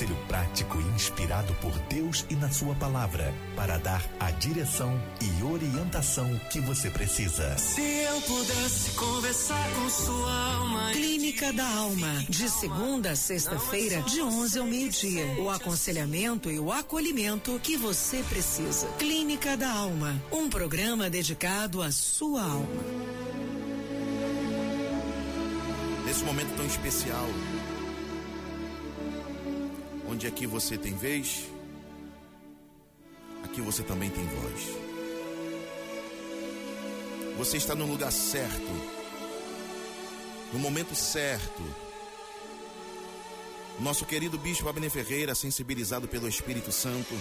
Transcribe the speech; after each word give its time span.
Um 0.00 0.06
conselho 0.06 0.16
prático 0.28 0.80
e 0.80 0.84
inspirado 0.94 1.52
por 1.56 1.78
Deus 1.90 2.24
e 2.30 2.34
na 2.34 2.50
Sua 2.50 2.74
palavra 2.74 3.34
para 3.54 3.76
dar 3.76 4.02
a 4.18 4.30
direção 4.30 4.98
e 5.20 5.42
orientação 5.42 6.40
que 6.50 6.58
você 6.58 6.88
precisa. 6.88 7.58
Se 7.58 7.82
eu 7.82 8.18
pudesse 8.22 8.92
conversar 8.92 9.70
com 9.74 9.90
sua 9.90 10.54
alma. 10.54 10.90
Clínica 10.92 11.52
da 11.52 11.68
Alma, 11.68 12.24
de 12.30 12.48
segunda 12.48 13.10
a 13.10 13.16
sexta-feira, 13.16 14.00
de 14.02 14.22
11 14.22 14.58
ao 14.58 14.66
meio-dia. 14.66 15.26
O 15.38 15.50
aconselhamento 15.50 16.50
e 16.50 16.58
o 16.58 16.72
acolhimento 16.72 17.60
que 17.62 17.76
você 17.76 18.22
precisa. 18.22 18.86
Clínica 18.98 19.54
da 19.54 19.70
Alma, 19.70 20.18
um 20.32 20.48
programa 20.48 21.10
dedicado 21.10 21.82
à 21.82 21.92
sua 21.92 22.42
alma. 22.42 22.66
Nesse 26.06 26.24
momento 26.24 26.56
tão 26.56 26.64
especial, 26.64 27.26
onde 30.20 30.26
aqui 30.26 30.46
você 30.46 30.76
tem 30.76 30.94
vez, 30.94 31.46
aqui 33.42 33.62
você 33.62 33.82
também 33.82 34.10
tem 34.10 34.22
voz. 34.26 34.60
Você 37.38 37.56
está 37.56 37.74
no 37.74 37.86
lugar 37.86 38.12
certo, 38.12 38.70
no 40.52 40.58
momento 40.58 40.94
certo. 40.94 41.62
Nosso 43.78 44.04
querido 44.04 44.36
Bispo 44.36 44.68
Abner 44.68 44.90
Ferreira, 44.90 45.34
sensibilizado 45.34 46.06
pelo 46.06 46.28
Espírito 46.28 46.70
Santo, 46.70 47.14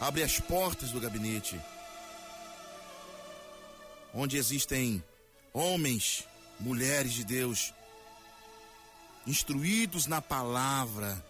abre 0.00 0.22
as 0.22 0.40
portas 0.40 0.90
do 0.90 0.98
gabinete, 0.98 1.60
onde 4.14 4.38
existem 4.38 5.04
homens, 5.52 6.26
mulheres 6.58 7.12
de 7.12 7.24
Deus, 7.26 7.74
instruídos 9.26 10.06
na 10.06 10.20
palavra. 10.20 11.24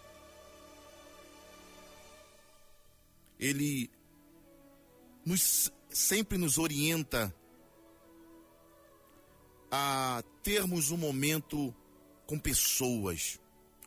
Ele 3.38 3.90
nos, 5.24 5.72
sempre 5.90 6.38
nos 6.38 6.58
orienta 6.58 7.34
a 9.70 10.22
termos 10.42 10.90
um 10.90 10.96
momento 10.96 11.74
com 12.26 12.38
pessoas, 12.38 13.40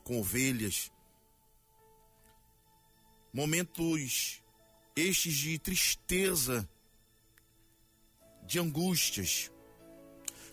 com 0.04 0.20
ovelhas, 0.20 0.92
momentos 3.32 4.42
estes 4.94 5.34
de 5.36 5.58
tristeza, 5.58 6.68
de 8.42 8.58
angústias. 8.58 9.50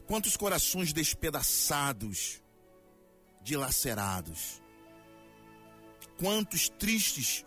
Quantos 0.08 0.38
corações 0.38 0.94
despedaçados, 0.94 2.42
dilacerados. 3.46 4.60
Quantos 6.18 6.68
tristes. 6.68 7.46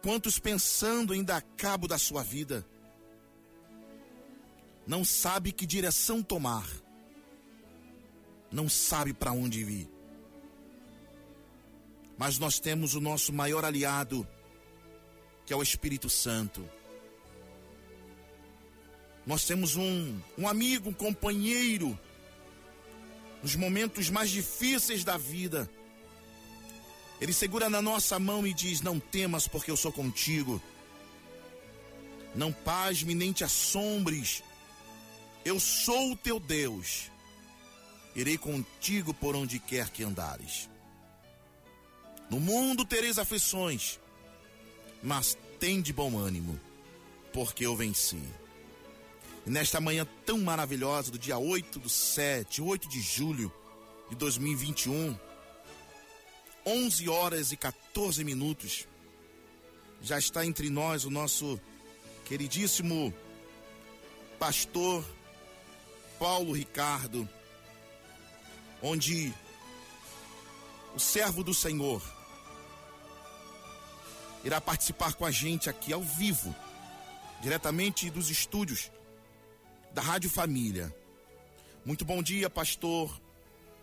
Quantos 0.00 0.38
pensando 0.38 1.12
em 1.12 1.24
dar 1.24 1.42
cabo 1.56 1.88
da 1.88 1.98
sua 1.98 2.22
vida. 2.22 2.64
Não 4.86 5.04
sabe 5.04 5.50
que 5.50 5.66
direção 5.66 6.22
tomar. 6.22 6.66
Não 8.50 8.68
sabe 8.68 9.12
para 9.12 9.32
onde 9.32 9.60
ir. 9.60 9.90
Mas 12.16 12.38
nós 12.38 12.60
temos 12.60 12.94
o 12.94 13.00
nosso 13.00 13.32
maior 13.32 13.64
aliado, 13.64 14.26
que 15.44 15.52
é 15.52 15.56
o 15.56 15.62
Espírito 15.62 16.08
Santo. 16.08 16.68
Nós 19.26 19.44
temos 19.44 19.74
um, 19.76 20.20
um 20.36 20.46
amigo, 20.46 20.90
um 20.90 20.92
companheiro, 20.92 21.98
nos 23.42 23.56
momentos 23.56 24.08
mais 24.08 24.30
difíceis 24.30 25.02
da 25.04 25.16
vida. 25.16 25.68
Ele 27.20 27.32
segura 27.32 27.68
na 27.68 27.82
nossa 27.82 28.18
mão 28.18 28.46
e 28.46 28.54
diz: 28.54 28.80
Não 28.80 28.98
temas, 29.00 29.48
porque 29.48 29.70
eu 29.70 29.76
sou 29.76 29.92
contigo. 29.92 30.62
Não 32.34 32.52
pasme 32.52 33.14
nem 33.14 33.32
te 33.32 33.44
assombres. 33.44 34.42
Eu 35.44 35.58
sou 35.58 36.12
o 36.12 36.16
teu 36.16 36.38
Deus. 36.38 37.10
Irei 38.14 38.38
contigo 38.38 39.12
por 39.12 39.34
onde 39.34 39.58
quer 39.58 39.90
que 39.90 40.04
andares. 40.04 40.68
No 42.30 42.40
mundo 42.40 42.84
tereis 42.84 43.18
aflições, 43.18 43.98
mas 45.02 45.36
tem 45.58 45.82
de 45.82 45.92
bom 45.92 46.18
ânimo, 46.18 46.58
porque 47.32 47.66
eu 47.66 47.76
venci. 47.76 48.22
Nesta 49.44 49.80
manhã 49.80 50.06
tão 50.24 50.38
maravilhosa 50.38 51.10
do 51.10 51.18
dia 51.18 51.36
8 51.36 51.80
do 51.80 51.88
7, 51.88 52.62
8 52.62 52.88
de 52.88 53.00
julho 53.00 53.52
de 54.08 54.14
2021, 54.14 55.18
11 56.64 57.08
horas 57.08 57.50
e 57.50 57.56
14 57.56 58.22
minutos, 58.22 58.86
já 60.00 60.16
está 60.16 60.46
entre 60.46 60.70
nós 60.70 61.04
o 61.04 61.10
nosso 61.10 61.60
queridíssimo 62.24 63.12
pastor 64.38 65.04
Paulo 66.20 66.52
Ricardo, 66.52 67.28
onde 68.80 69.34
o 70.94 71.00
servo 71.00 71.42
do 71.42 71.52
Senhor 71.52 72.00
irá 74.44 74.60
participar 74.60 75.14
com 75.14 75.26
a 75.26 75.32
gente 75.32 75.68
aqui 75.68 75.92
ao 75.92 76.00
vivo, 76.00 76.54
diretamente 77.40 78.08
dos 78.08 78.30
estúdios 78.30 78.88
da 79.94 80.00
Rádio 80.00 80.30
Família. 80.30 80.94
Muito 81.84 82.04
bom 82.04 82.22
dia, 82.22 82.48
pastor 82.48 83.20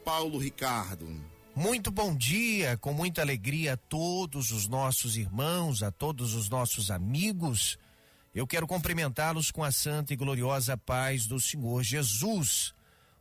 Paulo 0.03 0.39
Ricardo. 0.39 1.07
Muito 1.55 1.91
bom 1.91 2.15
dia, 2.15 2.77
com 2.77 2.93
muita 2.93 3.21
alegria 3.21 3.73
a 3.73 3.77
todos 3.77 4.51
os 4.51 4.67
nossos 4.67 5.17
irmãos, 5.17 5.83
a 5.83 5.91
todos 5.91 6.33
os 6.33 6.49
nossos 6.49 6.89
amigos. 6.89 7.77
Eu 8.33 8.47
quero 8.47 8.65
cumprimentá-los 8.65 9.51
com 9.51 9.63
a 9.63 9.71
santa 9.71 10.13
e 10.13 10.15
gloriosa 10.15 10.77
paz 10.77 11.27
do 11.27 11.39
Senhor 11.39 11.83
Jesus. 11.83 12.73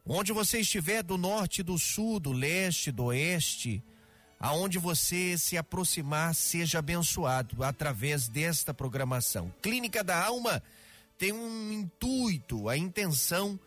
Onde 0.07 0.33
você 0.33 0.61
estiver, 0.61 1.03
do 1.03 1.19
norte, 1.19 1.63
do 1.63 1.79
sul, 1.79 2.19
do 2.19 2.33
leste, 2.33 2.91
do 2.91 3.07
oeste, 3.07 3.83
aonde 4.41 4.79
você 4.79 5.37
se 5.37 5.59
aproximar, 5.59 6.35
seja 6.35 6.79
abençoado 6.79 7.63
através 7.63 8.29
desta 8.29 8.73
programação. 8.73 9.53
Clínica 9.61 10.03
da 10.03 10.25
Alma 10.25 10.63
tem 11.19 11.33
um 11.33 11.73
intuito, 11.73 12.69
a 12.69 12.77
intenção 12.77 13.59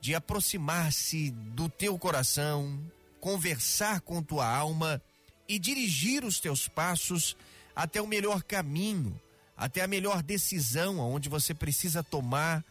de 0.00 0.14
aproximar-se 0.14 1.30
do 1.30 1.68
teu 1.68 1.98
coração, 1.98 2.80
conversar 3.20 4.00
com 4.00 4.22
tua 4.22 4.46
alma 4.46 5.02
e 5.48 5.58
dirigir 5.58 6.24
os 6.24 6.38
teus 6.40 6.68
passos 6.68 7.36
até 7.74 8.00
o 8.00 8.06
melhor 8.06 8.42
caminho, 8.42 9.20
até 9.56 9.82
a 9.82 9.88
melhor 9.88 10.22
decisão 10.22 11.00
aonde 11.00 11.28
você 11.28 11.52
precisa 11.52 12.02
tomar 12.02 12.64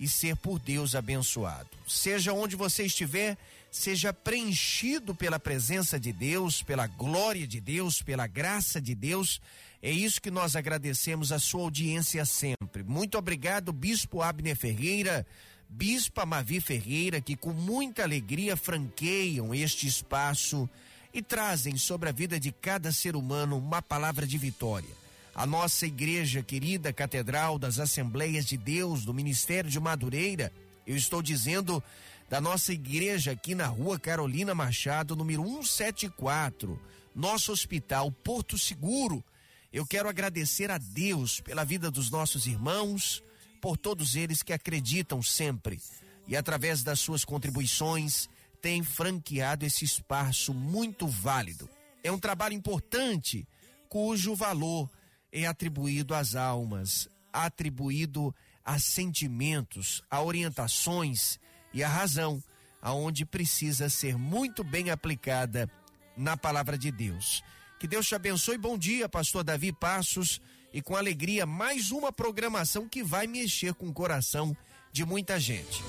e 0.00 0.08
ser 0.08 0.34
por 0.36 0.58
Deus 0.58 0.94
abençoado. 0.96 1.68
Seja 1.86 2.32
onde 2.32 2.56
você 2.56 2.84
estiver, 2.84 3.38
seja 3.70 4.12
preenchido 4.12 5.14
pela 5.14 5.38
presença 5.38 6.00
de 6.00 6.12
Deus, 6.12 6.62
pela 6.62 6.88
glória 6.88 7.46
de 7.46 7.60
Deus, 7.60 8.02
pela 8.02 8.26
graça 8.26 8.80
de 8.80 8.94
Deus. 8.94 9.40
É 9.82 9.90
isso 9.90 10.22
que 10.22 10.30
nós 10.30 10.54
agradecemos 10.54 11.32
a 11.32 11.38
sua 11.38 11.62
audiência 11.62 12.24
sempre. 12.24 12.82
Muito 12.84 13.18
obrigado, 13.18 13.72
Bispo 13.72 14.22
Abner 14.22 14.56
Ferreira, 14.56 15.26
Bispa 15.68 16.24
Mavi 16.24 16.60
Ferreira, 16.60 17.20
que 17.20 17.34
com 17.34 17.52
muita 17.52 18.04
alegria 18.04 18.56
franqueiam 18.56 19.54
este 19.54 19.86
espaço 19.86 20.68
e 21.12 21.20
trazem 21.20 21.76
sobre 21.76 22.08
a 22.08 22.12
vida 22.12 22.38
de 22.38 22.52
cada 22.52 22.92
ser 22.92 23.16
humano 23.16 23.58
uma 23.58 23.82
palavra 23.82 24.26
de 24.26 24.38
vitória 24.38 25.02
a 25.34 25.46
nossa 25.46 25.86
igreja 25.86 26.42
querida 26.42 26.92
Catedral 26.92 27.58
das 27.58 27.78
Assembleias 27.78 28.44
de 28.44 28.56
Deus 28.56 29.04
do 29.04 29.14
Ministério 29.14 29.70
de 29.70 29.80
Madureira. 29.80 30.52
Eu 30.86 30.94
estou 30.96 31.22
dizendo 31.22 31.82
da 32.28 32.40
nossa 32.40 32.72
igreja 32.72 33.32
aqui 33.32 33.54
na 33.54 33.66
rua 33.66 33.98
Carolina 33.98 34.54
Machado, 34.54 35.16
número 35.16 35.42
174, 35.42 36.78
nosso 37.14 37.50
hospital 37.50 38.10
Porto 38.10 38.58
Seguro. 38.58 39.24
Eu 39.72 39.86
quero 39.86 40.08
agradecer 40.08 40.70
a 40.70 40.76
Deus 40.76 41.40
pela 41.40 41.64
vida 41.64 41.90
dos 41.90 42.10
nossos 42.10 42.46
irmãos, 42.46 43.22
por 43.60 43.78
todos 43.78 44.16
eles 44.16 44.42
que 44.42 44.52
acreditam 44.52 45.22
sempre 45.22 45.80
e 46.26 46.36
através 46.36 46.82
das 46.82 47.00
suas 47.00 47.24
contribuições 47.24 48.28
têm 48.60 48.82
franqueado 48.82 49.64
esse 49.64 49.84
espaço 49.84 50.52
muito 50.52 51.06
válido. 51.06 51.68
É 52.02 52.12
um 52.12 52.18
trabalho 52.18 52.54
importante 52.54 53.46
cujo 53.88 54.34
valor 54.34 54.90
é 55.30 55.46
atribuído 55.46 56.14
às 56.14 56.34
almas, 56.34 57.08
atribuído 57.32 58.34
a 58.64 58.78
sentimentos, 58.78 60.02
a 60.10 60.22
orientações 60.22 61.38
e 61.72 61.82
a 61.82 61.88
razão, 61.88 62.42
aonde 62.80 63.24
precisa 63.24 63.88
ser 63.88 64.16
muito 64.16 64.62
bem 64.62 64.90
aplicada 64.90 65.70
na 66.16 66.36
palavra 66.36 66.76
de 66.76 66.90
Deus. 66.90 67.42
Que 67.82 67.88
Deus 67.88 68.06
te 68.06 68.14
abençoe. 68.14 68.56
Bom 68.56 68.78
dia, 68.78 69.08
pastor 69.08 69.42
Davi 69.42 69.72
Passos. 69.72 70.40
E 70.72 70.80
com 70.80 70.94
alegria, 70.94 71.44
mais 71.44 71.90
uma 71.90 72.12
programação 72.12 72.88
que 72.88 73.02
vai 73.02 73.26
mexer 73.26 73.74
com 73.74 73.88
o 73.88 73.92
coração 73.92 74.56
de 74.92 75.04
muita 75.04 75.40
gente. 75.40 75.82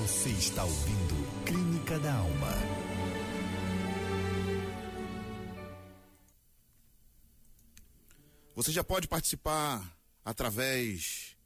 Você 0.00 0.30
está 0.30 0.64
ouvindo 0.64 1.44
Clínica 1.44 1.98
da 1.98 2.14
Alma. 2.14 2.52
Você 8.54 8.72
já 8.72 8.82
pode 8.82 9.06
participar 9.06 9.94
através 10.24 11.36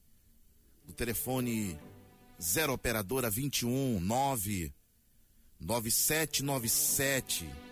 do 0.85 0.93
telefone 0.93 1.77
0 2.41 2.75
operadora 2.75 3.29
21 3.29 3.99
9 3.99 4.73
9797 5.59 7.66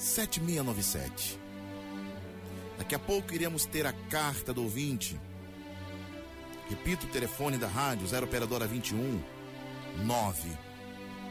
7697. 0.00 1.38
Daqui 2.78 2.94
a 2.94 2.98
pouco 2.98 3.34
iremos 3.34 3.66
ter 3.66 3.84
a 3.86 3.92
carta 3.92 4.52
do 4.54 4.62
ouvinte. 4.62 5.20
Repito 6.70 7.06
o 7.06 7.10
telefone 7.10 7.58
da 7.58 7.68
rádio 7.68 8.06
0 8.06 8.24
operadora 8.24 8.66
21 8.66 9.22
9 9.98 10.48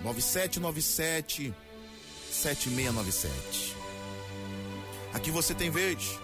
9797 0.04 1.54
7697. 2.30 3.76
Aqui 5.14 5.32
você 5.32 5.56
tem 5.56 5.72
vez, 5.72 6.20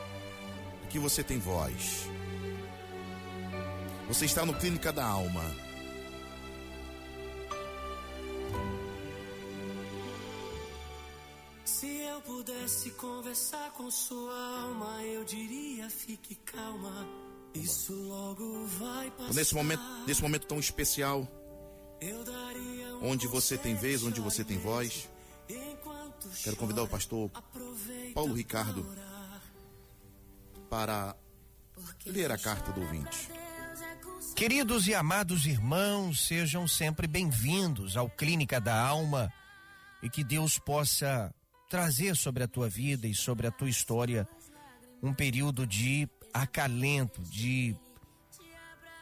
aqui 0.83 0.99
você 0.99 1.23
tem 1.23 1.39
voz. 1.39 2.07
Você 4.07 4.25
está 4.25 4.45
no 4.45 4.53
Clínica 4.53 4.93
da 4.93 5.03
Alma. 5.03 5.43
Se 11.85 11.97
eu 11.97 12.19
pudesse 12.21 12.89
conversar 12.91 13.69
com 13.73 13.91
sua 13.91 14.33
alma, 14.33 15.03
eu 15.03 15.23
diria 15.23 15.87
fique 15.87 16.33
calma. 16.33 17.07
Isso 17.53 17.93
logo 17.93 18.65
vai 18.65 19.11
passar. 19.11 19.35
Nesse 19.35 19.53
momento, 19.53 19.83
nesse 20.07 20.19
momento 20.19 20.47
tão 20.47 20.59
especial, 20.59 21.27
onde 23.03 23.27
você 23.27 23.55
tem 23.55 23.75
vez, 23.75 24.03
onde 24.03 24.19
você 24.19 24.43
tem 24.43 24.57
voz, 24.57 25.07
quero 26.43 26.55
convidar 26.55 26.81
o 26.81 26.87
pastor 26.87 27.29
Paulo 28.15 28.33
Ricardo 28.33 28.83
para 30.67 31.15
ler 32.03 32.31
a 32.31 32.37
carta 32.39 32.71
do 32.71 32.81
ouvinte. 32.81 33.29
Queridos 34.35 34.87
e 34.87 34.95
amados 34.95 35.45
irmãos, 35.45 36.25
sejam 36.25 36.67
sempre 36.67 37.05
bem-vindos 37.05 37.95
ao 37.95 38.09
Clínica 38.09 38.59
da 38.59 38.75
Alma 38.75 39.31
e 40.01 40.09
que 40.09 40.23
Deus 40.23 40.57
possa 40.57 41.31
trazer 41.69 42.15
sobre 42.15 42.43
a 42.43 42.47
tua 42.47 42.69
vida 42.69 43.07
e 43.07 43.15
sobre 43.15 43.47
a 43.47 43.51
tua 43.51 43.69
história 43.69 44.27
um 45.01 45.13
período 45.13 45.67
de 45.67 46.07
acalento, 46.33 47.21
de 47.21 47.75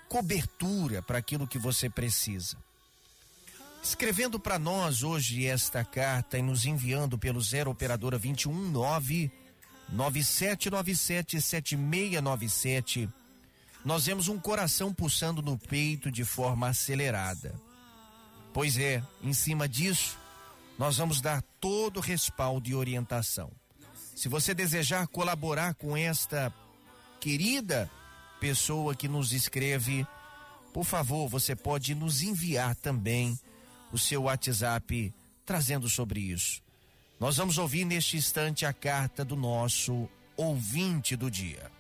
cobertura 0.10 1.02
para 1.02 1.18
aquilo 1.18 1.48
que 1.48 1.58
você 1.58 1.90
precisa. 1.90 2.58
Escrevendo 3.84 4.40
para 4.40 4.58
nós 4.58 5.04
hoje 5.04 5.46
esta 5.46 5.84
carta 5.84 6.38
e 6.38 6.42
nos 6.42 6.66
enviando 6.66 7.18
pelo 7.18 7.42
0 7.42 7.72
operadora 7.72 8.18
219 8.18 9.32
9797 9.90 11.42
7697 11.42 13.10
nós 13.84 14.06
vemos 14.06 14.30
um 14.30 14.40
coração 14.40 14.94
pulsando 14.94 15.42
no 15.42 15.58
peito 15.58 16.10
de 16.10 16.24
forma 16.24 16.68
acelerada. 16.70 17.54
Pois 18.54 18.78
é, 18.78 19.04
em 19.22 19.34
cima 19.34 19.68
disso, 19.68 20.18
nós 20.78 20.98
vamos 20.98 21.22
dar 21.22 21.42
todo 21.60 21.98
o 21.98 22.02
respaldo 22.02 22.70
e 22.70 22.76
orientação. 22.76 23.52
Se 24.16 24.28
você 24.28 24.54
desejar 24.54 25.08
colaborar 25.08 25.74
com 25.76 25.96
esta 25.98 26.54
querida 27.20 27.90
pessoa 28.40 28.96
que 28.96 29.08
nos 29.08 29.32
escreve, 29.32 30.06
por 30.74 30.84
favor, 30.84 31.28
você 31.28 31.56
pode 31.56 31.96
nos 31.96 32.22
enviar 32.22 32.76
também 32.76 33.40
o 33.92 33.98
seu 33.98 34.24
WhatsApp 34.24 35.14
trazendo 35.46 35.90
sobre 35.90 36.20
isso. 36.20 36.62
Nós 37.20 37.38
vamos 37.38 37.58
ouvir 37.58 37.86
neste 37.86 38.18
instante 38.18 38.66
a 38.66 38.74
carta 38.74 39.24
do 39.24 39.36
nosso 39.36 40.10
ouvinte 40.36 41.16
do 41.16 41.30
dia. 41.30 41.72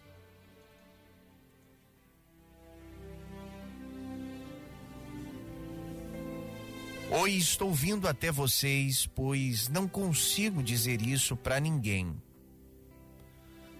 Oi, 7.16 7.34
estou 7.34 7.72
vindo 7.72 8.08
até 8.08 8.32
vocês, 8.32 9.06
pois 9.06 9.70
não 9.70 9.88
consigo 9.88 10.64
dizer 10.64 11.00
isso 11.00 11.38
para 11.38 11.60
ninguém. 11.60 12.20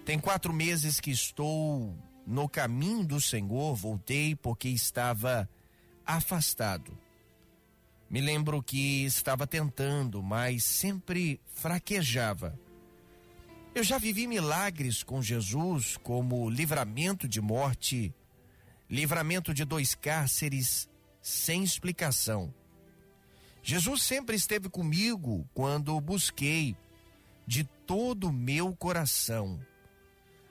Tem 0.04 0.20
quatro 0.20 0.52
meses 0.52 1.00
que 1.00 1.10
estou 1.10 1.98
no 2.24 2.48
caminho 2.48 3.04
do 3.04 3.20
Senhor, 3.20 3.74
voltei 3.74 4.36
porque 4.36 4.68
estava 4.68 5.50
afastado. 6.06 6.96
Me 8.08 8.20
lembro 8.20 8.62
que 8.62 9.04
estava 9.04 9.48
tentando, 9.48 10.22
mas 10.22 10.62
sempre 10.62 11.40
fraquejava. 11.56 12.56
Eu 13.74 13.82
já 13.82 13.98
vivi 13.98 14.28
milagres 14.28 15.02
com 15.02 15.20
Jesus, 15.20 15.96
como 15.96 16.48
livramento 16.48 17.26
de 17.26 17.40
morte, 17.40 18.14
livramento 18.88 19.52
de 19.52 19.64
dois 19.64 19.92
cárceres 19.92 20.88
sem 21.20 21.64
explicação 21.64 22.54
Jesus 23.66 24.02
sempre 24.02 24.36
esteve 24.36 24.68
comigo 24.68 25.48
quando 25.54 25.98
busquei 25.98 26.76
de 27.46 27.64
todo 27.64 28.28
o 28.28 28.32
meu 28.32 28.76
coração. 28.76 29.58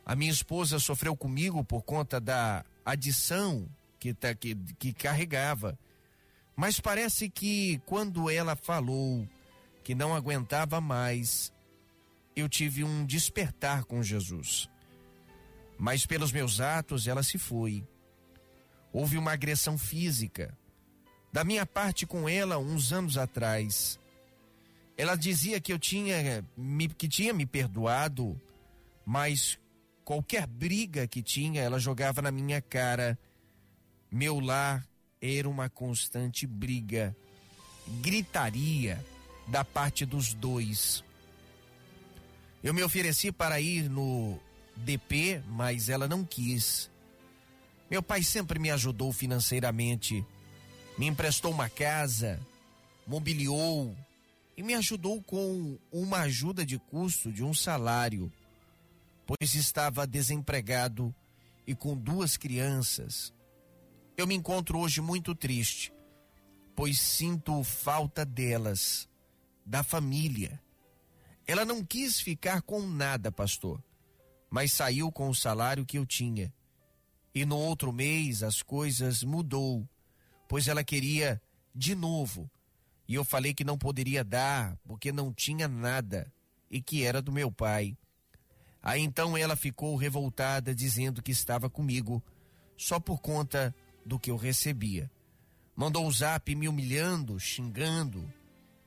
A 0.03 0.15
minha 0.15 0.31
esposa 0.31 0.79
sofreu 0.79 1.15
comigo 1.15 1.63
por 1.63 1.83
conta 1.83 2.19
da 2.19 2.65
adição 2.83 3.69
que, 3.99 4.15
tá, 4.15 4.33
que, 4.33 4.55
que 4.79 4.91
carregava. 4.91 5.77
Mas 6.55 6.79
parece 6.79 7.29
que 7.29 7.79
quando 7.85 8.31
ela 8.31 8.55
falou 8.55 9.29
que 9.83 9.93
não 9.93 10.15
aguentava 10.15 10.81
mais, 10.81 11.53
eu 12.35 12.49
tive 12.49 12.83
um 12.83 13.05
despertar 13.05 13.83
com 13.83 14.01
Jesus. 14.01 14.67
Mas 15.77 16.03
pelos 16.03 16.31
meus 16.31 16.59
atos 16.59 17.05
ela 17.05 17.21
se 17.21 17.37
foi. 17.37 17.87
Houve 18.91 19.19
uma 19.19 19.33
agressão 19.33 19.77
física 19.77 20.57
da 21.33 21.43
minha 21.43 21.65
parte 21.65 22.05
com 22.05 22.29
ela 22.29 22.59
uns 22.59 22.93
anos 22.93 23.17
atrás. 23.17 23.99
Ela 24.95 25.15
dizia 25.15 25.59
que 25.59 25.73
eu 25.73 25.79
tinha 25.79 26.45
me, 26.55 26.87
que 26.87 27.09
tinha 27.09 27.33
me 27.33 27.43
perdoado, 27.43 28.39
mas 29.03 29.57
qualquer 30.05 30.45
briga 30.45 31.07
que 31.07 31.23
tinha, 31.23 31.63
ela 31.63 31.79
jogava 31.79 32.21
na 32.21 32.29
minha 32.29 32.61
cara. 32.61 33.17
Meu 34.11 34.39
lar 34.39 34.87
era 35.19 35.49
uma 35.49 35.67
constante 35.67 36.45
briga, 36.45 37.15
gritaria 37.99 39.03
da 39.47 39.65
parte 39.65 40.05
dos 40.05 40.35
dois. 40.35 41.03
Eu 42.63 42.75
me 42.75 42.83
ofereci 42.83 43.31
para 43.31 43.59
ir 43.59 43.89
no 43.89 44.39
DP, 44.75 45.41
mas 45.47 45.89
ela 45.89 46.07
não 46.07 46.23
quis. 46.23 46.91
Meu 47.89 48.03
pai 48.03 48.21
sempre 48.21 48.59
me 48.59 48.69
ajudou 48.69 49.11
financeiramente 49.11 50.23
me 50.97 51.07
emprestou 51.07 51.51
uma 51.51 51.69
casa, 51.69 52.39
mobiliou 53.07 53.95
e 54.55 54.61
me 54.61 54.73
ajudou 54.75 55.21
com 55.23 55.77
uma 55.91 56.19
ajuda 56.19 56.65
de 56.65 56.77
custo 56.77 57.31
de 57.31 57.43
um 57.43 57.53
salário, 57.53 58.31
pois 59.25 59.55
estava 59.55 60.05
desempregado 60.05 61.13
e 61.65 61.73
com 61.73 61.97
duas 61.97 62.37
crianças. 62.37 63.33
Eu 64.15 64.27
me 64.27 64.35
encontro 64.35 64.77
hoje 64.77 65.01
muito 65.01 65.33
triste, 65.33 65.91
pois 66.75 66.99
sinto 66.99 67.63
falta 67.63 68.23
delas, 68.23 69.09
da 69.65 69.81
família. 69.81 70.61
Ela 71.47 71.65
não 71.65 71.83
quis 71.83 72.21
ficar 72.21 72.61
com 72.61 72.81
nada, 72.85 73.31
pastor, 73.31 73.83
mas 74.49 74.71
saiu 74.71 75.11
com 75.11 75.29
o 75.29 75.35
salário 75.35 75.85
que 75.85 75.97
eu 75.97 76.05
tinha. 76.05 76.53
E 77.33 77.45
no 77.45 77.57
outro 77.57 77.91
mês 77.91 78.43
as 78.43 78.61
coisas 78.61 79.23
mudou 79.23 79.87
pois 80.53 80.67
ela 80.67 80.83
queria 80.83 81.41
de 81.73 81.95
novo. 81.95 82.47
E 83.07 83.15
eu 83.15 83.25
falei 83.25 83.55
que 83.55 83.63
não 83.63 83.75
poderia 83.75 84.23
dar, 84.23 84.77
porque 84.85 85.11
não 85.11 85.33
tinha 85.33 85.67
nada 85.67 86.31
e 86.69 86.79
que 86.79 87.03
era 87.03 87.23
do 87.23 87.31
meu 87.31 87.51
pai. 87.51 87.97
Aí 88.79 89.01
então 89.01 89.35
ela 89.35 89.55
ficou 89.55 89.95
revoltada, 89.95 90.75
dizendo 90.75 91.23
que 91.23 91.31
estava 91.31 91.71
comigo 91.71 92.21
só 92.77 92.99
por 92.99 93.19
conta 93.19 93.73
do 94.05 94.19
que 94.19 94.29
eu 94.29 94.37
recebia. 94.37 95.09
Mandou 95.75 96.05
um 96.05 96.11
zap 96.11 96.53
me 96.53 96.67
humilhando, 96.67 97.39
xingando, 97.39 98.31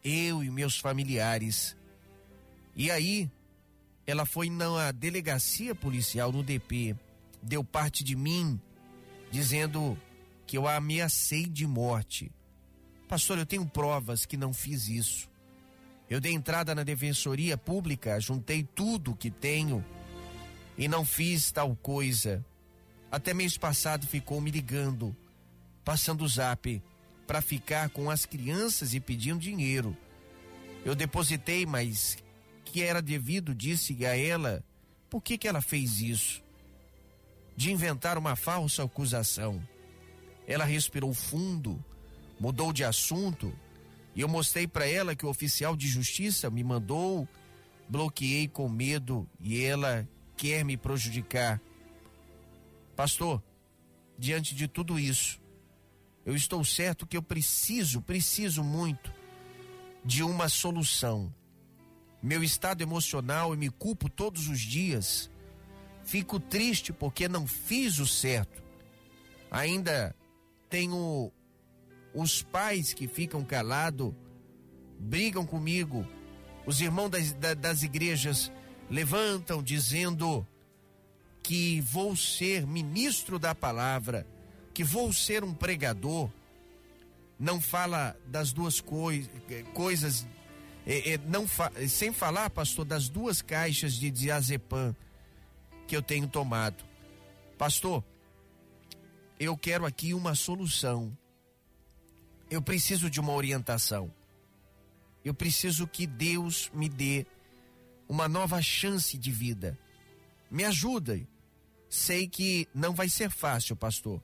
eu 0.04 0.44
e 0.44 0.50
meus 0.52 0.78
familiares. 0.78 1.76
E 2.76 2.92
aí, 2.92 3.28
ela 4.06 4.25
foi 4.25 4.49
na 4.49 4.92
delegacia 4.92 5.75
policial 5.75 6.30
no 6.30 6.44
DP, 6.44 6.94
deu 7.42 7.64
parte 7.64 8.04
de 8.04 8.14
mim, 8.14 8.61
dizendo 9.32 9.99
que 10.46 10.56
eu 10.56 10.66
a 10.66 10.76
ameacei 10.76 11.46
de 11.46 11.66
morte. 11.66 12.30
Pastor, 13.08 13.38
eu 13.38 13.46
tenho 13.46 13.66
provas 13.66 14.24
que 14.24 14.36
não 14.36 14.52
fiz 14.52 14.88
isso. 14.88 15.28
Eu 16.08 16.20
dei 16.20 16.32
entrada 16.32 16.74
na 16.74 16.84
defensoria 16.84 17.56
pública, 17.56 18.20
juntei 18.20 18.62
tudo 18.62 19.16
que 19.16 19.30
tenho 19.30 19.84
e 20.78 20.86
não 20.86 21.04
fiz 21.04 21.50
tal 21.50 21.74
coisa. 21.76 22.44
Até 23.10 23.34
mês 23.34 23.56
passado 23.56 24.06
ficou 24.06 24.40
me 24.40 24.50
ligando, 24.50 25.16
passando 25.84 26.22
o 26.24 26.28
zap 26.28 26.82
para 27.26 27.40
ficar 27.40 27.90
com 27.90 28.08
as 28.08 28.24
crianças 28.24 28.94
e 28.94 29.00
pedindo 29.00 29.40
dinheiro. 29.40 29.96
Eu 30.84 30.94
depositei, 30.94 31.66
mas 31.66 32.16
que 32.64 32.82
era 32.82 33.02
devido, 33.02 33.54
disse 33.54 34.04
a 34.06 34.16
ela, 34.16 34.64
por 35.10 35.20
que 35.20 35.36
que 35.36 35.48
ela 35.48 35.60
fez 35.60 36.00
isso? 36.00 36.42
De 37.56 37.72
inventar 37.72 38.16
uma 38.18 38.36
falsa 38.36 38.84
acusação. 38.84 39.60
Ela 40.46 40.64
respirou 40.64 41.12
fundo, 41.12 41.82
mudou 42.38 42.72
de 42.72 42.84
assunto 42.84 43.52
e 44.14 44.20
eu 44.20 44.28
mostrei 44.28 44.66
para 44.66 44.86
ela 44.86 45.14
que 45.14 45.26
o 45.26 45.28
oficial 45.28 45.76
de 45.76 45.88
justiça 45.88 46.48
me 46.48 46.64
mandou, 46.64 47.28
bloqueei 47.88 48.48
com 48.48 48.68
medo 48.68 49.28
e 49.40 49.62
ela 49.62 50.08
quer 50.36 50.64
me 50.64 50.76
prejudicar. 50.76 51.60
Pastor, 52.94 53.42
diante 54.18 54.54
de 54.54 54.66
tudo 54.66 54.98
isso, 54.98 55.40
eu 56.24 56.34
estou 56.34 56.64
certo 56.64 57.06
que 57.06 57.16
eu 57.16 57.22
preciso, 57.22 58.00
preciso 58.00 58.64
muito 58.64 59.12
de 60.04 60.22
uma 60.22 60.48
solução. 60.48 61.32
Meu 62.22 62.42
estado 62.42 62.82
emocional, 62.82 63.52
eu 63.52 63.58
me 63.58 63.68
culpo 63.68 64.08
todos 64.08 64.48
os 64.48 64.60
dias. 64.60 65.30
Fico 66.04 66.40
triste 66.40 66.92
porque 66.92 67.28
não 67.28 67.46
fiz 67.46 67.98
o 67.98 68.06
certo. 68.06 68.62
Ainda 69.50 70.16
tenho 70.76 71.33
os 72.12 72.42
pais 72.42 72.92
que 72.92 73.09
ficam 73.09 73.42
calados 73.42 74.12
brigam 74.99 75.47
comigo. 75.47 76.06
Os 76.66 76.83
irmãos 76.83 77.09
das, 77.09 77.33
das 77.54 77.83
igrejas 77.83 78.52
levantam 78.90 79.62
dizendo 79.62 80.47
que 81.42 81.80
vou 81.80 82.14
ser 82.14 82.66
ministro 82.66 83.38
da 83.38 83.54
palavra, 83.54 84.26
que 84.75 84.85
vou 84.85 85.14
ser 85.14 85.42
um 85.42 85.54
pregador. 85.54 86.28
Não 87.38 87.59
fala 87.59 88.14
das 88.26 88.52
duas 88.52 88.78
coi 88.78 89.26
coisas, 89.73 90.26
é, 90.87 91.14
é, 91.14 91.18
não 91.26 91.49
fa 91.49 91.73
sem 91.88 92.12
falar, 92.12 92.50
pastor, 92.50 92.85
das 92.85 93.09
duas 93.09 93.40
caixas 93.40 93.95
de 93.95 94.11
diazepam 94.11 94.95
que 95.87 95.97
eu 95.97 96.02
tenho 96.02 96.28
tomado. 96.28 96.85
Pastor, 97.56 98.04
eu 99.38 99.57
quero 99.57 99.85
aqui 99.85 100.14
uma 100.14 100.35
solução. 100.35 101.16
Eu 102.50 102.62
preciso 102.62 103.11
de 103.11 103.21
uma 103.21 103.33
orientação. 103.33 104.12
Eu 105.25 105.35
preciso 105.35 105.87
que 105.87 106.07
Deus 106.07 106.71
me 106.73 106.88
dê 106.88 107.26
uma 108.09 108.28
nova 108.28 108.62
chance 108.62 109.19
de 109.19 109.31
vida. 109.31 109.78
Me 110.50 110.64
ajude. 110.64 111.26
Sei 111.88 112.26
que 112.28 112.69
não 112.75 112.95
vai 112.95 113.09
ser 113.09 113.31
fácil, 113.31 113.76
pastor, 113.76 114.21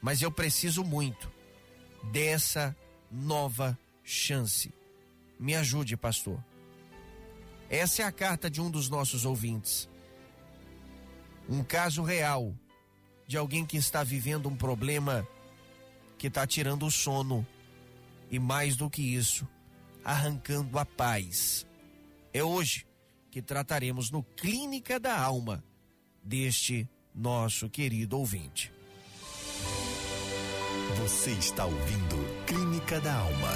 mas 0.00 0.20
eu 0.20 0.32
preciso 0.32 0.82
muito 0.82 1.30
dessa 2.10 2.76
nova 3.10 3.78
chance. 4.02 4.72
Me 5.38 5.54
ajude, 5.54 5.96
pastor. 5.96 6.42
Essa 7.70 8.02
é 8.02 8.04
a 8.04 8.12
carta 8.12 8.50
de 8.50 8.60
um 8.60 8.70
dos 8.70 8.88
nossos 8.88 9.24
ouvintes. 9.24 9.88
Um 11.48 11.62
caso 11.62 12.02
real 12.02 12.54
de 13.32 13.38
alguém 13.38 13.64
que 13.64 13.78
está 13.78 14.04
vivendo 14.04 14.46
um 14.46 14.54
problema 14.54 15.26
que 16.18 16.26
está 16.26 16.46
tirando 16.46 16.84
o 16.84 16.90
sono 16.90 17.46
e 18.30 18.38
mais 18.38 18.76
do 18.76 18.90
que 18.90 19.00
isso, 19.00 19.48
arrancando 20.04 20.78
a 20.78 20.84
paz. 20.84 21.66
É 22.30 22.44
hoje 22.44 22.86
que 23.30 23.40
trataremos 23.40 24.10
no 24.10 24.22
Clínica 24.22 25.00
da 25.00 25.18
Alma 25.18 25.64
deste 26.22 26.86
nosso 27.14 27.70
querido 27.70 28.18
ouvinte. 28.18 28.70
Você 30.98 31.30
está 31.30 31.64
ouvindo 31.64 32.44
Clínica 32.46 33.00
da 33.00 33.14
Alma. 33.14 33.52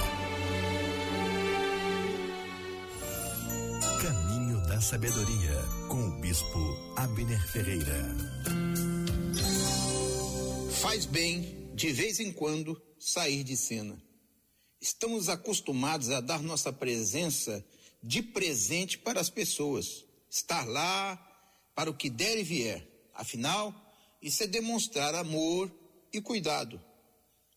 Caminho 4.00 4.66
da 4.68 4.80
Sabedoria 4.80 5.62
com 5.90 6.02
o 6.02 6.20
Bispo 6.22 6.94
Abner 6.96 7.46
Ferreira. 7.46 8.16
Faz 10.88 11.04
bem 11.04 11.72
de 11.74 11.90
vez 11.90 12.20
em 12.20 12.32
quando, 12.32 12.80
sair 12.96 13.42
de 13.42 13.56
cena. 13.56 14.00
Estamos 14.80 15.28
acostumados 15.28 16.10
a 16.10 16.20
dar 16.20 16.40
nossa 16.40 16.72
presença 16.72 17.66
de 18.00 18.22
presente 18.22 18.96
para 18.96 19.20
as 19.20 19.28
pessoas, 19.28 20.04
estar 20.30 20.64
lá 20.64 21.16
para 21.74 21.90
o 21.90 21.94
que 21.94 22.08
der 22.08 22.38
e 22.38 22.44
vier. 22.44 22.88
Afinal, 23.12 23.74
isso 24.22 24.44
é 24.44 24.46
demonstrar 24.46 25.12
amor 25.16 25.76
e 26.12 26.20
cuidado. 26.20 26.80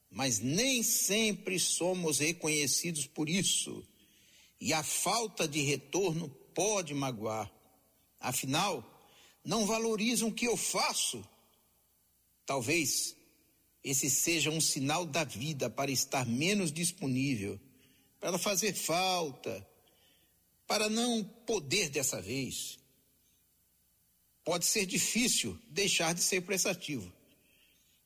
Mas 0.10 0.40
nem 0.40 0.82
sempre 0.82 1.60
somos 1.60 2.18
reconhecidos 2.18 3.06
por 3.06 3.30
isso, 3.30 3.88
e 4.60 4.74
a 4.74 4.82
falta 4.82 5.48
de 5.48 5.62
retorno 5.62 6.30
pode 6.56 6.96
magoar. 6.96 7.50
Afinal, 8.20 8.84
não 9.46 9.68
valorizam 9.68 10.30
o 10.30 10.34
que 10.34 10.48
eu 10.48 10.58
faço. 10.58 11.24
Talvez 12.44 13.19
esse 13.90 14.10
seja 14.10 14.52
um 14.52 14.62
sinal 14.62 15.06
da 15.06 15.24
vida 15.24 15.70
para 15.70 15.90
estar 15.90 16.26
menos 16.26 16.72
disponível, 16.72 17.60
para 18.20 18.38
fazer 18.38 18.74
falta, 18.74 19.68
para 20.68 20.88
não 20.88 21.24
poder 21.24 21.90
dessa 21.90 22.22
vez. 22.22 22.78
Pode 24.44 24.66
ser 24.66 24.86
difícil 24.86 25.58
deixar 25.70 26.14
de 26.14 26.22
ser 26.22 26.42
prestativo, 26.42 27.12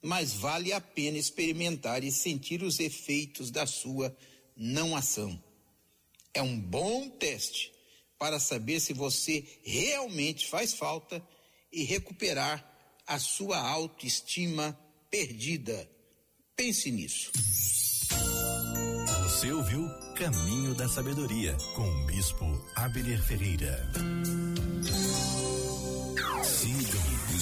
mas 0.01 0.33
vale 0.33 0.71
a 0.71 0.79
pena 0.79 1.17
experimentar 1.17 2.03
e 2.03 2.11
sentir 2.11 2.63
os 2.63 2.79
efeitos 2.79 3.51
da 3.51 3.65
sua 3.65 4.15
não 4.55 4.95
ação. 4.95 5.41
É 6.33 6.41
um 6.41 6.57
bom 6.59 7.09
teste 7.09 7.73
para 8.17 8.39
saber 8.39 8.79
se 8.79 8.93
você 8.93 9.43
realmente 9.63 10.47
faz 10.47 10.73
falta 10.73 11.21
e 11.71 11.83
recuperar 11.83 12.69
a 13.05 13.19
sua 13.19 13.57
autoestima 13.57 14.79
perdida. 15.13 15.87
Pense 16.55 16.89
nisso. 16.89 17.31
Você 19.21 19.51
ouviu 19.51 19.87
Caminho 20.15 20.73
da 20.73 20.89
Sabedoria 20.89 21.55
com 21.75 21.87
o 21.87 22.05
Bispo 22.07 22.45
Abner 22.75 23.21
Ferreira. 23.23 23.91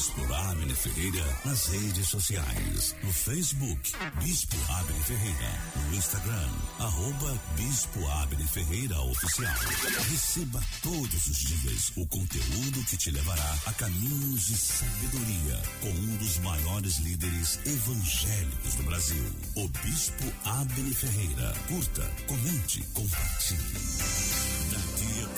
Bispo 0.01 0.33
Abner 0.33 0.75
Ferreira 0.75 1.39
nas 1.45 1.67
redes 1.67 2.09
sociais. 2.09 2.95
No 3.03 3.13
Facebook, 3.13 3.91
Bispo 4.23 4.57
Abner 4.73 5.03
Ferreira. 5.03 5.53
No 5.75 5.95
Instagram, 5.95 6.49
arroba 6.79 7.39
Bispo 7.55 8.07
Abner 8.07 8.47
Ferreira 8.47 8.99
Oficial. 8.99 9.53
Receba 10.09 10.59
todos 10.81 11.27
os 11.27 11.37
dias 11.37 11.91
o 11.95 12.07
conteúdo 12.07 12.83
que 12.89 12.97
te 12.97 13.11
levará 13.11 13.55
a 13.67 13.73
caminhos 13.73 14.47
de 14.47 14.57
sabedoria 14.57 15.61
com 15.81 15.89
um 15.89 16.17
dos 16.17 16.39
maiores 16.39 16.97
líderes 16.97 17.59
evangélicos 17.63 18.73
do 18.73 18.83
Brasil, 18.83 19.31
o 19.55 19.67
Bispo 19.67 20.33
Abner 20.45 20.95
Ferreira. 20.95 21.53
Curta, 21.67 22.11
comente, 22.25 22.81
compartilhe. 22.95 23.61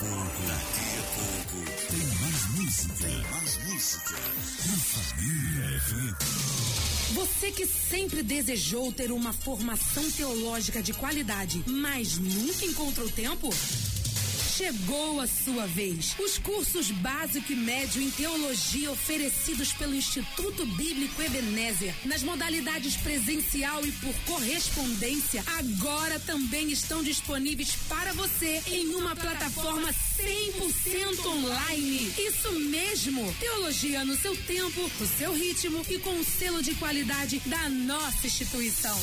Pouco, 0.04 0.42
daqui 0.46 0.86
a 0.98 1.04
pouco, 1.16 1.56
tem 1.90 2.06
mais 2.20 2.42
música. 2.50 3.06
Tem 3.06 3.22
mais 3.30 3.56
música. 3.64 4.14
Na 4.66 4.76
Família 4.76 5.80
FM. 5.80 7.14
Você 7.14 7.50
que 7.50 7.66
sempre 7.66 8.22
desejou 8.22 8.92
ter 8.92 9.10
uma 9.10 9.32
formação 9.32 10.10
teológica 10.10 10.82
de 10.82 10.92
qualidade, 10.92 11.64
mas 11.66 12.18
nunca 12.18 12.66
encontrou 12.66 13.08
tempo? 13.08 13.48
Chegou 14.56 15.20
a 15.20 15.26
sua 15.26 15.66
vez. 15.66 16.14
Os 16.16 16.38
cursos 16.38 16.88
básico 16.92 17.52
e 17.52 17.56
médio 17.56 18.00
em 18.00 18.08
teologia 18.08 18.88
oferecidos 18.92 19.72
pelo 19.72 19.96
Instituto 19.96 20.64
Bíblico 20.64 21.20
Ebenezer, 21.20 21.92
nas 22.04 22.22
modalidades 22.22 22.96
presencial 22.98 23.84
e 23.84 23.90
por 23.90 24.14
correspondência, 24.26 25.42
agora 25.58 26.20
também 26.20 26.70
estão 26.70 27.02
disponíveis 27.02 27.74
para 27.88 28.12
você 28.12 28.62
em 28.68 28.94
uma 28.94 29.16
plataforma 29.16 29.92
100% 29.92 31.26
online. 31.26 32.14
Isso 32.16 32.52
mesmo! 32.52 33.34
Teologia 33.40 34.04
no 34.04 34.16
seu 34.16 34.36
tempo, 34.36 34.88
no 35.00 35.06
seu 35.18 35.34
ritmo 35.34 35.84
e 35.88 35.98
com 35.98 36.16
o 36.20 36.24
selo 36.24 36.62
de 36.62 36.76
qualidade 36.76 37.40
da 37.46 37.68
nossa 37.68 38.24
instituição. 38.24 38.96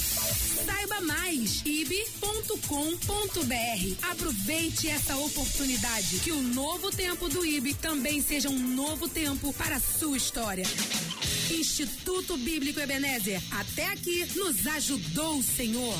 Saiba 0.65 1.01
mais 1.01 1.61
ib.com.br. 1.65 2.51
Aproveite 4.09 4.87
essa 4.87 5.17
oportunidade 5.17 5.40
que 6.23 6.31
o 6.31 6.41
novo 6.41 6.91
tempo 6.91 7.27
do 7.27 7.43
IB 7.43 7.73
também 7.73 8.21
seja 8.21 8.47
um 8.47 8.57
novo 8.57 9.09
tempo 9.09 9.51
para 9.53 9.77
a 9.77 9.79
sua 9.79 10.15
história. 10.15 10.63
Instituto 11.49 12.37
Bíblico 12.37 12.79
Ebenezer, 12.79 13.41
até 13.51 13.87
aqui 13.87 14.25
nos 14.35 14.67
ajudou 14.67 15.39
o 15.39 15.43
Senhor. 15.43 15.97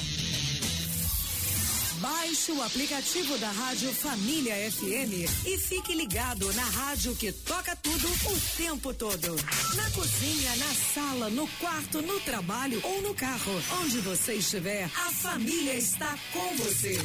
Baixe 1.99 2.51
o 2.51 2.61
aplicativo 2.61 3.37
da 3.39 3.51
Rádio 3.51 3.91
Família 3.93 4.55
FM 4.71 5.45
e 5.45 5.57
fique 5.57 5.93
ligado 5.95 6.51
na 6.53 6.63
rádio 6.63 7.15
que 7.15 7.31
toca 7.31 7.75
tudo 7.75 8.07
o 8.07 8.57
tempo 8.57 8.93
todo. 8.93 9.35
Na 9.75 9.89
cozinha, 9.91 10.55
na 10.55 10.73
sala, 10.93 11.29
no 11.29 11.47
quarto, 11.59 12.01
no 12.01 12.19
trabalho 12.21 12.79
ou 12.83 13.01
no 13.01 13.13
carro. 13.13 13.61
Onde 13.81 13.99
você 13.99 14.33
estiver, 14.33 14.85
a 14.85 15.11
família 15.11 15.73
está 15.75 16.17
com 16.31 16.55
você. 16.57 16.97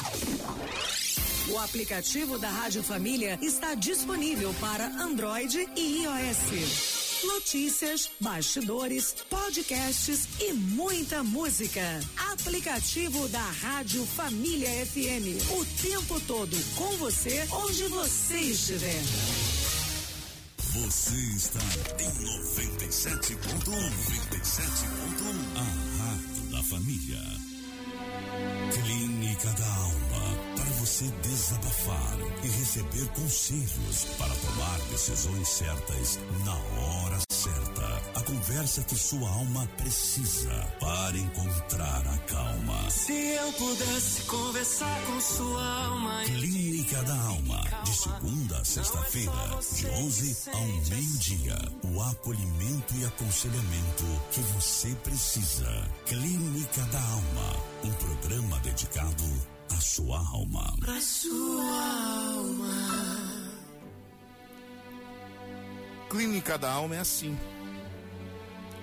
O 1.48 1.58
aplicativo 1.58 2.38
da 2.38 2.50
Rádio 2.50 2.82
Família 2.82 3.38
está 3.40 3.74
disponível 3.74 4.54
para 4.60 4.86
Android 4.86 5.68
e 5.76 6.02
iOS 6.02 7.06
notícias, 7.24 8.10
bastidores, 8.20 9.14
podcasts 9.28 10.28
e 10.40 10.52
muita 10.52 11.22
música. 11.22 11.80
Aplicativo 12.32 13.28
da 13.28 13.42
Rádio 13.62 14.04
Família 14.06 14.68
FM. 14.86 15.50
O 15.52 15.64
tempo 15.82 16.20
todo 16.20 16.56
com 16.74 16.96
você, 16.98 17.46
onde 17.50 17.84
você 17.84 18.36
estiver. 18.36 19.02
Você 20.58 21.14
está 21.36 21.60
em 22.00 22.10
97.1. 22.10 23.36
97.1. 23.64 25.34
A 25.56 25.62
Rádio 26.02 26.42
da 26.50 26.62
Família. 26.62 27.22
Clínica 28.72 29.48
da 29.50 29.66
Alma. 29.66 30.15
Você 30.86 31.06
desabafar 31.20 32.16
e 32.44 32.46
receber 32.46 33.08
conselhos 33.08 34.04
para 34.16 34.32
tomar 34.36 34.78
decisões 34.88 35.48
certas 35.48 36.16
na 36.44 36.54
hora 36.54 37.18
certa. 37.28 38.20
A 38.20 38.22
conversa 38.22 38.82
que 38.82 38.94
sua 38.94 39.28
alma 39.28 39.66
precisa 39.78 40.54
para 40.78 41.18
encontrar 41.18 42.06
a 42.06 42.18
calma. 42.18 42.88
Se 42.88 43.12
eu 43.12 43.52
pudesse 43.54 44.22
conversar 44.22 45.02
com 45.06 45.20
sua 45.20 45.86
alma. 45.86 46.22
Clínica 46.24 47.02
da 47.02 47.20
Alma. 47.20 47.64
De 47.82 47.92
segunda 47.92 48.56
a 48.56 48.64
sexta-feira, 48.64 49.32
de 49.74 49.86
11 49.88 50.50
ao 50.52 50.66
meio-dia. 50.88 51.58
O 51.82 52.00
acolhimento 52.00 52.94
e 52.94 53.04
aconselhamento 53.04 54.04
que 54.30 54.40
você 54.54 54.94
precisa. 55.02 55.90
Clínica 56.06 56.82
da 56.92 57.00
Alma. 57.00 57.56
Um 57.82 57.92
programa 57.92 58.60
dedicado 58.60 59.55
sua 59.86 60.18
alma. 60.18 60.74
Sua 61.00 61.72
alma. 62.34 62.74
Clínica 66.10 66.58
da 66.58 66.72
Alma 66.72 66.96
é 66.96 66.98
assim. 66.98 67.38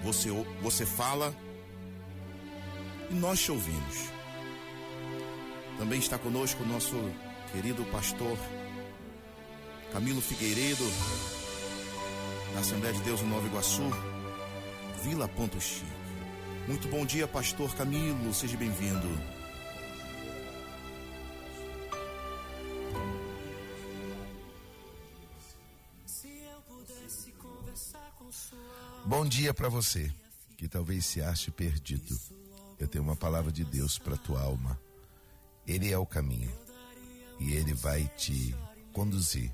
Você, 0.02 0.30
você 0.62 0.86
fala 0.86 1.36
e 3.10 3.14
nós 3.14 3.42
te 3.42 3.52
ouvimos. 3.52 3.98
Também 5.78 6.00
está 6.00 6.18
conosco 6.18 6.64
o 6.64 6.68
nosso 6.68 6.96
querido 7.52 7.84
pastor 7.86 8.38
Camilo 9.92 10.22
Figueiredo, 10.22 10.86
da 12.54 12.62
Assembleia 12.62 12.94
de 12.94 13.02
Deus 13.02 13.22
em 13.22 13.28
Nova 13.28 13.46
Iguaçu, 13.46 13.90
Vila 15.04 15.28
Ponto 15.28 15.60
Chico. 15.60 15.86
Muito 16.68 16.88
bom 16.88 17.06
dia, 17.06 17.28
pastor 17.28 17.76
Camilo, 17.76 18.34
seja 18.34 18.56
bem-vindo. 18.56 19.33
Bom 29.24 29.30
dia 29.30 29.54
para 29.54 29.70
você 29.70 30.14
que 30.58 30.68
talvez 30.68 31.06
se 31.06 31.22
ache 31.22 31.50
perdido. 31.50 32.20
Eu 32.78 32.90
tenho 32.90 33.06
uma 33.06 33.16
palavra 33.16 33.54
de 33.54 33.64
Deus 33.64 33.98
para 33.98 34.18
tua 34.18 34.42
alma. 34.42 34.78
Ele 35.66 35.90
é 35.90 35.98
o 35.98 36.06
caminho 36.06 36.52
e 37.40 37.54
ele 37.54 37.74
vai 37.74 38.06
te 38.18 38.54
conduzir 38.92 39.50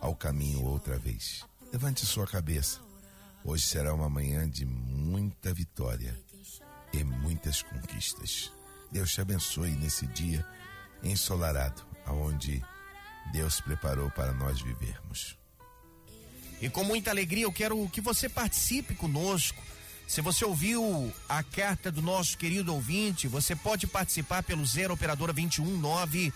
ao 0.00 0.16
caminho 0.16 0.64
outra 0.64 0.98
vez. 0.98 1.44
Levante 1.70 2.06
sua 2.06 2.26
cabeça. 2.26 2.80
Hoje 3.44 3.66
será 3.66 3.92
uma 3.92 4.08
manhã 4.08 4.48
de 4.48 4.64
muita 4.64 5.52
vitória 5.52 6.18
e 6.90 7.04
muitas 7.04 7.60
conquistas. 7.60 8.50
Deus 8.90 9.12
te 9.12 9.20
abençoe 9.20 9.72
nesse 9.72 10.06
dia 10.06 10.42
ensolarado, 11.02 11.86
aonde 12.06 12.64
Deus 13.34 13.60
preparou 13.60 14.10
para 14.12 14.32
nós 14.32 14.62
vivermos. 14.62 15.36
E 16.60 16.68
com 16.68 16.82
muita 16.82 17.10
alegria 17.10 17.44
eu 17.44 17.52
quero 17.52 17.88
que 17.88 18.00
você 18.00 18.28
participe 18.28 18.94
conosco. 18.94 19.62
Se 20.06 20.20
você 20.20 20.44
ouviu 20.44 21.12
a 21.28 21.42
carta 21.42 21.92
do 21.92 22.02
nosso 22.02 22.36
querido 22.36 22.74
ouvinte, 22.74 23.28
você 23.28 23.54
pode 23.54 23.86
participar 23.86 24.42
pelo 24.42 24.66
zero 24.66 24.94
operadora 24.94 25.32
219 25.32 26.32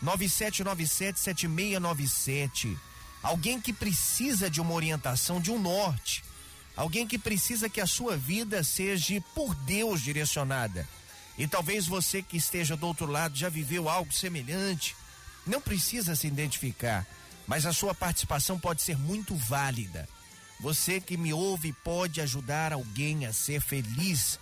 9797 0.00 1.18
7697. 1.20 2.78
Alguém 3.22 3.60
que 3.60 3.72
precisa 3.72 4.48
de 4.48 4.60
uma 4.60 4.72
orientação, 4.72 5.40
de 5.40 5.50
um 5.50 5.58
norte. 5.58 6.22
Alguém 6.76 7.06
que 7.06 7.18
precisa 7.18 7.68
que 7.68 7.80
a 7.80 7.86
sua 7.86 8.16
vida 8.16 8.62
seja 8.62 9.20
por 9.34 9.54
Deus 9.54 10.00
direcionada. 10.00 10.86
E 11.36 11.46
talvez 11.46 11.86
você 11.86 12.22
que 12.22 12.36
esteja 12.36 12.76
do 12.76 12.86
outro 12.86 13.06
lado 13.06 13.36
já 13.36 13.48
viveu 13.48 13.88
algo 13.88 14.12
semelhante. 14.12 14.94
Não 15.46 15.60
precisa 15.60 16.14
se 16.14 16.26
identificar 16.26 17.06
mas 17.46 17.66
a 17.66 17.72
sua 17.72 17.94
participação 17.94 18.58
pode 18.58 18.82
ser 18.82 18.96
muito 18.98 19.34
válida. 19.34 20.08
Você 20.60 21.00
que 21.00 21.16
me 21.16 21.32
ouve 21.32 21.72
pode 21.72 22.20
ajudar 22.20 22.72
alguém 22.72 23.26
a 23.26 23.32
ser 23.32 23.60
feliz. 23.60 24.38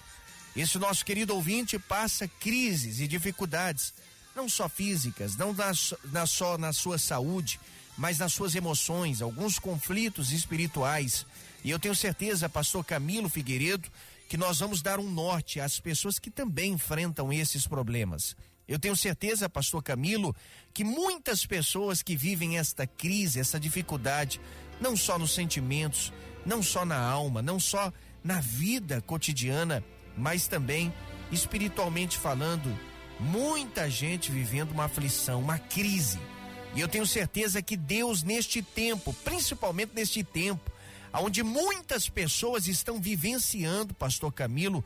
Esse 0.57 0.79
nosso 0.79 1.05
querido 1.05 1.35
ouvinte 1.35 1.79
passa 1.79 2.29
crises 2.29 3.01
e 3.01 3.09
dificuldades, 3.09 3.93
não 4.35 4.49
só 4.49 4.69
físicas, 4.69 5.37
não 5.37 5.53
na, 5.53 5.73
na, 6.13 6.27
só 6.27 6.57
na 6.57 6.73
sua 6.73 6.99
saúde, 6.99 7.59
mas 7.97 8.19
nas 8.19 8.33
suas 8.33 8.55
emoções, 8.55 9.21
alguns 9.21 9.59
conflitos 9.59 10.33
espirituais. 10.33 11.27
E 11.65 11.71
eu 11.71 11.79
tenho 11.79 11.95
certeza, 11.95 12.49
pastor 12.49 12.85
Camilo 12.85 13.29
Figueiredo, 13.29 13.91
que 14.29 14.37
nós 14.37 14.59
vamos 14.61 14.81
dar 14.81 14.99
um 14.99 15.11
norte 15.11 15.61
às 15.61 15.79
pessoas 15.81 16.19
que 16.19 16.31
também 16.31 16.73
enfrentam 16.73 17.33
esses 17.33 17.67
problemas. 17.67 18.37
Eu 18.67 18.79
tenho 18.79 18.97
certeza, 18.97 19.49
pastor 19.49 19.83
Camilo, 19.83 20.35
que 20.73 20.85
muitas 20.85 21.45
pessoas 21.45 22.03
que 22.03 22.17
vivem 22.17 22.59
esta 22.59 22.87
crise, 22.87 23.39
essa 23.39 23.61
dificuldade, 23.61 24.41
não 24.81 24.97
só 24.97 25.19
nos 25.19 25.33
sentimentos, 25.33 26.13
não 26.47 26.63
só 26.63 26.85
na 26.85 26.99
alma, 26.99 27.43
não 27.43 27.61
só 27.61 27.93
na 28.23 28.41
vida 28.41 29.01
cotidiana, 29.03 29.85
mas 30.17 30.49
também 30.49 30.93
espiritualmente 31.31 32.17
falando, 32.17 32.77
muita 33.21 33.91
gente 33.91 34.31
vivendo 34.31 34.73
uma 34.73 34.85
aflição, 34.85 35.41
uma 35.41 35.59
crise. 35.59 36.19
E 36.75 36.81
eu 36.81 36.89
tenho 36.89 37.07
certeza 37.07 37.63
que 37.63 37.77
Deus, 37.77 38.23
neste 38.23 38.63
tempo, 38.63 39.15
principalmente 39.25 39.93
neste 39.95 40.25
tempo, 40.25 40.73
onde 41.13 41.43
muitas 41.43 42.09
pessoas 42.09 42.67
estão 42.67 43.01
vivenciando, 43.01 43.95
Pastor 43.95 44.33
Camilo, 44.33 44.85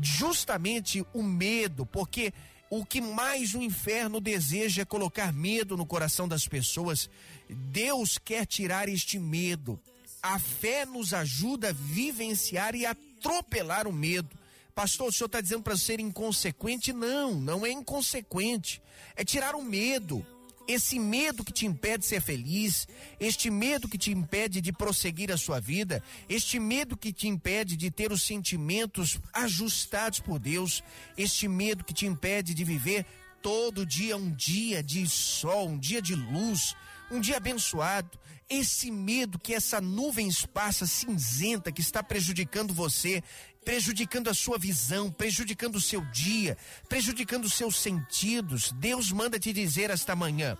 justamente 0.00 1.04
o 1.12 1.22
medo, 1.22 1.86
porque 1.86 2.32
o 2.70 2.84
que 2.84 3.00
mais 3.00 3.54
o 3.54 3.62
inferno 3.62 4.20
deseja 4.20 4.82
é 4.82 4.84
colocar 4.84 5.32
medo 5.32 5.76
no 5.76 5.86
coração 5.86 6.28
das 6.28 6.46
pessoas. 6.46 7.08
Deus 7.48 8.18
quer 8.18 8.46
tirar 8.46 8.88
este 8.88 9.18
medo. 9.18 9.80
A 10.22 10.38
fé 10.38 10.84
nos 10.84 11.14
ajuda 11.14 11.70
a 11.70 11.72
vivenciar 11.72 12.74
e 12.74 12.84
atropelar 12.84 13.86
o 13.86 13.92
medo. 13.92 14.36
Pastor, 14.74 15.08
o 15.08 15.12
senhor 15.12 15.26
está 15.26 15.40
dizendo 15.40 15.62
para 15.62 15.76
ser 15.76 15.98
inconsequente? 15.98 16.92
Não, 16.92 17.34
não 17.34 17.64
é 17.64 17.70
inconsequente. 17.70 18.82
É 19.16 19.24
tirar 19.24 19.54
o 19.54 19.62
medo 19.62 20.24
esse 20.68 20.98
medo 20.98 21.42
que 21.42 21.52
te 21.52 21.64
impede 21.64 22.00
de 22.00 22.06
ser 22.06 22.20
feliz, 22.20 22.86
este 23.18 23.50
medo 23.50 23.88
que 23.88 23.96
te 23.96 24.12
impede 24.12 24.60
de 24.60 24.70
prosseguir 24.70 25.32
a 25.32 25.38
sua 25.38 25.58
vida, 25.58 26.02
este 26.28 26.60
medo 26.60 26.94
que 26.94 27.10
te 27.10 27.26
impede 27.26 27.74
de 27.74 27.90
ter 27.90 28.12
os 28.12 28.22
sentimentos 28.22 29.18
ajustados 29.32 30.20
por 30.20 30.38
Deus, 30.38 30.84
este 31.16 31.48
medo 31.48 31.82
que 31.82 31.94
te 31.94 32.04
impede 32.04 32.52
de 32.52 32.64
viver 32.64 33.06
todo 33.40 33.86
dia 33.86 34.14
um 34.14 34.30
dia 34.30 34.82
de 34.82 35.08
sol, 35.08 35.68
um 35.68 35.78
dia 35.78 36.02
de 36.02 36.14
luz, 36.14 36.76
um 37.10 37.18
dia 37.18 37.38
abençoado. 37.38 38.18
Esse 38.50 38.90
medo 38.90 39.38
que 39.38 39.54
essa 39.54 39.80
nuvem 39.80 40.28
esparsa 40.28 40.86
cinzenta 40.86 41.72
que 41.72 41.80
está 41.80 42.02
prejudicando 42.02 42.74
você, 42.74 43.22
prejudicando 43.68 44.30
a 44.30 44.34
sua 44.34 44.56
visão, 44.56 45.10
prejudicando 45.10 45.76
o 45.76 45.80
seu 45.80 46.00
dia, 46.06 46.56
prejudicando 46.88 47.44
os 47.44 47.52
seus 47.52 47.76
sentidos. 47.76 48.72
Deus 48.72 49.12
manda 49.12 49.38
te 49.38 49.52
dizer 49.52 49.90
esta 49.90 50.16
manhã 50.16 50.56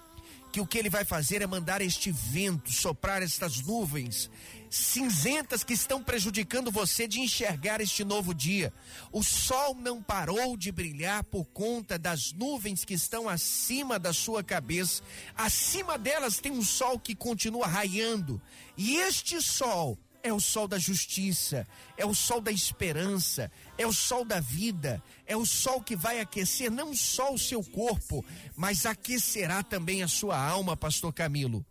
que 0.53 0.61
o 0.61 0.67
que 0.67 0.77
ele 0.77 0.91
vai 0.91 1.07
fazer 1.07 1.41
é 1.41 1.47
mandar 1.47 1.81
este 1.81 2.13
vento 2.13 2.71
soprar 2.71 3.23
estas 3.23 3.63
nuvens 3.63 4.31
cinzentas 4.69 5.65
que 5.65 5.73
estão 5.73 6.05
prejudicando 6.05 6.71
você 6.71 7.09
de 7.09 7.19
enxergar 7.21 7.81
este 7.81 8.05
novo 8.05 8.35
dia. 8.35 8.71
O 9.11 9.23
sol 9.23 9.75
não 9.75 10.03
parou 10.03 10.55
de 10.55 10.71
brilhar 10.71 11.25
por 11.25 11.47
conta 11.47 11.99
das 11.99 12.35
nuvens 12.35 12.85
que 12.85 12.93
estão 12.93 13.27
acima 13.27 13.99
da 13.99 14.13
sua 14.13 14.45
cabeça. 14.45 15.03
Acima 15.35 15.97
delas 15.97 16.41
tem 16.41 16.53
um 16.53 16.63
sol 16.63 16.99
que 16.99 17.15
continua 17.15 17.67
raiando. 17.67 18.39
E 18.77 18.97
este 18.97 19.41
sol 19.41 19.99
é 20.23 20.33
o 20.33 20.41
sol 20.41 20.67
da 20.67 20.79
justiça, 20.79 21.67
é 21.97 22.05
o 22.05 22.15
sol 22.15 22.41
da 22.41 22.51
esperança, 22.51 23.51
é 23.77 23.87
o 23.87 23.93
sol 23.93 24.25
da 24.25 24.41
vida, 24.41 25.03
é 25.27 25.37
o 25.37 25.47
sol 25.47 25.83
que 25.83 25.97
vai 25.97 26.21
aquecer 26.21 26.71
não 26.71 26.95
só 26.95 27.33
o 27.33 27.39
seu 27.39 27.63
corpo, 27.63 28.25
mas 28.57 28.87
aquecerá 28.87 29.63
também 29.63 30.03
a 30.03 30.09
sua 30.09 30.39
alma, 30.39 30.77
Pastor 30.77 31.13
Camilo. 31.13 31.65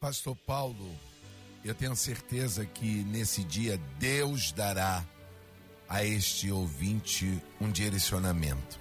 Pastor 0.00 0.34
Paulo, 0.34 0.98
eu 1.64 1.74
tenho 1.74 1.94
certeza 1.94 2.64
que 2.64 3.04
nesse 3.04 3.44
dia 3.44 3.76
Deus 3.98 4.52
dará 4.52 5.04
a 5.88 6.04
este 6.04 6.50
ouvinte 6.50 7.42
um 7.60 7.70
direcionamento. 7.70 8.80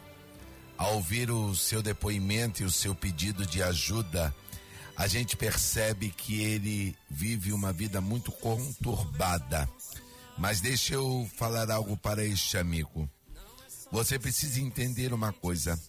Ao 0.78 0.95
ouvir 0.95 1.30
o 1.30 1.54
seu 1.56 1.82
depoimento 1.82 2.62
e 2.62 2.65
o 2.65 2.71
seu 2.71 2.95
pedido 2.95 3.45
de 3.45 3.62
ajuda, 3.62 4.34
a 4.99 5.07
gente 5.07 5.38
percebe 5.38 6.09
que 6.09 6.41
ele 6.41 6.93
vive 7.09 7.53
uma 7.53 7.71
vida 7.71 8.01
muito 8.01 8.33
conturbada. 8.33 9.67
Mas 10.38 10.59
deixa 10.59 10.95
eu 10.95 11.25
falar 11.38 11.71
algo 11.71 11.95
para 11.95 12.25
este 12.25 12.57
amigo. 12.57 13.09
Você 13.89 14.19
precisa 14.19 14.59
entender 14.59 15.13
uma 15.13 15.31
coisa: 15.31 15.79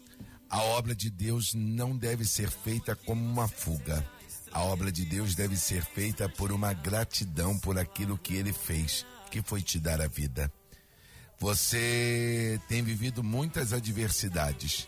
a 0.48 0.62
obra 0.62 0.94
de 0.94 1.10
Deus 1.10 1.54
não 1.54 1.96
deve 1.96 2.24
ser 2.24 2.48
feita 2.52 2.94
como 2.94 3.20
uma 3.20 3.48
fuga. 3.48 4.08
A 4.52 4.62
obra 4.62 4.92
de 4.92 5.04
Deus 5.04 5.34
deve 5.34 5.56
ser 5.56 5.84
feita 5.84 6.28
por 6.28 6.52
uma 6.52 6.72
gratidão 6.72 7.58
por 7.58 7.76
aquilo 7.80 8.16
que 8.16 8.36
ele 8.36 8.52
fez, 8.52 9.04
que 9.28 9.42
foi 9.42 9.60
te 9.60 9.80
dar 9.80 10.00
a 10.00 10.06
vida. 10.06 10.52
Você 11.40 12.60
tem 12.68 12.80
vivido 12.80 13.24
muitas 13.24 13.72
adversidades 13.72 14.86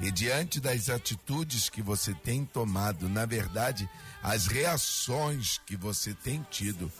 e 0.00 0.10
diante 0.10 0.60
das 0.60 0.88
atitudes 0.88 1.68
que 1.68 1.82
você 1.82 2.14
tem 2.14 2.44
tomado, 2.44 3.08
na 3.08 3.24
verdade, 3.24 3.88
as 4.22 4.46
reações 4.46 5.58
que 5.66 5.76
você 5.76 6.14
tem 6.14 6.44
tido, 6.50 6.90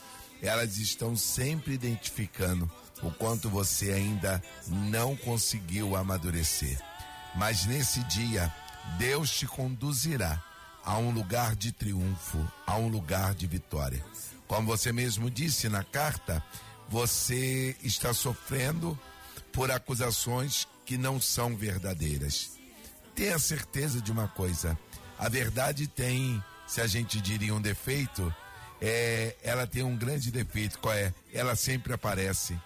elas 0.41 0.77
estão 0.77 1.15
sempre 1.15 1.73
identificando 1.73 2.69
o 3.01 3.11
quanto 3.11 3.49
você 3.49 3.91
ainda 3.91 4.41
não 4.67 5.15
conseguiu 5.15 5.95
amadurecer. 5.95 6.79
Mas 7.35 7.65
nesse 7.65 8.03
dia, 8.05 8.53
Deus 8.97 9.31
te 9.31 9.45
conduzirá 9.45 10.41
a 10.83 10.97
um 10.97 11.11
lugar 11.11 11.55
de 11.55 11.71
triunfo, 11.71 12.45
a 12.65 12.77
um 12.77 12.87
lugar 12.87 13.33
de 13.33 13.47
vitória. 13.47 14.03
Como 14.47 14.67
você 14.67 14.91
mesmo 14.91 15.29
disse 15.29 15.67
na 15.67 15.83
carta, 15.83 16.43
você 16.89 17.75
está 17.83 18.13
sofrendo 18.13 18.97
por 19.51 19.71
acusações 19.71 20.67
que 20.85 20.97
não 20.97 21.19
são 21.19 21.55
verdadeiras 21.55 22.62
tenha 23.15 23.39
certeza 23.39 24.01
de 24.01 24.11
uma 24.11 24.27
coisa: 24.27 24.77
a 25.17 25.29
verdade 25.29 25.87
tem, 25.87 26.43
se 26.67 26.81
a 26.81 26.87
gente 26.87 27.21
diria 27.21 27.53
um 27.53 27.61
defeito, 27.61 28.33
é, 28.81 29.35
ela 29.41 29.65
tem 29.65 29.83
um 29.83 29.95
grande 29.95 30.31
defeito, 30.31 30.79
qual 30.79 30.93
é? 30.93 31.13
Ela 31.33 31.55
sempre 31.55 31.93
aparece. 31.93 32.57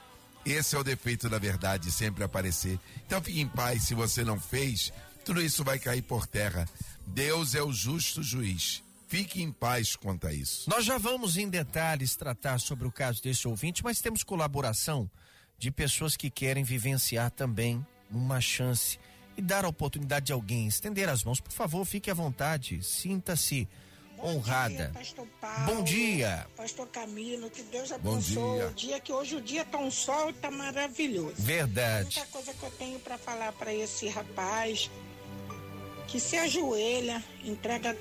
Esse 0.45 0.75
é 0.75 0.79
o 0.79 0.83
defeito 0.83 1.29
da 1.29 1.37
verdade, 1.37 1.91
sempre 1.91 2.23
aparecer. 2.23 2.79
Então 3.05 3.21
fique 3.21 3.41
em 3.41 3.47
paz, 3.47 3.83
se 3.83 3.93
você 3.93 4.23
não 4.23 4.39
fez, 4.39 4.93
tudo 5.25 5.41
isso 5.41 5.63
vai 5.63 5.77
cair 5.77 6.01
por 6.01 6.25
terra. 6.25 6.67
Deus 7.05 7.53
é 7.53 7.61
o 7.61 7.71
justo 7.71 8.23
juiz. 8.23 8.81
Fique 9.07 9.41
em 9.41 9.51
paz 9.51 9.95
quanto 9.95 10.27
a 10.27 10.33
isso. 10.33 10.69
Nós 10.69 10.83
já 10.83 10.97
vamos 10.97 11.37
em 11.37 11.49
detalhes 11.49 12.15
tratar 12.15 12.59
sobre 12.59 12.87
o 12.87 12.91
caso 12.91 13.21
desse 13.21 13.47
ouvinte, 13.47 13.83
mas 13.83 14.01
temos 14.01 14.23
colaboração 14.23 15.09
de 15.57 15.71
pessoas 15.71 16.15
que 16.17 16.29
querem 16.29 16.63
vivenciar 16.63 17.31
também 17.31 17.85
uma 18.09 18.39
chance 18.39 18.99
e 19.37 19.41
dar 19.41 19.63
a 19.63 19.69
oportunidade 19.69 20.25
de 20.25 20.33
alguém 20.33 20.67
estender 20.67 21.07
as 21.07 21.23
mãos, 21.23 21.39
por 21.39 21.51
favor, 21.51 21.85
fique 21.85 22.09
à 22.09 22.13
vontade, 22.13 22.83
sinta-se 22.83 23.69
honrada. 24.19 24.87
Dia, 24.87 24.91
Pastor 24.93 25.27
Paulo, 25.39 25.65
Bom 25.65 25.83
dia. 25.83 26.47
Pastor 26.57 26.87
Camilo, 26.87 27.49
que 27.51 27.61
Deus 27.63 27.91
abençoe 27.91 28.65
o 28.65 28.73
dia 28.73 28.99
que 28.99 29.13
hoje 29.13 29.35
o 29.35 29.41
dia 29.41 29.63
tá 29.63 29.77
um 29.77 29.91
sol 29.91 30.31
e 30.31 30.33
tá 30.33 30.49
maravilhoso. 30.49 31.35
Verdade. 31.37 32.17
A 32.17 32.21
única 32.21 32.31
coisa 32.31 32.53
que 32.53 32.63
eu 32.63 32.71
tenho 32.71 32.99
para 32.99 33.17
falar 33.17 33.51
para 33.53 33.73
esse 33.73 34.07
rapaz 34.07 34.89
que 36.07 36.19
se 36.19 36.37
ajoelha, 36.37 37.23
entrega 37.43 37.95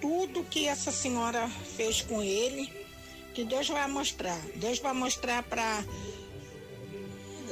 tudo 0.00 0.44
que 0.44 0.66
essa 0.66 0.92
senhora 0.92 1.48
fez 1.76 2.00
com 2.00 2.22
ele, 2.22 2.72
que 3.34 3.44
Deus 3.44 3.68
vai 3.68 3.86
mostrar. 3.88 4.38
Deus 4.56 4.78
vai 4.78 4.92
mostrar 4.92 5.42
para 5.42 5.84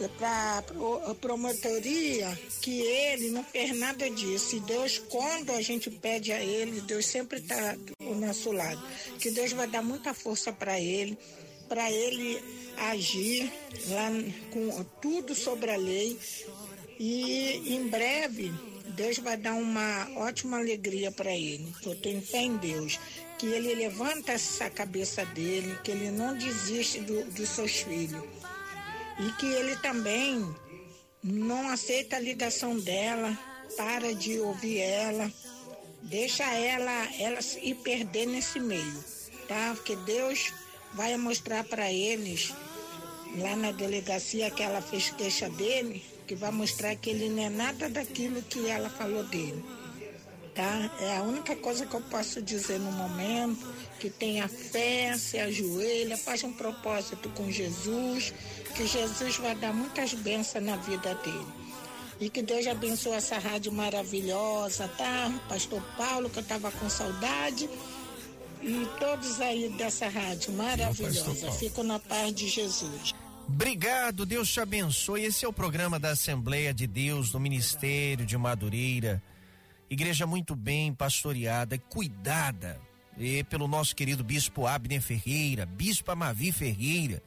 para 0.09 0.65
a 1.07 1.15
promotoria 1.15 2.39
que 2.61 2.81
ele 2.81 3.31
não 3.31 3.45
fez 3.45 3.77
nada 3.79 4.09
disso. 4.11 4.57
E 4.57 4.61
Deus, 4.61 4.99
quando 4.99 5.51
a 5.51 5.61
gente 5.61 5.91
pede 5.91 6.33
a 6.33 6.43
ele, 6.43 6.81
Deus 6.81 7.07
sempre 7.07 7.39
está 7.39 7.77
do 7.99 8.15
nosso 8.15 8.53
lado. 8.53 8.83
Que 9.19 9.31
Deus 9.31 9.53
vai 9.53 9.67
dar 9.67 9.83
muita 9.83 10.15
força 10.15 10.53
para 10.53 10.81
ele, 10.81 11.19
para 11.69 11.91
ele 11.91 12.43
agir 12.77 13.53
lá 13.89 14.11
com 14.51 14.85
tudo 15.01 15.35
sobre 15.35 15.71
a 15.71 15.77
lei. 15.77 16.19
E 16.99 17.75
em 17.75 17.89
breve, 17.89 18.53
Deus 18.97 19.19
vai 19.19 19.37
dar 19.37 19.55
uma 19.55 20.09
ótima 20.17 20.59
alegria 20.59 21.11
para 21.11 21.33
ele. 21.33 21.73
Eu 21.85 21.95
tenho 21.97 22.21
fé 22.23 22.43
em 22.43 22.57
Deus. 22.57 22.99
Que 23.39 23.47
ele 23.47 23.75
levanta 23.75 24.33
essa 24.33 24.69
cabeça 24.69 25.25
dele, 25.25 25.79
que 25.83 25.91
ele 25.91 26.11
não 26.11 26.37
desiste 26.37 27.01
do, 27.01 27.25
dos 27.25 27.49
seus 27.49 27.73
filhos 27.81 28.23
e 29.27 29.33
que 29.33 29.47
ele 29.47 29.77
também 29.77 30.55
não 31.23 31.69
aceita 31.69 32.17
a 32.17 32.21
ligação 32.21 32.79
dela, 32.79 33.37
para 33.77 34.15
de 34.15 34.41
ouvir 34.41 34.79
ela, 34.79 35.31
deixa 36.03 36.45
ela, 36.45 37.09
ela 37.19 37.43
se 37.43 37.75
perder 37.75 38.27
nesse 38.27 38.59
meio, 38.59 39.05
tá? 39.47 39.73
Porque 39.75 39.95
Deus 39.97 40.53
vai 40.95 41.17
mostrar 41.17 41.65
para 41.65 41.93
eles 41.93 42.53
lá 43.39 43.55
na 43.55 43.71
delegacia 43.73 44.51
que 44.51 44.63
ela 44.63 44.81
fez 44.81 45.11
queixa 45.11 45.49
dele, 45.51 46.03
que 46.27 46.35
vai 46.35 46.51
mostrar 46.51 46.97
que 46.97 47.11
ele 47.11 47.29
não 47.29 47.45
é 47.45 47.51
nada 47.51 47.89
daquilo 47.89 48.43
que 48.43 48.69
ela 48.69 48.89
falou 48.91 49.23
dele. 49.25 49.63
Tá? 50.61 50.91
É 51.01 51.17
a 51.17 51.23
única 51.23 51.57
coisa 51.57 51.87
que 51.87 51.95
eu 51.95 52.03
posso 52.03 52.43
dizer 52.43 52.79
no 52.79 52.93
momento, 52.93 53.67
que 53.99 54.11
tenha 54.11 54.47
fé, 54.47 55.17
se 55.17 55.39
ajoelha, 55.39 56.19
faz 56.19 56.45
um 56.45 56.53
propósito 56.53 57.31
com 57.31 57.51
Jesus, 57.51 58.35
que 58.77 58.87
Jesus 58.87 59.39
vai 59.39 59.55
dar 59.55 59.73
muitas 59.73 60.13
bênçãos 60.13 60.63
na 60.63 60.77
vida 60.77 61.15
dele. 61.15 61.47
E 62.21 62.29
que 62.29 62.43
Deus 62.43 62.67
abençoe 62.67 63.15
essa 63.15 63.39
rádio 63.39 63.73
maravilhosa, 63.73 64.87
tá? 64.99 65.33
Pastor 65.49 65.81
Paulo, 65.97 66.29
que 66.29 66.41
eu 66.41 66.43
estava 66.43 66.71
com 66.71 66.91
saudade. 66.91 67.67
E 68.61 68.87
todos 68.99 69.41
aí 69.41 69.71
dessa 69.71 70.11
rádio 70.11 70.53
maravilhosa. 70.53 71.53
Fico 71.53 71.83
na 71.83 71.99
paz 71.99 72.35
de 72.35 72.47
Jesus. 72.47 73.15
Obrigado, 73.49 74.27
Deus 74.27 74.53
te 74.53 74.61
abençoe. 74.61 75.25
Esse 75.25 75.47
é 75.47 75.49
o 75.49 75.55
programa 75.55 75.99
da 75.99 76.11
Assembleia 76.11 76.75
de 76.75 76.87
Deus 76.87 77.31
do 77.31 77.41
Ministério 77.41 78.27
de 78.27 78.37
Madureira. 78.37 79.23
Igreja 79.91 80.25
muito 80.25 80.55
bem 80.55 80.95
pastoreada, 80.95 81.77
cuidada 81.77 82.81
e 83.19 83.43
pelo 83.43 83.67
nosso 83.67 83.97
querido 83.97 84.23
Bispo 84.23 84.65
Abner 84.65 85.03
Ferreira, 85.03 85.67
Bispo 85.67 86.13
Amavi 86.13 86.53
Ferreira, 86.53 87.21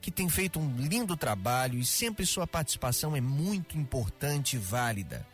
que 0.00 0.10
tem 0.10 0.28
feito 0.28 0.58
um 0.58 0.76
lindo 0.76 1.16
trabalho 1.16 1.78
e 1.78 1.84
sempre 1.84 2.26
sua 2.26 2.48
participação 2.48 3.14
é 3.14 3.20
muito 3.20 3.78
importante 3.78 4.56
e 4.56 4.58
válida. 4.58 5.24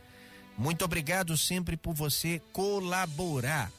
Muito 0.59 0.85
obrigado 0.85 1.35
sempre 1.35 1.79
por 1.79 1.95
você 1.95 2.43
colaborar 2.53 3.73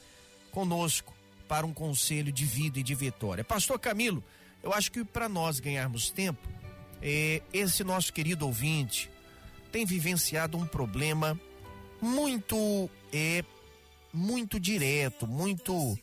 conosco 0.50 1.14
para 1.46 1.64
um 1.64 1.72
conselho 1.72 2.32
de 2.32 2.44
vida 2.44 2.80
e 2.80 2.82
de 2.82 2.96
vitória. 2.96 3.44
Pastor 3.44 3.78
Camilo, 3.78 4.24
eu 4.60 4.72
acho 4.72 4.90
que 4.90 5.04
para 5.04 5.28
nós 5.28 5.60
ganharmos 5.60 6.10
tempo, 6.10 6.48
eh, 7.00 7.42
esse 7.52 7.84
nosso 7.84 8.12
querido 8.12 8.44
ouvinte 8.44 9.08
tem 9.70 9.86
vivenciado 9.86 10.58
um 10.58 10.66
problema 10.66 11.38
muito 12.00 12.90
é 13.12 13.44
muito 14.12 14.58
direto, 14.58 15.26
muito 15.26 15.98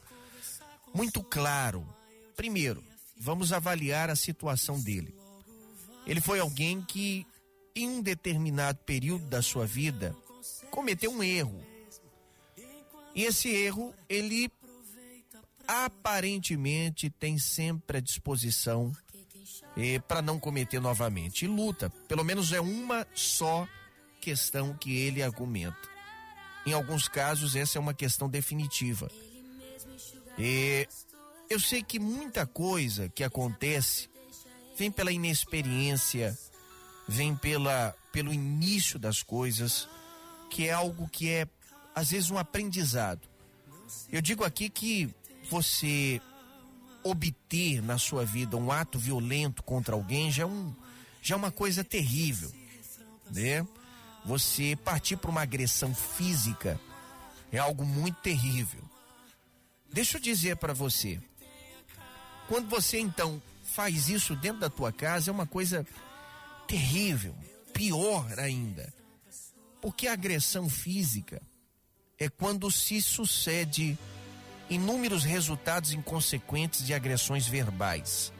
muito 0.94 1.22
claro. 1.22 1.86
Primeiro, 2.36 2.82
vamos 3.18 3.52
avaliar 3.52 4.10
a 4.10 4.16
situação 4.16 4.80
dele. 4.80 5.14
Ele 6.08 6.22
foi 6.22 6.40
alguém 6.40 6.82
que, 6.82 7.26
em 7.76 7.90
um 7.90 8.02
determinado 8.02 8.80
período 8.86 9.26
da 9.26 9.42
sua 9.42 9.66
vida, 9.66 10.16
cometeu 10.72 11.12
um 11.12 11.22
erro. 11.22 11.62
E 13.14 13.24
esse 13.24 13.50
erro, 13.50 13.94
ele 14.08 14.50
aparentemente 15.68 17.10
tem 17.10 17.38
sempre 17.38 17.98
a 17.98 18.02
disposição 18.02 18.92
eh, 19.76 20.00
para 20.00 20.22
não 20.22 20.40
cometer 20.40 20.80
novamente. 20.80 21.46
E 21.46 21.48
luta, 21.48 21.90
pelo 22.08 22.24
menos 22.24 22.54
é 22.54 22.62
uma 22.62 23.06
só 23.14 23.68
questão 24.26 24.74
que 24.74 24.98
ele 24.98 25.22
argumenta. 25.22 25.78
Em 26.66 26.74
alguns 26.74 27.08
casos, 27.08 27.56
essa 27.56 27.78
é 27.78 27.80
uma 27.80 27.94
questão 27.94 28.28
definitiva. 28.28 29.08
E 30.36 30.88
eu 31.48 31.60
sei 31.60 31.84
que 31.84 32.00
muita 32.00 32.44
coisa 32.48 33.08
que 33.08 33.24
acontece 33.24 34.10
vem 34.76 34.90
pela 34.90 35.12
inexperiência, 35.12 36.36
vem 37.08 37.36
pela, 37.36 37.96
pelo 38.12 38.34
início 38.34 38.98
das 38.98 39.22
coisas, 39.22 39.88
que 40.50 40.68
é 40.68 40.74
algo 40.74 41.08
que 41.08 41.30
é, 41.30 41.48
às 41.94 42.10
vezes, 42.10 42.32
um 42.32 42.40
aprendizado. 42.40 43.22
Eu 44.12 44.24
digo 44.24 44.44
aqui 44.44 44.72
que 44.72 45.08
você 45.52 46.20
obter 47.04 47.80
na 47.84 48.00
sua 48.00 48.26
vida 48.26 48.58
um 48.58 48.72
ato 48.72 48.98
violento 48.98 49.62
contra 49.62 49.94
alguém 49.94 50.32
já 50.32 50.42
é, 50.42 50.46
um, 50.48 50.74
já 51.22 51.36
é 51.36 51.38
uma 51.38 51.52
coisa 51.52 51.84
terrível, 51.84 52.52
né? 53.32 53.64
Você 54.26 54.76
partir 54.76 55.18
para 55.18 55.30
uma 55.30 55.44
agressão 55.44 55.94
física 55.94 56.80
é 57.52 57.60
algo 57.60 57.86
muito 57.86 58.20
terrível. 58.22 58.82
Deixa 59.94 60.18
eu 60.18 60.22
dizer 60.22 60.58
para 60.58 60.74
você, 60.74 61.22
quando 62.48 62.68
você 62.68 63.00
então 63.00 63.42
faz 63.64 64.10
isso 64.10 64.36
dentro 64.36 64.60
da 64.60 64.70
tua 64.70 64.92
casa 64.92 65.30
é 65.30 65.34
uma 65.34 65.46
coisa 65.46 65.86
terrível, 66.68 67.36
pior 67.74 68.40
ainda. 68.40 68.94
Porque 69.80 70.08
a 70.08 70.14
agressão 70.14 70.68
física 70.68 71.42
é 72.18 72.28
quando 72.28 72.72
se 72.72 73.02
sucede 73.02 73.98
inúmeros 74.70 75.24
resultados 75.24 75.94
inconsequentes 75.94 76.86
de 76.86 76.94
agressões 76.94 77.46
verbais. 77.48 78.34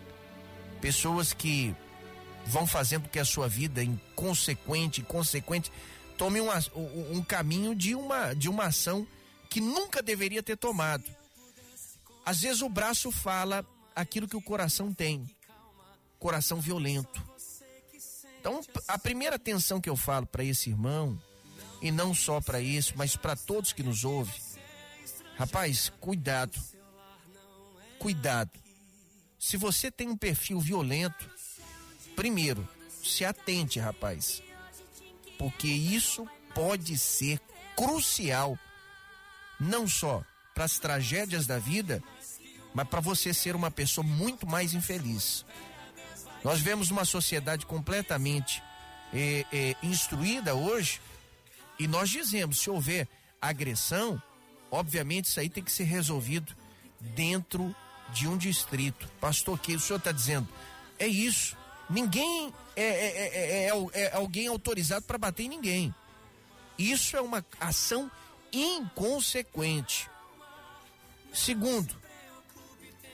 Pessoas 0.82 1.34
que 1.34 1.76
vão 2.46 2.68
fazendo 2.68 3.10
que 3.10 3.20
a 3.20 3.26
sua 3.26 3.48
vida 3.48 3.84
inconsequente, 3.84 5.02
inconsequente, 5.02 5.72
tome 6.18 6.40
um, 6.40 6.50
um 7.12 7.24
caminho 7.24 7.76
de 7.76 7.96
uma, 7.96 8.34
de 8.34 8.48
uma 8.48 8.66
ação 8.66 9.08
que 9.50 9.60
nunca 9.60 10.02
deveria 10.02 10.44
ter 10.44 10.56
tomado. 10.56 11.04
Às 12.26 12.42
vezes 12.42 12.62
o 12.62 12.70
braço 12.70 13.12
fala 13.12 13.66
aquilo 13.96 14.28
que 14.28 14.36
o 14.36 14.42
coração 14.42 14.94
tem, 14.94 15.30
coração 16.20 16.60
violento. 16.60 17.24
Então, 18.40 18.62
a 18.88 18.98
primeira 18.98 19.38
atenção 19.38 19.82
que 19.82 19.90
eu 19.90 19.96
falo 19.96 20.26
para 20.26 20.44
esse 20.44 20.70
irmão, 20.70 21.20
e 21.82 21.92
não 21.92 22.14
só 22.14 22.40
para 22.40 22.62
isso, 22.62 22.94
mas 22.96 23.16
para 23.16 23.36
todos 23.36 23.74
que 23.74 23.84
nos 23.84 24.04
ouvem, 24.04 24.36
rapaz, 25.38 25.92
cuidado. 26.00 26.60
Cuidado. 28.00 28.52
Se 29.40 29.58
você 29.58 29.92
tem 29.92 30.10
um 30.10 30.18
perfil 30.18 30.60
violento, 30.60 31.30
primeiro, 32.16 32.68
se 33.04 33.26
atente, 33.26 33.80
rapaz. 33.80 34.42
Porque 35.38 35.68
isso 35.68 36.28
pode 36.54 36.98
ser 36.98 37.40
crucial 37.76 38.58
não 39.60 39.88
só 39.88 40.24
para 40.54 40.64
as 40.64 40.80
tragédias 40.80 41.46
da 41.46 41.60
vida, 41.60 42.02
mas 42.74 42.88
para 42.88 43.02
você 43.02 43.34
ser 43.34 43.56
uma 43.56 43.70
pessoa 43.70 44.06
muito 44.06 44.48
mais 44.48 44.74
infeliz. 44.74 45.46
Nós 46.44 46.62
vemos 46.62 46.92
uma 46.92 47.06
sociedade 47.06 47.66
completamente 47.66 48.62
é, 49.14 49.46
é, 49.52 49.76
instruída 49.84 50.56
hoje 50.56 51.02
e 51.80 51.88
nós 51.88 52.10
dizemos: 52.10 52.60
se 52.60 52.70
houver 52.70 53.08
agressão, 53.42 54.22
obviamente 54.72 55.26
isso 55.26 55.40
aí 55.40 55.50
tem 55.50 55.64
que 55.64 55.72
ser 55.72 55.86
resolvido 55.86 56.56
dentro 57.00 57.76
de 58.14 58.28
um 58.28 58.38
distrito. 58.38 59.10
Pastor, 59.20 59.60
que 59.60 59.76
o 59.76 59.80
senhor 59.80 59.98
está 59.98 60.12
dizendo? 60.12 60.48
É 61.00 61.08
isso. 61.08 61.58
Ninguém 61.90 62.54
é, 62.76 62.84
é, 62.84 63.68
é 63.94 64.16
alguém 64.16 64.48
autorizado 64.48 65.06
para 65.06 65.18
bater 65.18 65.44
em 65.44 65.50
ninguém. 65.50 65.96
Isso 66.78 67.16
é 67.16 67.22
uma 67.22 67.46
ação 67.60 68.10
inconsequente. 68.52 70.10
Segundo, 71.34 71.96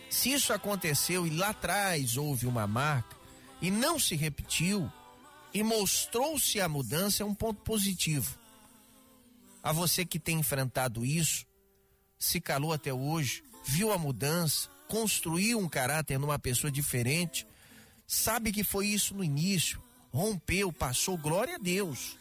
se 0.09 0.31
isso 0.31 0.53
aconteceu 0.53 1.25
e 1.25 1.29
lá 1.29 1.49
atrás 1.49 2.17
houve 2.17 2.45
uma 2.45 2.67
marca 2.67 3.15
e 3.61 3.71
não 3.71 3.99
se 3.99 4.15
repetiu 4.15 4.91
e 5.53 5.63
mostrou-se 5.63 6.59
a 6.59 6.69
mudança, 6.69 7.23
é 7.23 7.25
um 7.25 7.35
ponto 7.35 7.61
positivo. 7.61 8.37
A 9.63 9.71
você 9.71 10.05
que 10.05 10.19
tem 10.19 10.39
enfrentado 10.39 11.05
isso, 11.05 11.45
se 12.17 12.39
calou 12.39 12.73
até 12.73 12.93
hoje, 12.93 13.43
viu 13.63 13.91
a 13.91 13.97
mudança, 13.97 14.69
construiu 14.87 15.59
um 15.59 15.69
caráter 15.69 16.17
numa 16.17 16.39
pessoa 16.39 16.71
diferente, 16.71 17.45
sabe 18.11 18.51
que 18.51 18.61
foi 18.61 18.87
isso 18.87 19.15
no 19.15 19.23
início, 19.23 19.81
rompeu, 20.11 20.71
passou, 20.73 21.17
glória 21.17 21.55
a 21.55 21.57
Deus. 21.57 22.17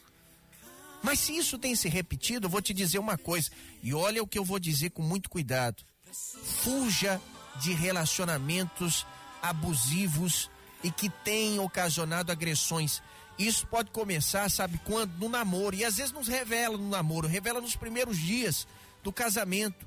Mas 1.02 1.18
se 1.18 1.36
isso 1.36 1.58
tem 1.58 1.74
se 1.74 1.88
repetido, 1.88 2.46
eu 2.46 2.50
vou 2.50 2.62
te 2.62 2.72
dizer 2.72 3.00
uma 3.00 3.18
coisa, 3.18 3.50
e 3.82 3.92
olha 3.92 4.22
o 4.22 4.26
que 4.26 4.38
eu 4.38 4.44
vou 4.44 4.60
dizer 4.60 4.90
com 4.90 5.02
muito 5.02 5.28
cuidado. 5.28 5.82
Fuja 6.12 7.20
de 7.56 7.72
relacionamentos 7.72 9.04
abusivos 9.42 10.48
e 10.84 10.92
que 10.92 11.10
têm 11.10 11.58
ocasionado 11.58 12.30
agressões. 12.30 13.02
Isso 13.36 13.66
pode 13.66 13.90
começar, 13.90 14.48
sabe 14.48 14.80
quando? 14.84 15.18
No 15.18 15.28
namoro. 15.28 15.74
E 15.74 15.84
às 15.84 15.96
vezes 15.96 16.12
nos 16.12 16.28
revela 16.28 16.76
no 16.76 16.88
namoro, 16.88 17.26
revela 17.26 17.60
nos 17.60 17.74
primeiros 17.74 18.16
dias 18.16 18.66
do 19.02 19.12
casamento. 19.12 19.84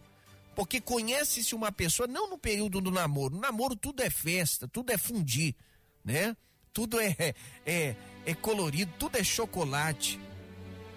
Porque 0.53 0.81
conhece-se 0.81 1.55
uma 1.55 1.71
pessoa 1.71 2.07
não 2.07 2.29
no 2.29 2.37
período 2.37 2.81
do 2.81 2.91
namoro. 2.91 3.35
No 3.35 3.41
namoro 3.41 3.75
tudo 3.75 4.03
é 4.03 4.09
festa, 4.09 4.67
tudo 4.67 4.91
é 4.91 4.97
fundir, 4.97 5.55
né? 6.03 6.35
Tudo 6.71 6.99
é, 6.99 7.15
é, 7.65 7.95
é 8.25 8.33
colorido, 8.33 8.91
tudo 8.97 9.17
é 9.17 9.23
chocolate. 9.23 10.19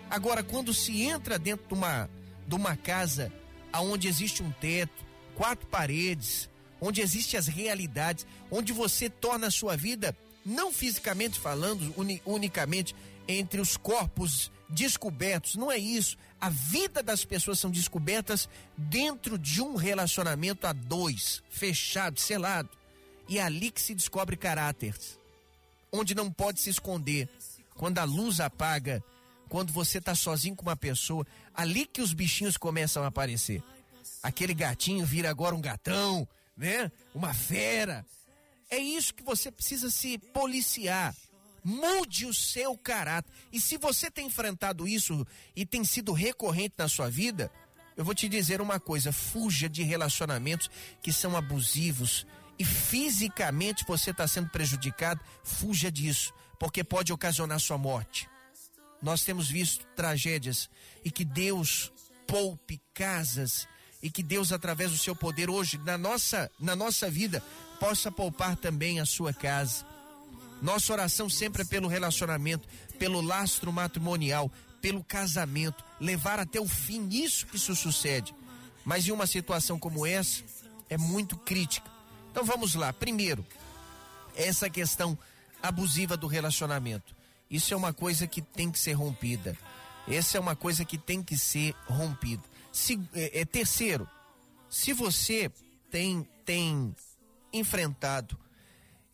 Agora, 0.09 0.43
quando 0.43 0.73
se 0.73 1.03
entra 1.03 1.39
dentro 1.39 1.67
de 1.67 1.75
uma, 1.75 2.09
de 2.47 2.55
uma 2.55 2.77
casa 2.77 3.33
aonde 3.73 4.09
existe 4.09 4.43
um 4.43 4.51
teto, 4.53 5.05
quatro 5.35 5.67
paredes, 5.67 6.49
onde 6.81 7.01
existem 7.01 7.39
as 7.39 7.47
realidades, 7.47 8.27
onde 8.51 8.73
você 8.73 9.11
torna 9.11 9.49
a 9.49 9.51
sua 9.51 9.77
vida, 9.77 10.17
não 10.45 10.73
fisicamente 10.73 11.39
falando, 11.39 11.93
uni, 11.97 12.23
unicamente 12.25 12.95
entre 13.29 13.61
os 13.61 13.77
corpos 13.77 14.51
descobertos, 14.69 15.57
não 15.57 15.71
é 15.71 15.79
isso. 15.79 16.17
A 16.41 16.49
vida 16.49 17.03
das 17.03 17.25
pessoas 17.25 17.59
são 17.59 17.71
descobertas 17.71 18.49
dentro 18.77 19.39
de 19.39 19.61
um 19.63 19.75
relacionamento 19.75 20.67
a 20.67 20.73
dois, 20.73 21.43
fechado, 21.51 22.21
selado. 22.21 22.69
E 23.29 23.39
é 23.39 23.43
ali 23.43 23.71
que 23.71 23.81
se 23.81 23.95
descobre 23.95 24.37
caráter, 24.37 24.95
onde 25.93 26.15
não 26.15 26.31
pode 26.31 26.61
se 26.61 26.71
esconder. 26.71 27.29
Quando 27.75 27.99
a 27.99 28.05
luz 28.05 28.41
apaga, 28.41 29.03
quando 29.49 29.73
você 29.73 29.99
está 29.99 30.15
sozinho 30.15 30.57
com 30.57 30.63
uma 30.63 30.77
pessoa, 30.77 31.27
ali 31.55 31.87
que 31.87 32.01
os 32.01 32.13
bichinhos 32.13 32.57
começam 32.57 33.03
a 33.03 33.09
aparecer. 33.09 33.63
Aquele 34.23 34.55
gatinho 34.55 35.05
vira 35.05 35.31
agora 35.31 35.55
um 35.55 35.61
gatão, 35.61 36.27
né? 36.57 36.91
Uma 37.15 37.35
fera. 37.35 38.05
É 38.71 38.79
isso 38.79 39.15
que 39.15 39.23
você 39.23 39.51
precisa 39.51 39.91
se 39.91 40.19
policiar. 40.19 41.15
Mude 41.63 42.27
o 42.27 42.35
seu 42.35 42.77
caráter. 42.77 43.31
E 43.53 43.61
se 43.61 43.77
você 43.77 44.11
tem 44.11 44.27
enfrentado 44.27 44.87
isso 44.87 45.27
e 45.55 45.67
tem 45.67 45.85
sido 45.85 46.13
recorrente 46.13 46.75
na 46.79 46.89
sua 46.89 47.11
vida, 47.11 47.51
eu 47.97 48.05
vou 48.05 48.15
te 48.15 48.29
dizer 48.29 48.61
uma 48.61 48.79
coisa: 48.79 49.13
fuja 49.13 49.69
de 49.69 49.83
relacionamentos 49.83 50.71
que 51.03 51.13
são 51.13 51.37
abusivos 51.37 52.27
e 52.59 52.65
fisicamente 52.65 53.85
você 53.87 54.11
está 54.11 54.27
sendo 54.27 54.49
prejudicado. 54.49 55.21
Fuja 55.43 55.91
disso, 55.91 56.33
porque 56.59 56.83
pode 56.83 57.13
ocasionar 57.13 57.61
sua 57.61 57.79
morte. 57.79 58.29
Nós 59.03 59.23
temos 59.23 59.49
visto 59.49 59.87
tragédias 59.95 60.71
e 61.05 61.11
que 61.11 61.25
Deus 61.25 61.93
poupe 62.27 62.81
casas 62.95 63.69
e 64.03 64.11
que 64.11 64.23
Deus 64.23 64.53
através 64.53 64.91
do 64.91 64.99
seu 64.99 65.15
poder 65.15 65.49
hoje 65.51 65.79
na 65.79 65.97
nossa 65.97 66.51
na 66.59 66.75
nossa 66.75 67.11
vida 67.11 67.43
possa 67.79 68.11
poupar 68.11 68.57
também 68.57 69.01
a 69.01 69.07
sua 69.07 69.33
casa. 69.33 69.85
Nossa 70.63 70.93
oração 70.93 71.29
sempre 71.29 71.63
é 71.63 71.65
pelo 71.65 71.87
relacionamento, 71.87 72.67
pelo 72.99 73.21
lastro 73.21 73.71
matrimonial, 73.71 74.51
pelo 74.81 75.05
casamento, 75.05 75.85
levar 76.01 76.41
até 76.41 76.59
o 76.59 76.67
fim 76.67 77.09
isso 77.11 77.47
que 77.47 77.57
isso 77.57 77.77
sucede. 77.77 78.35
Mas 78.85 79.07
em 79.07 79.13
uma 79.13 79.27
situação 79.27 79.79
como 79.79 80.07
essa 80.07 80.43
é 80.89 80.97
muito 80.97 81.37
crítica. 81.37 81.96
Então 82.37 82.45
vamos 82.45 82.75
lá. 82.75 82.93
Primeiro, 82.93 83.47
essa 84.35 84.69
questão 84.69 85.19
abusiva 85.63 86.19
do 86.19 86.27
relacionamento. 86.27 87.17
Isso 87.51 87.73
é 87.73 87.77
uma 87.79 87.95
coisa 87.95 88.27
que 88.27 88.43
tem 88.43 88.71
que 88.71 88.79
ser 88.79 88.93
rompida. 88.93 89.57
Essa 90.07 90.37
é 90.37 90.41
uma 90.41 90.55
coisa 90.55 90.85
que 90.85 90.99
tem 90.99 91.23
que 91.23 91.35
ser 91.39 91.75
rompida. 91.87 92.43
Se, 92.71 93.01
é, 93.15 93.41
é, 93.41 93.45
terceiro, 93.47 94.07
se 94.69 94.93
você 94.93 95.51
tem, 95.91 96.29
tem 96.45 96.95
enfrentado 97.55 98.39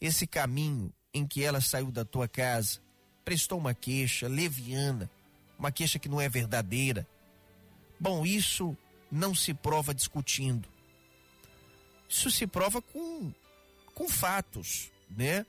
esse 0.01 0.27
caminho 0.27 0.93
em 1.15 1.25
que 1.25 1.45
ela 1.45 1.61
saiu 1.61 1.93
da 1.93 2.05
tua 2.05 2.27
casa, 2.27 2.81
prestou 3.25 3.57
uma 3.57 3.73
queixa 3.73 4.27
leviana, 4.27 5.09
uma 5.57 5.71
queixa 5.71 5.97
que 5.97 6.09
não 6.09 6.21
é 6.21 6.29
verdadeira, 6.29 7.07
bom, 8.01 8.27
isso 8.27 8.77
não 9.13 9.33
se 9.33 9.55
prova 9.55 9.95
discutindo. 9.95 10.69
Isso 12.13 12.31
se 12.31 12.47
prova 12.47 12.83
com, 12.83 13.33
com 13.95 14.07
fatos, 14.07 14.91
né? 15.09 15.47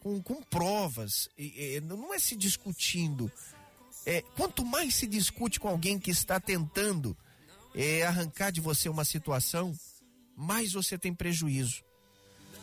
Com, 0.00 0.22
com 0.22 0.42
provas. 0.42 1.28
E, 1.36 1.76
e, 1.76 1.80
não 1.82 2.14
é 2.14 2.18
se 2.18 2.34
discutindo. 2.34 3.30
É, 4.06 4.22
quanto 4.34 4.64
mais 4.64 4.94
se 4.94 5.06
discute 5.06 5.60
com 5.60 5.68
alguém 5.68 5.98
que 5.98 6.10
está 6.10 6.40
tentando 6.40 7.14
é, 7.74 8.02
arrancar 8.02 8.50
de 8.50 8.62
você 8.62 8.88
uma 8.88 9.04
situação, 9.04 9.78
mais 10.34 10.72
você 10.72 10.96
tem 10.96 11.12
prejuízo. 11.12 11.84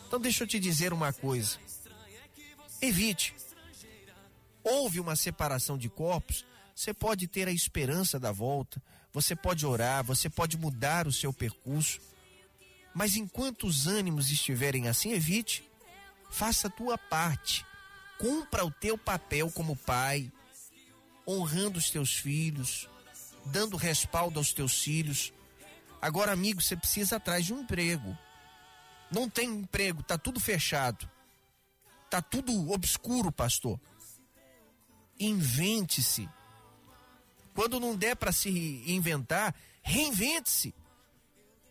Então 0.07 0.19
deixa 0.19 0.45
eu 0.45 0.47
te 0.47 0.59
dizer 0.59 0.91
uma 0.91 1.13
coisa. 1.13 1.59
Evite. 2.81 3.35
Houve 4.63 4.99
uma 4.99 5.15
separação 5.15 5.77
de 5.77 5.89
corpos, 5.89 6.43
você 6.75 6.91
pode 6.91 7.27
ter 7.27 7.47
a 7.47 7.51
esperança 7.51 8.19
da 8.19 8.31
volta, 8.31 8.81
você 9.11 9.35
pode 9.35 9.63
orar, 9.63 10.03
você 10.03 10.27
pode 10.27 10.57
mudar 10.57 11.05
o 11.05 11.11
seu 11.11 11.31
percurso. 11.31 12.01
Mas 12.93 13.15
enquanto 13.15 13.65
os 13.65 13.87
ânimos 13.87 14.29
estiverem 14.29 14.87
assim, 14.87 15.11
evite. 15.13 15.63
Faça 16.29 16.67
a 16.67 16.71
tua 16.71 16.97
parte. 16.97 17.65
Cumpra 18.17 18.65
o 18.65 18.71
teu 18.71 18.97
papel 18.97 19.51
como 19.51 19.75
pai, 19.75 20.31
honrando 21.27 21.79
os 21.79 21.89
teus 21.89 22.13
filhos, 22.13 22.87
dando 23.45 23.75
respaldo 23.75 24.39
aos 24.39 24.53
teus 24.53 24.81
filhos. 24.81 25.33
Agora, 26.01 26.31
amigo, 26.31 26.61
você 26.61 26.75
precisa 26.75 27.17
atrás 27.17 27.45
de 27.45 27.53
um 27.53 27.61
emprego. 27.61 28.17
Não 29.11 29.29
tem 29.29 29.49
emprego, 29.49 30.03
tá 30.03 30.17
tudo 30.17 30.39
fechado. 30.39 31.09
Tá 32.09 32.21
tudo 32.21 32.71
obscuro, 32.71 33.31
pastor. 33.31 33.79
Invente-se. 35.19 36.29
Quando 37.53 37.79
não 37.79 37.95
der 37.95 38.15
para 38.15 38.31
se 38.31 38.49
inventar, 38.87 39.55
reinvente-se. 39.81 40.73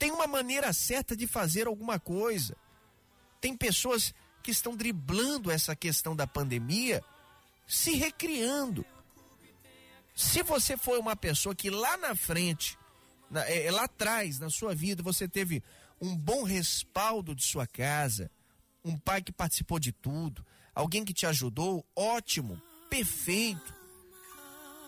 Tem 0.02 0.10
uma 0.10 0.26
maneira 0.26 0.72
certa 0.72 1.14
de 1.14 1.28
fazer 1.28 1.68
alguma 1.68 1.96
coisa. 1.96 2.56
Tem 3.40 3.56
pessoas 3.56 4.12
que 4.42 4.50
estão 4.50 4.76
driblando 4.76 5.48
essa 5.48 5.76
questão 5.76 6.16
da 6.16 6.26
pandemia, 6.26 7.04
se 7.68 7.94
recriando. 7.94 8.84
Se 10.12 10.42
você 10.42 10.76
foi 10.76 10.98
uma 10.98 11.14
pessoa 11.14 11.54
que 11.54 11.70
lá 11.70 11.96
na 11.98 12.16
frente, 12.16 12.76
na, 13.30 13.48
é, 13.48 13.70
lá 13.70 13.84
atrás, 13.84 14.40
na 14.40 14.50
sua 14.50 14.74
vida, 14.74 15.04
você 15.04 15.28
teve 15.28 15.62
um 16.00 16.16
bom 16.16 16.42
respaldo 16.42 17.32
de 17.32 17.44
sua 17.44 17.64
casa, 17.64 18.28
um 18.84 18.98
pai 18.98 19.22
que 19.22 19.30
participou 19.30 19.78
de 19.78 19.92
tudo, 19.92 20.44
alguém 20.74 21.04
que 21.04 21.14
te 21.14 21.26
ajudou, 21.26 21.86
ótimo, 21.94 22.60
perfeito. 22.90 23.72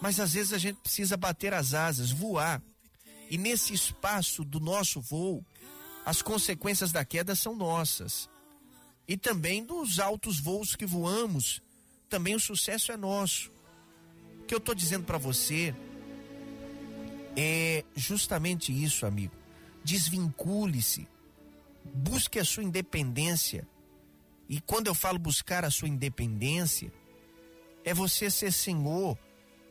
Mas 0.02 0.18
às 0.18 0.32
vezes 0.32 0.52
a 0.52 0.58
gente 0.58 0.80
precisa 0.80 1.16
bater 1.16 1.54
as 1.54 1.72
asas, 1.72 2.10
voar. 2.10 2.60
E 3.30 3.38
nesse 3.38 3.72
espaço 3.72 4.44
do 4.44 4.60
nosso 4.60 5.00
voo, 5.00 5.44
as 6.04 6.22
consequências 6.22 6.92
da 6.92 7.04
queda 7.04 7.34
são 7.34 7.54
nossas. 7.54 8.28
E 9.06 9.16
também 9.16 9.64
dos 9.64 9.98
altos 9.98 10.38
voos 10.38 10.74
que 10.74 10.86
voamos, 10.86 11.62
também 12.08 12.34
o 12.34 12.40
sucesso 12.40 12.92
é 12.92 12.96
nosso. 12.96 13.50
O 14.40 14.44
que 14.44 14.54
eu 14.54 14.58
estou 14.58 14.74
dizendo 14.74 15.04
para 15.04 15.18
você 15.18 15.74
é 17.36 17.84
justamente 17.94 18.72
isso, 18.72 19.06
amigo. 19.06 19.34
Desvincule-se, 19.82 21.08
busque 21.84 22.38
a 22.38 22.44
sua 22.44 22.62
independência. 22.62 23.66
E 24.48 24.60
quando 24.60 24.86
eu 24.86 24.94
falo 24.94 25.18
buscar 25.18 25.64
a 25.64 25.70
sua 25.70 25.88
independência, 25.88 26.92
é 27.84 27.92
você 27.92 28.30
ser 28.30 28.52
senhor 28.52 29.18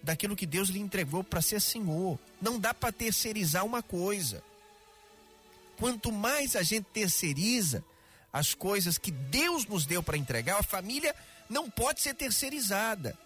daquilo 0.03 0.35
que 0.35 0.45
Deus 0.45 0.67
lhe 0.67 0.79
entregou 0.79 1.23
para 1.23 1.41
ser 1.41 1.61
senhor. 1.61 2.19
Não 2.41 2.59
dá 2.59 2.73
para 2.73 2.91
terceirizar 2.91 3.65
uma 3.65 3.81
coisa. 3.81 4.43
Quanto 5.77 6.11
mais 6.11 6.57
a 6.57 6.61
gente 6.61 6.85
terceiriza 6.93 7.83
as 8.31 8.53
coisas 8.53 8.97
que 8.97 9.11
Deus 9.11 9.65
nos 9.65 9.85
deu 9.85 10.03
para 10.03 10.17
entregar, 10.17 10.59
a 10.59 10.63
família 10.63 11.15
não 11.49 11.69
pode 11.69 12.01
ser 12.01 12.13
terceirizada. 12.13 13.17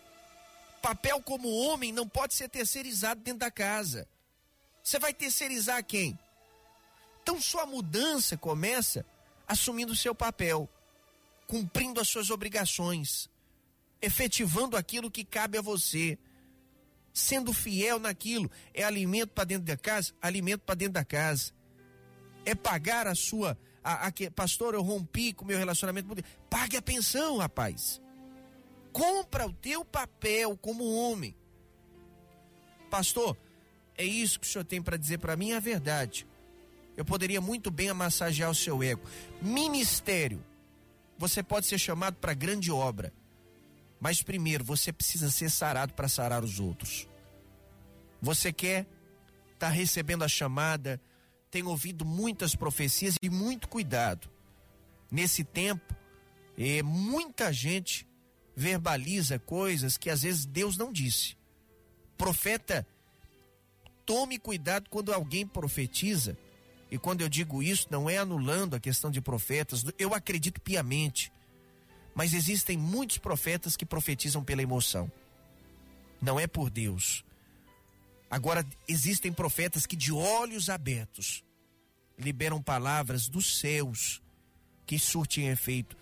Papel 0.82 1.22
como 1.22 1.50
homem 1.50 1.92
não 1.92 2.08
pode 2.08 2.36
ser 2.36 2.48
terceirizado 2.48 3.22
dentro 3.22 3.40
da 3.40 3.50
casa. 3.52 4.08
Você 4.84 5.00
vai 5.00 5.14
terceirizar 5.14 5.84
quem? 5.84 6.18
Então 7.24 7.42
sua 7.42 7.66
mudança 7.66 8.38
começa 8.38 9.06
assumindo 9.48 9.94
o 9.94 9.96
seu 9.96 10.14
papel, 10.14 10.70
cumprindo 11.48 12.00
as 12.00 12.08
suas 12.08 12.30
obrigações, 12.30 13.30
efetivando 14.02 14.78
aquilo 14.78 15.10
que 15.10 15.26
cabe 15.26 15.58
a 15.58 15.62
você 15.62 16.18
sendo 17.18 17.52
fiel 17.52 18.00
naquilo. 18.00 18.50
É 18.74 18.84
alimento 18.84 19.30
para 19.30 19.44
dentro 19.44 19.66
da 19.66 19.76
casa? 19.76 20.14
Alimento 20.22 20.62
para 20.62 20.76
dentro 20.76 20.94
da 20.94 21.04
casa. 21.04 21.52
É 22.46 22.54
pagar 22.54 23.08
a 23.08 23.16
sua. 23.16 23.58
A, 23.84 24.08
a, 24.08 24.12
pastor, 24.36 24.74
eu 24.74 24.82
rompi 24.82 25.34
com 25.34 25.44
meu 25.44 25.58
relacionamento. 25.58 26.08
Pague 26.50 26.78
a 26.78 26.82
pensão, 26.82 27.38
rapaz. 27.38 28.00
Compra 28.94 29.48
o 29.48 29.54
teu 29.54 29.84
papel 29.84 30.56
como 30.58 30.84
homem. 30.94 31.36
Pastor, 32.90 33.36
é 33.98 34.06
isso 34.06 34.40
que 34.40 34.48
o 34.48 34.50
senhor 34.50 34.64
tem 34.64 34.82
para 34.82 34.96
dizer 34.96 35.18
para 35.18 35.36
mim? 35.36 35.52
É 35.52 35.58
a 35.58 35.60
verdade. 35.60 36.28
Eu 36.96 37.04
poderia 37.04 37.42
muito 37.42 37.70
bem 37.72 37.90
amassagear 37.90 38.50
o 38.50 38.56
seu 38.56 38.82
ego. 38.84 39.02
Ministério. 39.42 40.44
Você 41.18 41.42
pode 41.42 41.66
ser 41.66 41.80
chamado 41.80 42.16
para 42.16 42.34
grande 42.34 42.72
obra. 42.72 43.12
Mas 44.00 44.22
primeiro, 44.22 44.64
você 44.64 44.94
precisa 44.94 45.30
ser 45.30 45.50
sarado 45.50 45.94
para 45.94 46.08
sarar 46.08 46.44
os 46.44 46.60
outros. 46.60 47.08
Você 48.22 48.52
quer 48.54 48.82
estar 49.54 49.68
tá 49.68 49.70
recebendo 49.70 50.24
a 50.24 50.28
chamada, 50.28 51.02
tem 51.50 51.64
ouvido 51.64 52.06
muitas 52.06 52.56
profecias 52.56 53.16
e 53.22 53.30
muito 53.30 53.68
cuidado. 53.68 54.30
Nesse 55.10 55.44
tempo, 55.44 55.96
eh, 56.58 56.84
muita 56.84 57.52
gente 57.52 58.08
verbaliza 58.56 59.40
coisas 59.40 59.98
que 59.98 60.10
às 60.10 60.24
vezes 60.24 60.46
Deus 60.46 60.78
não 60.78 60.92
disse. 60.92 61.38
Profeta, 62.18 62.86
tome 64.06 64.40
cuidado 64.40 64.90
quando 64.90 65.14
alguém 65.14 65.46
profetiza. 65.46 66.38
E 66.90 66.98
quando 66.98 67.22
eu 67.22 67.30
digo 67.30 67.62
isso, 67.62 67.88
não 67.92 68.10
é 68.10 68.18
anulando 68.18 68.76
a 68.76 68.80
questão 68.80 69.12
de 69.12 69.22
profetas, 69.22 69.84
eu 70.00 70.14
acredito 70.14 70.62
piamente 70.62 71.32
mas 72.18 72.34
existem 72.34 72.76
muitos 72.76 73.20
profetas 73.20 73.78
que 73.78 73.86
profetizam 73.86 74.44
pela 74.44 74.64
emoção. 74.64 75.10
Não 76.20 76.40
é 76.40 76.48
por 76.48 76.72
Deus. 76.72 77.24
Agora, 78.28 78.66
existem 78.88 79.32
profetas 79.32 79.86
que 79.86 79.96
de 79.96 80.12
olhos 80.12 80.68
abertos 80.68 81.44
liberam 82.18 82.60
palavras 82.60 83.30
dos 83.30 83.60
céus 83.60 84.20
que 84.84 84.98
surtem 84.98 85.50
efeito. 85.50 85.96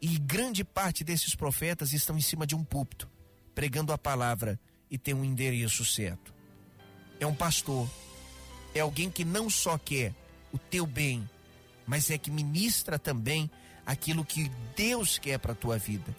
E 0.00 0.18
grande 0.18 0.64
parte 0.64 1.04
desses 1.04 1.36
profetas 1.36 1.92
estão 1.92 2.18
em 2.18 2.20
cima 2.20 2.44
de 2.44 2.56
um 2.56 2.64
púlpito, 2.64 3.08
pregando 3.54 3.92
a 3.92 3.98
palavra 3.98 4.58
e 4.90 4.98
tem 4.98 5.14
um 5.14 5.24
endereço 5.24 5.84
certo. 5.84 6.34
É 7.20 7.26
um 7.26 7.36
pastor, 7.36 7.88
é 8.74 8.80
alguém 8.80 9.08
que 9.08 9.24
não 9.24 9.48
só 9.48 9.78
quer 9.78 10.12
o 10.52 10.58
teu 10.58 10.84
bem, 10.84 11.30
mas 11.86 12.10
é 12.10 12.18
que 12.18 12.32
ministra 12.32 12.98
também 12.98 13.48
aquilo 13.84 14.24
que 14.24 14.50
Deus 14.76 15.18
quer 15.18 15.38
para 15.38 15.52
a 15.52 15.56
tua 15.56 15.78
vida. 15.78 16.14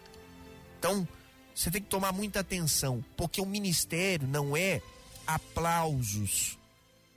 Então, 0.79 1.07
você 1.55 1.69
tem 1.69 1.81
que 1.81 1.89
tomar 1.89 2.11
muita 2.11 2.39
atenção, 2.39 3.03
porque 3.15 3.39
o 3.39 3.45
ministério 3.45 4.27
não 4.27 4.57
é 4.57 4.81
aplausos. 5.25 6.57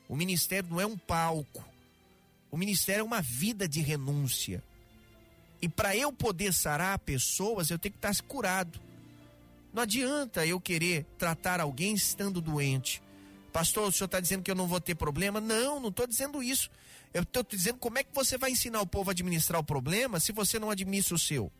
O 0.09 0.15
ministério 0.17 0.71
não 0.71 0.81
é 0.81 0.87
um 0.87 0.97
palco. 0.97 1.65
O 2.51 2.57
ministério 2.57 3.01
é 3.01 3.05
uma 3.05 3.21
vida 3.21 3.69
de 3.69 3.81
renúncia. 3.81 4.63
E 5.61 5.69
para 5.69 5.97
eu 5.97 6.13
poder 6.13 6.53
sarar 6.53 6.99
pessoas, 6.99 7.71
eu 7.71 7.79
tenho 7.79 7.93
que 7.93 7.99
estar 7.99 8.15
curado. 8.27 8.81
Não 9.73 9.83
adianta 9.83 10.47
eu 10.47 10.61
querer 10.61 11.05
tratar 11.19 11.61
alguém 11.61 11.95
estando 11.95 12.41
doente. 12.41 13.03
Pastor, 13.53 13.89
o 13.89 13.93
senhor 13.93 14.07
está 14.07 14.21
dizendo 14.21 14.43
que 14.43 14.51
eu 14.51 14.55
não 14.55 14.67
vou 14.67 14.81
ter 14.81 14.95
problema? 14.95 15.41
Não, 15.41 15.81
não 15.81 15.89
estou 15.89 16.07
dizendo 16.07 16.43
isso. 16.43 16.71
Eu 17.17 17.23
estou 17.23 17.43
dizendo 17.43 17.79
como 17.79 17.97
é 17.97 18.05
que 18.05 18.15
você 18.15 18.37
vai 18.37 18.51
ensinar 18.51 18.83
o 18.83 18.87
povo 18.87 19.09
a 19.09 19.13
administrar 19.13 19.59
o 19.59 19.65
problema 19.65 20.21
se 20.21 20.33
você 20.33 20.59
não 20.59 20.69
administra 20.69 21.15
o 21.15 21.19
seu. 21.19 21.51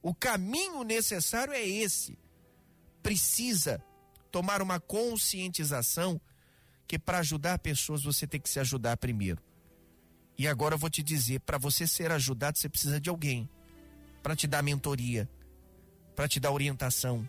O 0.00 0.14
caminho 0.14 0.84
necessário 0.84 1.52
é 1.52 1.66
esse. 1.66 2.16
Precisa 3.02 3.82
tomar 4.30 4.62
uma 4.62 4.78
conscientização 4.78 6.20
que 6.86 6.96
para 6.96 7.18
ajudar 7.18 7.58
pessoas 7.58 8.04
você 8.04 8.24
tem 8.24 8.40
que 8.40 8.48
se 8.48 8.60
ajudar 8.60 8.96
primeiro. 8.98 9.42
E 10.38 10.46
agora 10.46 10.76
eu 10.76 10.78
vou 10.78 10.88
te 10.88 11.02
dizer, 11.02 11.40
para 11.40 11.58
você 11.58 11.84
ser 11.84 12.12
ajudado 12.12 12.56
você 12.56 12.68
precisa 12.68 13.00
de 13.00 13.10
alguém 13.10 13.50
para 14.22 14.36
te 14.36 14.46
dar 14.46 14.62
mentoria, 14.62 15.28
para 16.14 16.28
te 16.28 16.38
dar 16.38 16.52
orientação. 16.52 17.28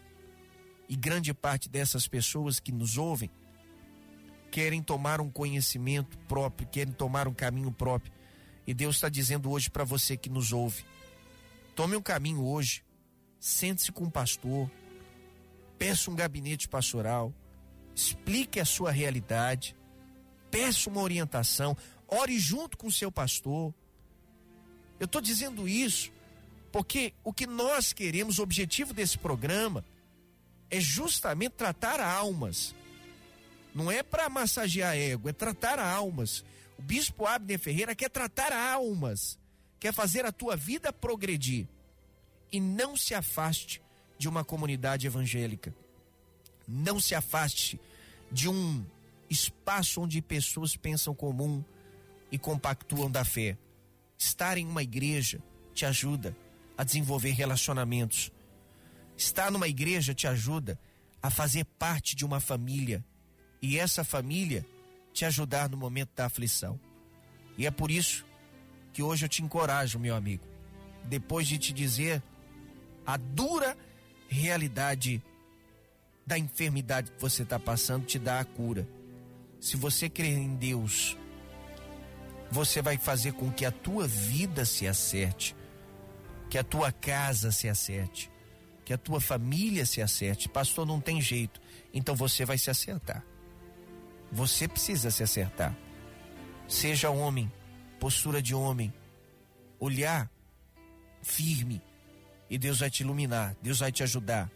E 0.87 0.95
grande 0.95 1.33
parte 1.33 1.67
dessas 1.67 2.07
pessoas 2.07 2.59
que 2.59 2.71
nos 2.71 2.95
ouvem 2.95 3.31
querem 4.51 4.81
tomar 4.81 5.21
um 5.21 5.29
conhecimento 5.29 6.17
próprio, 6.27 6.67
querem 6.67 6.93
tomar 6.93 7.27
um 7.27 7.33
caminho 7.33 7.71
próprio. 7.71 8.11
E 8.65 8.73
Deus 8.73 8.95
está 8.95 9.09
dizendo 9.09 9.49
hoje 9.49 9.69
para 9.69 9.83
você 9.83 10.17
que 10.17 10.29
nos 10.29 10.51
ouve: 10.51 10.83
tome 11.75 11.95
um 11.95 12.01
caminho 12.01 12.43
hoje, 12.43 12.83
sente-se 13.39 13.91
com 13.91 14.05
um 14.05 14.09
pastor, 14.09 14.69
peça 15.77 16.11
um 16.11 16.15
gabinete 16.15 16.67
pastoral, 16.67 17.33
explique 17.95 18.59
a 18.59 18.65
sua 18.65 18.91
realidade, 18.91 19.75
peça 20.51 20.89
uma 20.89 21.01
orientação, 21.01 21.75
ore 22.07 22.37
junto 22.39 22.77
com 22.77 22.87
o 22.87 22.91
seu 22.91 23.11
pastor. 23.11 23.73
Eu 24.99 25.05
estou 25.05 25.21
dizendo 25.21 25.67
isso 25.67 26.11
porque 26.71 27.13
o 27.23 27.33
que 27.33 27.47
nós 27.47 27.93
queremos, 27.93 28.37
o 28.37 28.43
objetivo 28.43 28.93
desse 28.93 29.17
programa, 29.17 29.83
é 30.69 30.79
justamente 30.79 31.53
tratar 31.53 31.99
almas 31.99 32.75
não 33.73 33.91
é 33.91 34.03
para 34.03 34.29
massagear 34.29 34.95
ego, 34.95 35.29
é 35.29 35.33
tratar 35.33 35.79
almas. 35.79 36.43
O 36.77 36.81
bispo 36.81 37.25
Abner 37.25 37.59
Ferreira 37.59 37.95
quer 37.95 38.09
tratar 38.09 38.51
almas, 38.51 39.37
quer 39.79 39.93
fazer 39.93 40.25
a 40.25 40.31
tua 40.31 40.55
vida 40.55 40.91
progredir. 40.91 41.67
E 42.51 42.59
não 42.59 42.97
se 42.97 43.13
afaste 43.13 43.81
de 44.17 44.27
uma 44.27 44.43
comunidade 44.43 45.05
evangélica. 45.05 45.73
Não 46.67 46.99
se 46.99 47.13
afaste 47.13 47.79
de 48.31 48.49
um 48.49 48.83
espaço 49.29 50.01
onde 50.01 50.21
pessoas 50.21 50.75
pensam 50.75 51.13
comum, 51.13 51.63
e 52.31 52.37
compactuam 52.37 53.09
da 53.09 53.25
fé. 53.25 53.57
Estar 54.17 54.57
em 54.57 54.65
uma 54.65 54.83
igreja 54.83 55.41
te 55.73 55.85
ajuda 55.85 56.35
a 56.77 56.83
desenvolver 56.83 57.31
relacionamentos. 57.31 58.31
Estar 59.17 59.51
numa 59.51 59.67
igreja 59.67 60.13
te 60.13 60.27
ajuda 60.27 60.79
a 61.21 61.29
fazer 61.29 61.65
parte 61.65 62.15
de 62.15 62.25
uma 62.25 62.39
família 62.39 63.03
e 63.61 63.77
essa 63.77 64.03
família 64.03 64.65
te 65.13 65.25
ajudar 65.25 65.69
no 65.69 65.77
momento 65.77 66.11
da 66.15 66.25
aflição. 66.25 66.79
E 67.57 67.65
é 67.65 67.71
por 67.71 67.91
isso 67.91 68.25
que 68.93 69.03
hoje 69.03 69.25
eu 69.25 69.29
te 69.29 69.43
encorajo, 69.43 69.99
meu 69.99 70.15
amigo, 70.15 70.43
depois 71.05 71.47
de 71.47 71.57
te 71.57 71.73
dizer 71.73 72.21
a 73.05 73.17
dura 73.17 73.77
realidade 74.27 75.21
da 76.25 76.37
enfermidade 76.37 77.11
que 77.11 77.19
você 77.19 77.43
está 77.43 77.59
passando, 77.59 78.05
te 78.05 78.19
dá 78.19 78.39
a 78.39 78.45
cura. 78.45 78.87
Se 79.59 79.75
você 79.75 80.07
crer 80.07 80.37
em 80.37 80.55
Deus, 80.55 81.17
você 82.51 82.81
vai 82.81 82.97
fazer 82.97 83.33
com 83.33 83.51
que 83.51 83.65
a 83.65 83.71
tua 83.71 84.07
vida 84.07 84.63
se 84.63 84.87
acerte, 84.87 85.55
que 86.49 86.57
a 86.57 86.63
tua 86.63 86.91
casa 86.91 87.51
se 87.51 87.67
acerte, 87.67 88.31
que 88.85 88.93
a 88.93 88.97
tua 88.97 89.19
família 89.19 89.85
se 89.85 90.01
acerte. 90.01 90.47
Pastor, 90.47 90.85
não 90.85 91.01
tem 91.01 91.21
jeito. 91.21 91.59
Então 91.93 92.15
você 92.15 92.45
vai 92.45 92.57
se 92.57 92.69
acertar. 92.69 93.25
Você 94.31 94.67
precisa 94.67 95.09
se 95.11 95.23
acertar. 95.23 95.75
Seja 96.67 97.09
homem, 97.09 97.51
postura 97.99 98.41
de 98.41 98.53
homem, 98.53 98.93
olhar 99.79 100.29
firme 101.21 101.81
e 102.49 102.57
Deus 102.57 102.79
vai 102.79 102.89
te 102.89 103.01
iluminar, 103.01 103.55
Deus 103.61 103.79
vai 103.79 103.91
te 103.91 104.03
ajudar, 104.03 104.49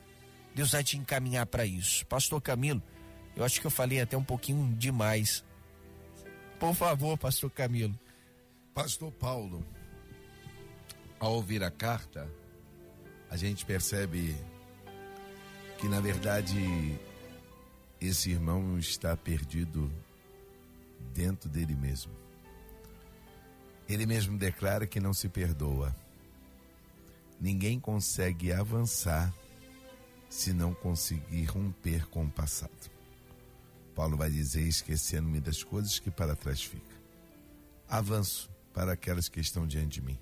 Deus 0.56 0.72
vai 0.72 0.84
te 0.84 0.98
encaminhar 0.98 1.46
para 1.46 1.66
isso. 1.66 2.06
Pastor 2.06 2.42
Camilo, 2.42 2.82
eu 3.36 3.44
acho 3.44 3.60
que 3.60 3.68
eu 3.68 3.72
falei 3.72 4.02
até 4.02 4.18
um 4.18 4.24
pouquinho 4.24 4.74
demais. 4.76 5.44
Por 6.60 6.74
favor, 6.76 7.18
Pastor 7.18 7.50
Camilo. 7.52 7.98
Pastor 8.74 9.12
Paulo, 9.12 9.66
ao 11.20 11.34
ouvir 11.34 11.64
a 11.64 11.70
carta, 11.70 12.28
a 13.30 13.38
gente 13.38 13.66
percebe 13.66 14.36
que 15.78 15.88
na 15.88 16.00
verdade 16.00 17.00
esse 18.08 18.32
irmão 18.32 18.78
está 18.78 19.16
perdido 19.16 19.92
dentro 21.14 21.50
dele 21.50 21.74
mesmo. 21.76 22.12
Ele 23.88 24.06
mesmo 24.06 24.38
declara 24.38 24.86
que 24.86 25.00
não 25.00 25.14
se 25.14 25.30
perdoa. 25.30 25.96
Ninguém 27.40 27.80
consegue 27.80 28.52
avançar 28.52 29.34
se 30.30 30.52
não 30.52 30.74
conseguir 30.74 31.46
romper 31.46 32.08
com 32.08 32.26
o 32.26 32.32
passado. 32.32 32.92
Paulo 33.96 34.18
vai 34.18 34.30
dizer: 34.30 34.62
esquecendo-me 34.62 35.40
das 35.40 35.64
coisas 35.64 36.00
que 36.00 36.12
para 36.12 36.36
trás 36.36 36.62
fica. 36.64 36.96
Avanço 37.88 38.50
para 38.74 38.94
aquelas 38.94 39.30
que 39.30 39.40
estão 39.40 39.68
diante 39.68 40.00
de 40.00 40.02
mim. 40.02 40.20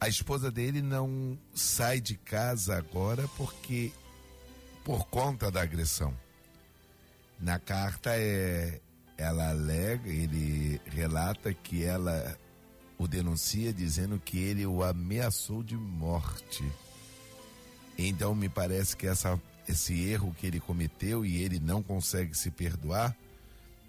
A 0.00 0.08
esposa 0.08 0.50
dele 0.50 0.80
não 0.80 1.36
sai 1.52 2.00
de 2.00 2.16
casa 2.16 2.76
agora 2.76 3.26
porque 3.36 3.90
por 4.84 5.06
conta 5.08 5.50
da 5.50 5.60
agressão. 5.60 6.16
Na 7.38 7.58
carta 7.58 8.10
é 8.16 8.80
ela 9.18 9.50
alega, 9.50 10.08
ele 10.08 10.80
relata 10.86 11.52
que 11.52 11.84
ela 11.84 12.38
o 12.96 13.06
denuncia 13.06 13.72
dizendo 13.72 14.20
que 14.24 14.38
ele 14.38 14.64
o 14.64 14.82
ameaçou 14.82 15.62
de 15.62 15.76
morte. 15.76 16.64
Então 17.96 18.34
me 18.34 18.48
parece 18.48 18.96
que 18.96 19.08
essa, 19.08 19.40
esse 19.68 20.08
erro 20.08 20.34
que 20.38 20.46
ele 20.46 20.60
cometeu 20.60 21.26
e 21.26 21.42
ele 21.42 21.58
não 21.58 21.82
consegue 21.82 22.36
se 22.36 22.50
perdoar, 22.50 23.16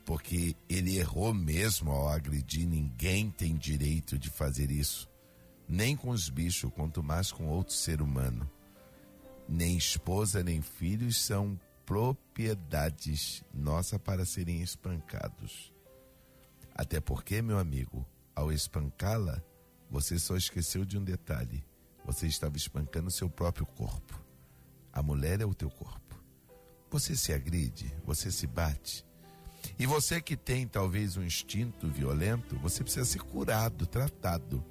porque 0.04 0.56
ele 0.68 0.98
errou 0.98 1.32
mesmo 1.32 1.92
ao 1.92 2.10
agredir, 2.10 2.68
ninguém 2.68 3.30
tem 3.30 3.56
direito 3.56 4.18
de 4.18 4.32
fazer 4.32 4.72
isso, 4.72 5.08
nem 5.68 5.96
com 5.96 6.10
os 6.10 6.28
bichos, 6.28 6.72
quanto 6.74 7.04
mais 7.04 7.32
com 7.32 7.48
outro 7.48 7.74
ser 7.74 8.02
humano. 8.02 8.50
Nem 9.48 9.78
esposa, 9.78 10.44
nem 10.44 10.62
filhos 10.62 11.18
são 11.18 11.60
propriedades 11.90 13.44
nossa 13.52 13.98
para 13.98 14.24
serem 14.24 14.62
espancados. 14.62 15.74
Até 16.76 17.02
porque, 17.02 17.42
meu 17.42 17.58
amigo, 17.58 18.06
ao 18.36 18.52
espancá-la, 18.52 19.42
você 19.90 20.20
só 20.20 20.38
esqueceu 20.38 20.86
de 20.86 21.00
um 21.00 21.04
detalhe. 21.04 21.66
Você 22.06 22.28
estava 22.28 22.56
espancando 22.58 23.10
seu 23.10 23.28
próprio 23.28 23.66
corpo. 23.66 24.24
A 24.94 25.02
mulher 25.02 25.42
é 25.42 25.46
o 25.46 25.54
teu 25.56 25.72
corpo. 25.72 26.24
Você 26.92 27.16
se 27.16 27.34
agride, 27.34 27.92
você 28.06 28.32
se 28.32 28.46
bate. 28.46 29.04
E 29.80 29.88
você 29.88 30.22
que 30.22 30.38
tem 30.38 30.68
talvez 30.68 31.18
um 31.18 31.24
instinto 31.24 31.88
violento, 31.88 32.56
você 32.60 32.84
precisa 32.84 33.06
ser 33.06 33.24
curado, 33.24 33.88
tratado. 33.88 34.64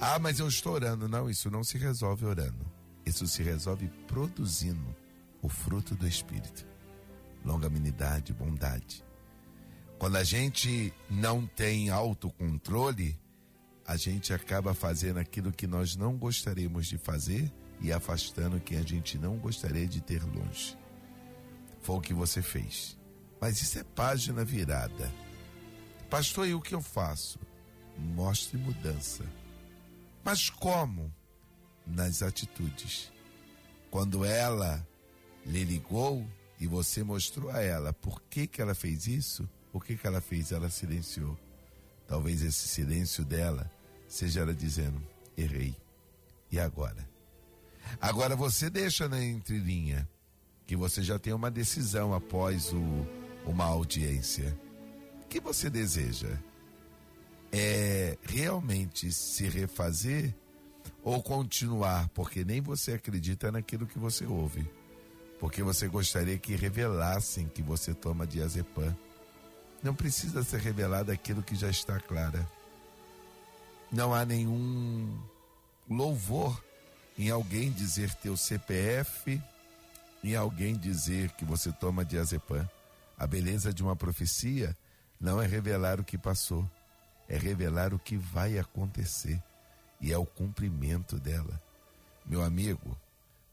Ah, 0.00 0.20
mas 0.20 0.38
eu 0.38 0.46
estou 0.46 0.74
orando. 0.74 1.08
Não, 1.08 1.28
isso 1.28 1.50
não 1.50 1.64
se 1.64 1.76
resolve 1.76 2.24
orando. 2.24 2.64
Isso 3.04 3.26
se 3.26 3.42
resolve 3.42 3.88
produzindo 4.06 5.02
o 5.44 5.48
fruto 5.48 5.94
do 5.94 6.08
Espírito. 6.08 6.66
Longanimidade, 7.44 8.32
bondade. 8.32 9.04
Quando 9.98 10.16
a 10.16 10.24
gente 10.24 10.92
não 11.10 11.46
tem 11.46 11.90
autocontrole, 11.90 13.20
a 13.86 13.94
gente 13.96 14.32
acaba 14.32 14.72
fazendo 14.72 15.18
aquilo 15.18 15.52
que 15.52 15.66
nós 15.66 15.96
não 15.96 16.16
gostaríamos 16.16 16.86
de 16.86 16.96
fazer 16.96 17.52
e 17.78 17.92
afastando 17.92 18.58
quem 18.58 18.78
a 18.78 18.82
gente 18.82 19.18
não 19.18 19.36
gostaria 19.36 19.86
de 19.86 20.00
ter 20.00 20.22
longe. 20.24 20.78
Foi 21.82 21.96
o 21.96 22.00
que 22.00 22.14
você 22.14 22.40
fez. 22.40 22.98
Mas 23.38 23.60
isso 23.60 23.78
é 23.78 23.84
página 23.84 24.42
virada. 24.46 25.12
Pastor, 26.08 26.48
e 26.48 26.54
o 26.54 26.60
que 26.60 26.74
eu 26.74 26.80
faço? 26.80 27.38
Mostre 27.98 28.56
mudança. 28.56 29.24
Mas 30.24 30.48
como? 30.48 31.12
Nas 31.86 32.22
atitudes. 32.22 33.12
Quando 33.90 34.24
ela 34.24 34.86
lhe 35.44 35.64
ligou 35.64 36.26
e 36.60 36.66
você 36.66 37.02
mostrou 37.02 37.50
a 37.50 37.60
ela 37.60 37.92
por 37.92 38.22
que, 38.22 38.46
que 38.46 38.62
ela 38.62 38.74
fez 38.74 39.06
isso, 39.06 39.48
o 39.72 39.80
que, 39.80 39.96
que 39.96 40.06
ela 40.06 40.20
fez? 40.20 40.52
Ela 40.52 40.70
silenciou. 40.70 41.38
Talvez 42.06 42.42
esse 42.42 42.68
silêncio 42.68 43.24
dela 43.24 43.70
seja 44.06 44.40
ela 44.40 44.54
dizendo: 44.54 45.02
errei. 45.36 45.76
E 46.50 46.58
agora? 46.58 47.08
Agora 48.00 48.36
você 48.36 48.70
deixa 48.70 49.08
na 49.08 49.22
entrelinha 49.22 50.08
que 50.66 50.76
você 50.76 51.02
já 51.02 51.18
tem 51.18 51.32
uma 51.32 51.50
decisão 51.50 52.14
após 52.14 52.72
o, 52.72 53.06
uma 53.44 53.64
audiência. 53.64 54.58
O 55.22 55.26
que 55.26 55.40
você 55.40 55.68
deseja? 55.68 56.38
É 57.52 58.16
realmente 58.22 59.12
se 59.12 59.48
refazer 59.48 60.34
ou 61.02 61.22
continuar, 61.22 62.08
porque 62.10 62.44
nem 62.44 62.60
você 62.60 62.92
acredita 62.92 63.52
naquilo 63.52 63.86
que 63.86 63.98
você 63.98 64.24
ouve? 64.24 64.68
Porque 65.44 65.62
você 65.62 65.86
gostaria 65.86 66.38
que 66.38 66.56
revelassem 66.56 67.46
que 67.46 67.60
você 67.60 67.92
toma 67.92 68.26
diazepam. 68.26 68.96
Não 69.82 69.94
precisa 69.94 70.42
ser 70.42 70.58
revelado 70.58 71.12
aquilo 71.12 71.42
que 71.42 71.54
já 71.54 71.68
está 71.68 72.00
clara. 72.00 72.48
Não 73.92 74.14
há 74.14 74.24
nenhum 74.24 75.22
louvor 75.86 76.64
em 77.18 77.28
alguém 77.28 77.70
dizer 77.70 78.14
teu 78.14 78.38
CPF, 78.38 79.38
em 80.24 80.34
alguém 80.34 80.74
dizer 80.78 81.30
que 81.32 81.44
você 81.44 81.70
toma 81.70 82.06
diazepam. 82.06 82.66
A 83.18 83.26
beleza 83.26 83.70
de 83.70 83.82
uma 83.82 83.94
profecia 83.94 84.74
não 85.20 85.42
é 85.42 85.46
revelar 85.46 86.00
o 86.00 86.04
que 86.04 86.16
passou, 86.16 86.66
é 87.28 87.36
revelar 87.36 87.92
o 87.92 87.98
que 87.98 88.16
vai 88.16 88.58
acontecer 88.58 89.38
e 90.00 90.10
é 90.10 90.16
o 90.16 90.24
cumprimento 90.24 91.20
dela. 91.20 91.60
Meu 92.24 92.42
amigo, 92.42 92.96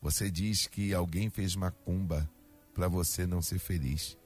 você 0.01 0.31
diz 0.31 0.65
que 0.65 0.93
alguém 0.93 1.29
fez 1.29 1.55
macumba 1.55 2.27
para 2.73 2.87
você 2.87 3.27
não 3.27 3.41
ser 3.41 3.59
feliz. 3.59 4.17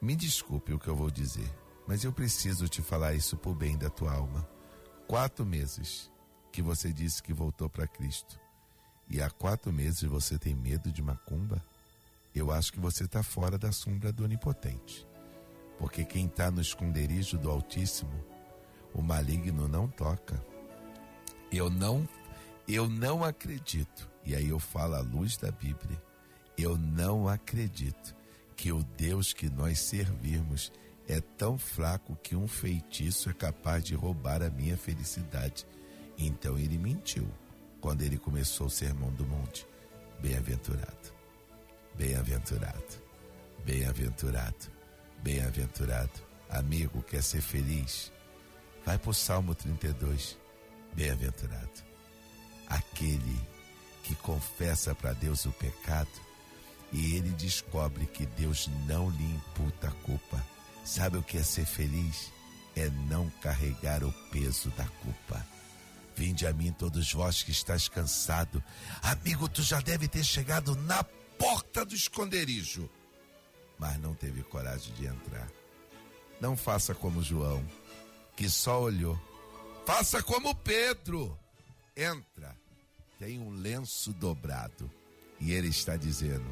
Me 0.00 0.16
desculpe 0.16 0.72
o 0.72 0.78
que 0.78 0.88
eu 0.88 0.96
vou 0.96 1.10
dizer, 1.10 1.48
mas 1.86 2.02
eu 2.02 2.12
preciso 2.12 2.66
te 2.66 2.80
falar 2.80 3.14
isso 3.14 3.36
por 3.36 3.54
bem 3.54 3.76
da 3.76 3.90
tua 3.90 4.12
alma. 4.12 4.48
Quatro 5.06 5.44
meses 5.44 6.10
que 6.50 6.62
você 6.62 6.92
disse 6.92 7.22
que 7.22 7.32
voltou 7.32 7.68
para 7.68 7.86
Cristo 7.86 8.40
e 9.08 9.20
há 9.20 9.28
quatro 9.28 9.70
meses 9.70 10.02
você 10.04 10.38
tem 10.38 10.54
medo 10.54 10.90
de 10.90 11.02
macumba? 11.02 11.62
Eu 12.34 12.50
acho 12.50 12.72
que 12.72 12.80
você 12.80 13.04
está 13.04 13.22
fora 13.22 13.58
da 13.58 13.70
sombra 13.70 14.10
do 14.10 14.24
Onipotente. 14.24 15.06
Porque 15.78 16.04
quem 16.04 16.26
está 16.26 16.50
no 16.50 16.62
esconderijo 16.62 17.36
do 17.36 17.50
Altíssimo, 17.50 18.24
o 18.94 19.02
maligno 19.02 19.68
não 19.68 19.86
toca. 19.86 20.42
Eu 21.50 21.68
não, 21.68 22.08
eu 22.66 22.88
não 22.88 23.22
acredito 23.22 24.11
e 24.24 24.34
aí 24.34 24.48
eu 24.48 24.58
falo 24.58 24.94
à 24.94 25.00
luz 25.00 25.36
da 25.36 25.50
Bíblia. 25.50 26.00
Eu 26.56 26.76
não 26.76 27.28
acredito 27.28 28.14
que 28.56 28.72
o 28.72 28.82
Deus 28.96 29.32
que 29.32 29.48
nós 29.48 29.78
servimos 29.80 30.72
é 31.08 31.20
tão 31.20 31.58
fraco 31.58 32.16
que 32.22 32.36
um 32.36 32.46
feitiço 32.46 33.30
é 33.30 33.32
capaz 33.32 33.82
de 33.82 33.94
roubar 33.94 34.42
a 34.42 34.50
minha 34.50 34.76
felicidade. 34.76 35.66
Então 36.16 36.58
ele 36.58 36.78
mentiu 36.78 37.28
quando 37.80 38.02
ele 38.02 38.18
começou 38.18 38.66
o 38.66 38.70
sermão 38.70 39.10
do 39.12 39.26
monte. 39.26 39.66
Bem-aventurado, 40.20 41.12
bem-aventurado, 41.96 43.02
bem-aventurado, 43.64 44.70
bem-aventurado 45.20 46.32
Amigo, 46.52 47.02
quer 47.02 47.22
ser 47.22 47.40
feliz? 47.40 48.12
Vai 48.84 48.98
para 48.98 49.10
o 49.10 49.14
Salmo 49.14 49.54
32. 49.54 50.38
Bem-aventurado. 50.94 51.82
Aquele 52.66 53.40
que 54.02 54.14
confessa 54.16 54.94
para 54.94 55.12
Deus 55.12 55.44
o 55.44 55.52
pecado 55.52 56.10
e 56.92 57.16
ele 57.16 57.30
descobre 57.30 58.06
que 58.06 58.26
Deus 58.26 58.68
não 58.86 59.08
lhe 59.10 59.24
imputa 59.24 59.88
a 59.88 59.92
culpa. 60.06 60.44
Sabe 60.84 61.16
o 61.16 61.22
que 61.22 61.38
é 61.38 61.42
ser 61.42 61.64
feliz? 61.64 62.30
É 62.76 62.88
não 63.08 63.30
carregar 63.40 64.04
o 64.04 64.12
peso 64.30 64.68
da 64.70 64.86
culpa. 64.86 65.46
Vinde 66.14 66.46
a 66.46 66.52
mim 66.52 66.72
todos 66.72 67.12
vós 67.12 67.42
que 67.42 67.50
estáis 67.50 67.88
cansado. 67.88 68.62
Amigo, 69.02 69.48
tu 69.48 69.62
já 69.62 69.80
deve 69.80 70.06
ter 70.06 70.22
chegado 70.22 70.76
na 70.76 71.02
porta 71.38 71.84
do 71.84 71.94
esconderijo, 71.94 72.88
mas 73.78 73.98
não 73.98 74.14
teve 74.14 74.42
coragem 74.42 74.92
de 74.94 75.06
entrar. 75.06 75.48
Não 76.40 76.56
faça 76.56 76.94
como 76.94 77.22
João, 77.22 77.64
que 78.36 78.50
só 78.50 78.82
olhou. 78.82 79.18
Faça 79.86 80.22
como 80.22 80.54
Pedro. 80.54 81.38
Entra. 81.96 82.61
Tem 83.22 83.38
um 83.38 83.50
lenço 83.50 84.12
dobrado. 84.12 84.90
E 85.38 85.52
ele 85.52 85.68
está 85.68 85.96
dizendo: 85.96 86.44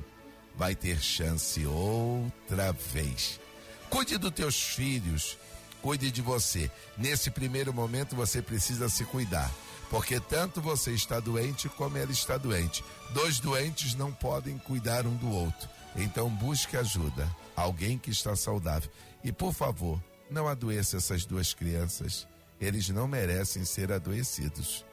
vai 0.54 0.76
ter 0.76 1.00
chance 1.02 1.66
outra 1.66 2.70
vez. 2.70 3.40
Cuide 3.88 4.16
dos 4.16 4.30
teus 4.30 4.62
filhos, 4.62 5.36
cuide 5.82 6.12
de 6.12 6.22
você. 6.22 6.70
Nesse 6.96 7.28
primeiro 7.28 7.74
momento 7.74 8.14
você 8.14 8.40
precisa 8.40 8.88
se 8.88 9.04
cuidar, 9.04 9.52
porque 9.90 10.20
tanto 10.20 10.60
você 10.60 10.92
está 10.92 11.18
doente 11.18 11.68
como 11.70 11.98
ela 11.98 12.12
está 12.12 12.36
doente. 12.36 12.84
Dois 13.12 13.40
doentes 13.40 13.96
não 13.96 14.12
podem 14.12 14.56
cuidar 14.56 15.08
um 15.08 15.16
do 15.16 15.28
outro. 15.28 15.68
Então 15.96 16.30
busque 16.30 16.76
ajuda, 16.76 17.28
alguém 17.56 17.98
que 17.98 18.12
está 18.12 18.36
saudável. 18.36 18.88
E 19.24 19.32
por 19.32 19.52
favor, 19.52 20.00
não 20.30 20.46
adoeça 20.46 20.98
essas 20.98 21.24
duas 21.24 21.52
crianças. 21.52 22.28
Eles 22.60 22.88
não 22.90 23.08
merecem 23.08 23.64
ser 23.64 23.90
adoecidos. 23.90 24.88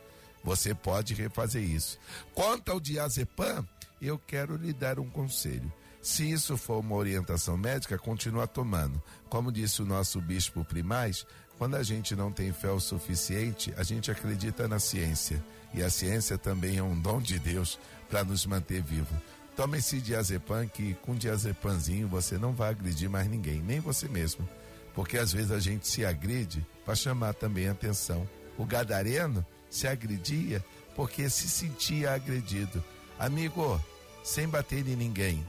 Você 0.47 0.73
pode 0.73 1.13
refazer 1.13 1.61
isso. 1.61 1.99
Quanto 2.33 2.71
ao 2.71 2.79
diazepam, 2.79 3.67
eu 4.01 4.17
quero 4.17 4.55
lhe 4.55 4.71
dar 4.71 4.97
um 4.97 5.09
conselho. 5.09 5.69
Se 6.01 6.31
isso 6.31 6.55
for 6.55 6.79
uma 6.79 6.95
orientação 6.95 7.57
médica, 7.57 7.97
continua 7.97 8.47
tomando. 8.47 9.03
Como 9.27 9.51
disse 9.51 9.81
o 9.81 9.85
nosso 9.85 10.21
bispo 10.21 10.63
primaz, 10.63 11.25
quando 11.57 11.75
a 11.75 11.83
gente 11.83 12.15
não 12.15 12.31
tem 12.31 12.53
fé 12.53 12.71
o 12.71 12.79
suficiente, 12.79 13.73
a 13.75 13.83
gente 13.83 14.09
acredita 14.09 14.69
na 14.69 14.79
ciência. 14.79 15.43
E 15.73 15.83
a 15.83 15.89
ciência 15.89 16.37
também 16.37 16.77
é 16.77 16.83
um 16.83 16.97
dom 16.97 17.21
de 17.21 17.37
Deus 17.37 17.77
para 18.09 18.23
nos 18.23 18.45
manter 18.45 18.81
vivo. 18.81 19.21
Tome 19.53 19.79
esse 19.79 19.99
diazepam 19.99 20.65
que 20.65 20.93
com 21.01 21.13
diazepamzinho 21.13 22.07
você 22.07 22.37
não 22.37 22.53
vai 22.53 22.69
agredir 22.69 23.09
mais 23.09 23.27
ninguém, 23.27 23.61
nem 23.61 23.81
você 23.81 24.07
mesmo. 24.07 24.47
Porque 24.95 25.17
às 25.17 25.33
vezes 25.33 25.51
a 25.51 25.59
gente 25.59 25.85
se 25.89 26.05
agride 26.05 26.65
para 26.85 26.95
chamar 26.95 27.33
também 27.33 27.67
atenção. 27.67 28.25
O 28.57 28.65
gadareno 28.65 29.45
se 29.69 29.87
agredia 29.87 30.63
porque 30.95 31.29
se 31.29 31.49
sentia 31.49 32.13
agredido. 32.13 32.83
Amigo, 33.19 33.81
sem 34.23 34.47
bater 34.47 34.87
em 34.87 34.95
ninguém. 34.95 35.45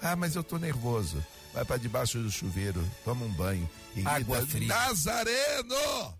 Ah, 0.00 0.16
mas 0.16 0.34
eu 0.34 0.42
tô 0.42 0.58
nervoso. 0.58 1.24
Vai 1.52 1.64
para 1.64 1.76
debaixo 1.76 2.18
do 2.18 2.30
chuveiro, 2.30 2.82
toma 3.04 3.24
um 3.24 3.32
banho 3.32 3.68
e 3.94 4.06
Água 4.06 4.38
grita, 4.38 4.52
fria. 4.52 4.68
Nazareno! 4.68 6.18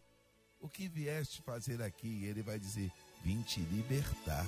O 0.60 0.68
que 0.68 0.88
vieste 0.88 1.42
fazer 1.42 1.82
aqui? 1.82 2.24
Ele 2.24 2.42
vai 2.42 2.58
dizer: 2.58 2.90
Vim 3.24 3.40
te 3.42 3.60
libertar. 3.60 4.46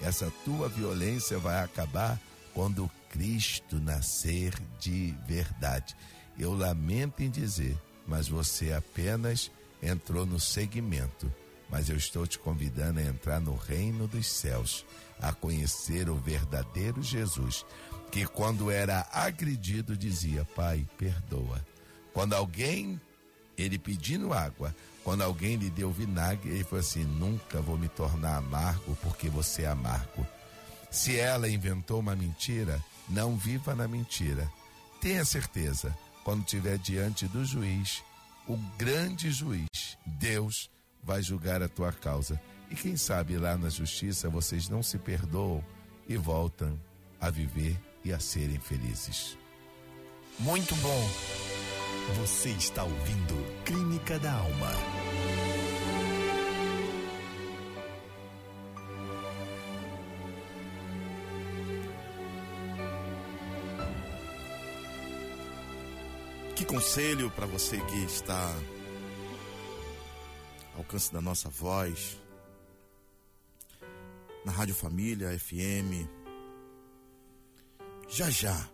Essa 0.00 0.32
tua 0.44 0.68
violência 0.68 1.38
vai 1.38 1.62
acabar 1.62 2.18
quando 2.54 2.90
Cristo 3.10 3.78
nascer 3.78 4.52
de 4.80 5.14
verdade. 5.26 5.94
Eu 6.38 6.54
lamento 6.54 7.22
em 7.22 7.30
dizer, 7.30 7.78
mas 8.06 8.26
você 8.26 8.72
apenas 8.72 9.50
entrou 9.82 10.24
no 10.26 10.40
segmento. 10.40 11.32
Mas 11.72 11.88
eu 11.88 11.96
estou 11.96 12.26
te 12.26 12.38
convidando 12.38 13.00
a 13.00 13.02
entrar 13.02 13.40
no 13.40 13.56
reino 13.56 14.06
dos 14.06 14.26
céus, 14.26 14.84
a 15.18 15.32
conhecer 15.32 16.10
o 16.10 16.16
verdadeiro 16.16 17.02
Jesus, 17.02 17.64
que 18.10 18.26
quando 18.26 18.70
era 18.70 19.08
agredido 19.10 19.96
dizia: 19.96 20.44
Pai, 20.54 20.86
perdoa. 20.98 21.64
Quando 22.12 22.34
alguém, 22.34 23.00
ele 23.56 23.78
pedindo 23.78 24.34
água, 24.34 24.76
quando 25.02 25.22
alguém 25.22 25.56
lhe 25.56 25.70
deu 25.70 25.90
vinagre, 25.90 26.50
ele 26.50 26.64
falou 26.64 26.80
assim: 26.80 27.04
Nunca 27.04 27.62
vou 27.62 27.78
me 27.78 27.88
tornar 27.88 28.36
amargo 28.36 28.94
porque 29.02 29.30
você 29.30 29.62
é 29.62 29.68
amargo. 29.68 30.26
Se 30.90 31.18
ela 31.18 31.48
inventou 31.48 32.00
uma 32.00 32.14
mentira, 32.14 32.84
não 33.08 33.34
viva 33.34 33.74
na 33.74 33.88
mentira. 33.88 34.46
Tenha 35.00 35.24
certeza, 35.24 35.96
quando 36.22 36.44
estiver 36.44 36.76
diante 36.76 37.26
do 37.26 37.46
juiz, 37.46 38.04
o 38.46 38.58
grande 38.76 39.30
juiz, 39.30 39.96
Deus, 40.04 40.70
vai 41.02 41.22
julgar 41.22 41.62
a 41.62 41.68
tua 41.68 41.92
causa. 41.92 42.40
E 42.70 42.74
quem 42.74 42.96
sabe 42.96 43.36
lá 43.36 43.56
na 43.56 43.68
justiça 43.68 44.30
vocês 44.30 44.68
não 44.68 44.82
se 44.82 44.98
perdoam 44.98 45.64
e 46.08 46.16
voltam 46.16 46.78
a 47.20 47.28
viver 47.30 47.78
e 48.04 48.12
a 48.12 48.18
serem 48.18 48.58
felizes. 48.58 49.36
Muito 50.38 50.74
bom. 50.76 51.08
Você 52.20 52.48
está 52.50 52.82
ouvindo 52.82 53.62
Clínica 53.64 54.18
da 54.18 54.32
Alma. 54.32 54.70
Que 66.56 66.64
conselho 66.64 67.30
para 67.30 67.46
você 67.46 67.78
que 67.78 68.04
está 68.04 68.54
alcance 70.74 71.12
da 71.12 71.20
nossa 71.20 71.48
voz, 71.48 72.20
na 74.44 74.52
Rádio 74.52 74.74
Família 74.74 75.38
FM. 75.38 76.08
Já 78.08 78.28
já, 78.30 78.68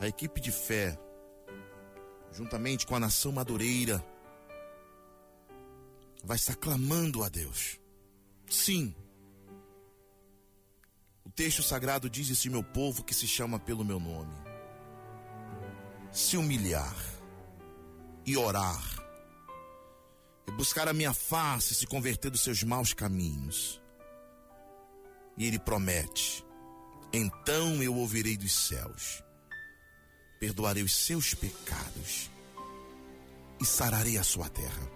a 0.00 0.06
equipe 0.06 0.40
de 0.40 0.50
fé, 0.50 0.98
juntamente 2.32 2.86
com 2.86 2.94
a 2.94 3.00
nação 3.00 3.32
madureira, 3.32 4.04
vai 6.24 6.36
estar 6.36 6.56
clamando 6.56 7.22
a 7.22 7.28
Deus. 7.28 7.78
Sim. 8.48 8.94
O 11.24 11.30
texto 11.30 11.62
sagrado 11.62 12.10
diz: 12.10 12.28
Esse 12.30 12.50
meu 12.50 12.62
povo 12.62 13.04
que 13.04 13.14
se 13.14 13.26
chama 13.26 13.58
pelo 13.58 13.84
meu 13.84 14.00
nome, 14.00 14.34
se 16.12 16.36
humilhar 16.36 16.96
e 18.26 18.36
orar, 18.36 18.99
e 20.50 20.52
buscar 20.52 20.88
a 20.88 20.92
minha 20.92 21.14
face, 21.14 21.76
se 21.76 21.86
converter 21.86 22.28
dos 22.28 22.40
seus 22.40 22.64
maus 22.64 22.92
caminhos. 22.92 23.80
E 25.38 25.46
ele 25.46 25.60
promete: 25.60 26.44
então 27.12 27.80
eu 27.80 27.94
ouvirei 27.94 28.36
dos 28.36 28.52
céus, 28.52 29.22
perdoarei 30.40 30.82
os 30.82 30.92
seus 30.92 31.34
pecados 31.34 32.28
e 33.60 33.64
sararei 33.64 34.18
a 34.18 34.24
sua 34.24 34.48
terra. 34.48 34.90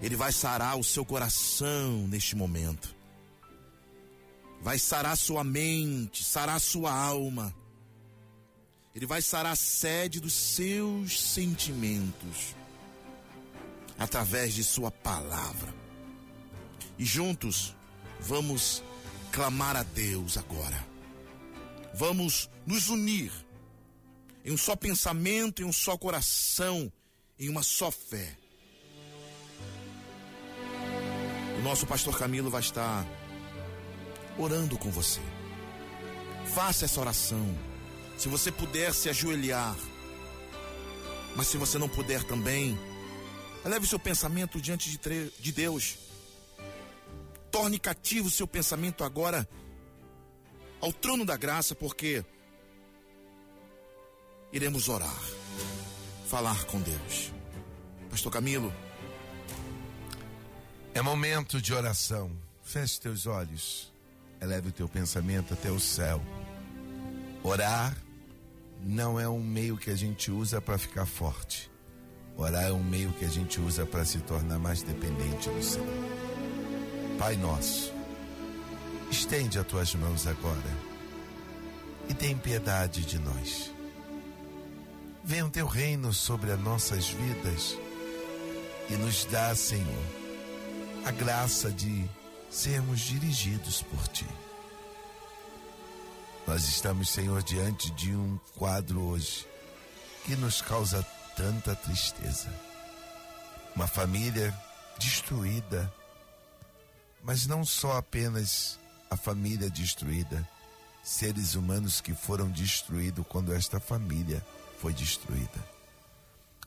Ele 0.00 0.16
vai 0.16 0.32
sarar 0.32 0.78
o 0.78 0.84
seu 0.84 1.04
coração 1.04 2.08
neste 2.08 2.34
momento. 2.34 2.96
Vai 4.62 4.78
sarar 4.78 5.16
sua 5.18 5.44
mente, 5.44 6.24
sarar 6.24 6.58
sua 6.60 6.90
alma. 6.90 7.54
Ele 8.94 9.04
vai 9.04 9.20
sarar 9.20 9.52
a 9.52 9.56
sede 9.56 10.18
dos 10.18 10.32
seus 10.32 11.20
sentimentos 11.20 12.54
através 13.98 14.54
de 14.54 14.64
sua 14.64 14.90
palavra. 14.90 15.74
E 16.98 17.04
juntos 17.04 17.74
vamos 18.20 18.82
clamar 19.32 19.76
a 19.76 19.82
Deus 19.82 20.36
agora. 20.36 20.86
Vamos 21.94 22.50
nos 22.66 22.88
unir 22.88 23.32
em 24.44 24.52
um 24.52 24.56
só 24.56 24.76
pensamento, 24.76 25.62
em 25.62 25.64
um 25.64 25.72
só 25.72 25.96
coração, 25.96 26.92
em 27.38 27.48
uma 27.48 27.62
só 27.62 27.90
fé. 27.90 28.36
O 31.58 31.62
nosso 31.62 31.86
pastor 31.86 32.18
Camilo 32.18 32.50
vai 32.50 32.60
estar 32.60 33.06
orando 34.38 34.76
com 34.76 34.90
você. 34.90 35.20
Faça 36.54 36.84
essa 36.84 37.00
oração. 37.00 37.56
Se 38.18 38.28
você 38.28 38.52
puder 38.52 38.92
se 38.92 39.08
ajoelhar, 39.08 39.74
mas 41.34 41.48
se 41.48 41.56
você 41.56 41.78
não 41.78 41.88
puder 41.88 42.22
também, 42.22 42.78
eleve 43.64 43.86
seu 43.86 43.98
pensamento 43.98 44.60
diante 44.60 44.90
de, 44.90 45.30
de 45.30 45.52
Deus. 45.52 45.98
Torne 47.50 47.78
cativo 47.78 48.30
seu 48.30 48.46
pensamento 48.46 49.04
agora 49.04 49.48
ao 50.80 50.92
trono 50.92 51.24
da 51.24 51.36
graça, 51.36 51.74
porque 51.74 52.24
iremos 54.52 54.88
orar, 54.88 55.22
falar 56.26 56.64
com 56.64 56.80
Deus. 56.80 57.32
Pastor 58.10 58.30
Camilo, 58.30 58.72
É 60.94 61.02
momento 61.02 61.60
de 61.60 61.74
oração. 61.74 62.30
Feche 62.62 63.00
teus 63.00 63.26
olhos. 63.26 63.92
Eleve 64.40 64.68
o 64.68 64.72
teu 64.72 64.88
pensamento 64.88 65.52
até 65.52 65.68
o 65.70 65.80
céu. 65.80 66.22
Orar 67.42 67.96
não 68.80 69.18
é 69.18 69.28
um 69.28 69.42
meio 69.42 69.76
que 69.76 69.90
a 69.90 69.96
gente 69.96 70.30
usa 70.30 70.60
para 70.60 70.78
ficar 70.78 71.04
forte. 71.04 71.68
Orar 72.36 72.64
é 72.64 72.72
um 72.72 72.82
meio 72.82 73.12
que 73.12 73.24
a 73.24 73.28
gente 73.28 73.60
usa 73.60 73.86
para 73.86 74.04
se 74.04 74.18
tornar 74.18 74.58
mais 74.58 74.82
dependente 74.82 75.48
do 75.48 75.62
Senhor. 75.62 75.86
Pai 77.18 77.36
nosso, 77.36 77.92
estende 79.10 79.58
as 79.58 79.66
tuas 79.66 79.94
mãos 79.94 80.26
agora 80.26 80.94
e 82.08 82.14
tem 82.14 82.36
piedade 82.36 83.04
de 83.04 83.18
nós. 83.18 83.72
Venha 85.22 85.46
o 85.46 85.50
teu 85.50 85.66
reino 85.66 86.12
sobre 86.12 86.50
as 86.50 86.60
nossas 86.60 87.08
vidas 87.08 87.78
e 88.90 88.94
nos 88.94 89.24
dá, 89.26 89.54
Senhor, 89.54 90.04
a 91.04 91.12
graça 91.12 91.70
de 91.70 92.04
sermos 92.50 93.00
dirigidos 93.00 93.80
por 93.82 94.08
ti. 94.08 94.26
Nós 96.46 96.68
estamos, 96.68 97.08
Senhor, 97.08 97.42
diante 97.42 97.90
de 97.92 98.14
um 98.14 98.38
quadro 98.56 99.00
hoje 99.00 99.46
que 100.24 100.36
nos 100.36 100.60
causa 100.60 101.02
tanta 101.36 101.74
tristeza. 101.74 102.48
Uma 103.74 103.86
família 103.86 104.54
destruída, 104.98 105.92
mas 107.22 107.46
não 107.46 107.64
só 107.64 107.96
apenas 107.96 108.78
a 109.10 109.16
família 109.16 109.68
destruída, 109.68 110.48
seres 111.02 111.54
humanos 111.54 112.00
que 112.00 112.14
foram 112.14 112.50
destruídos 112.50 113.26
quando 113.28 113.52
esta 113.52 113.78
família 113.78 114.44
foi 114.80 114.92
destruída. 114.92 115.74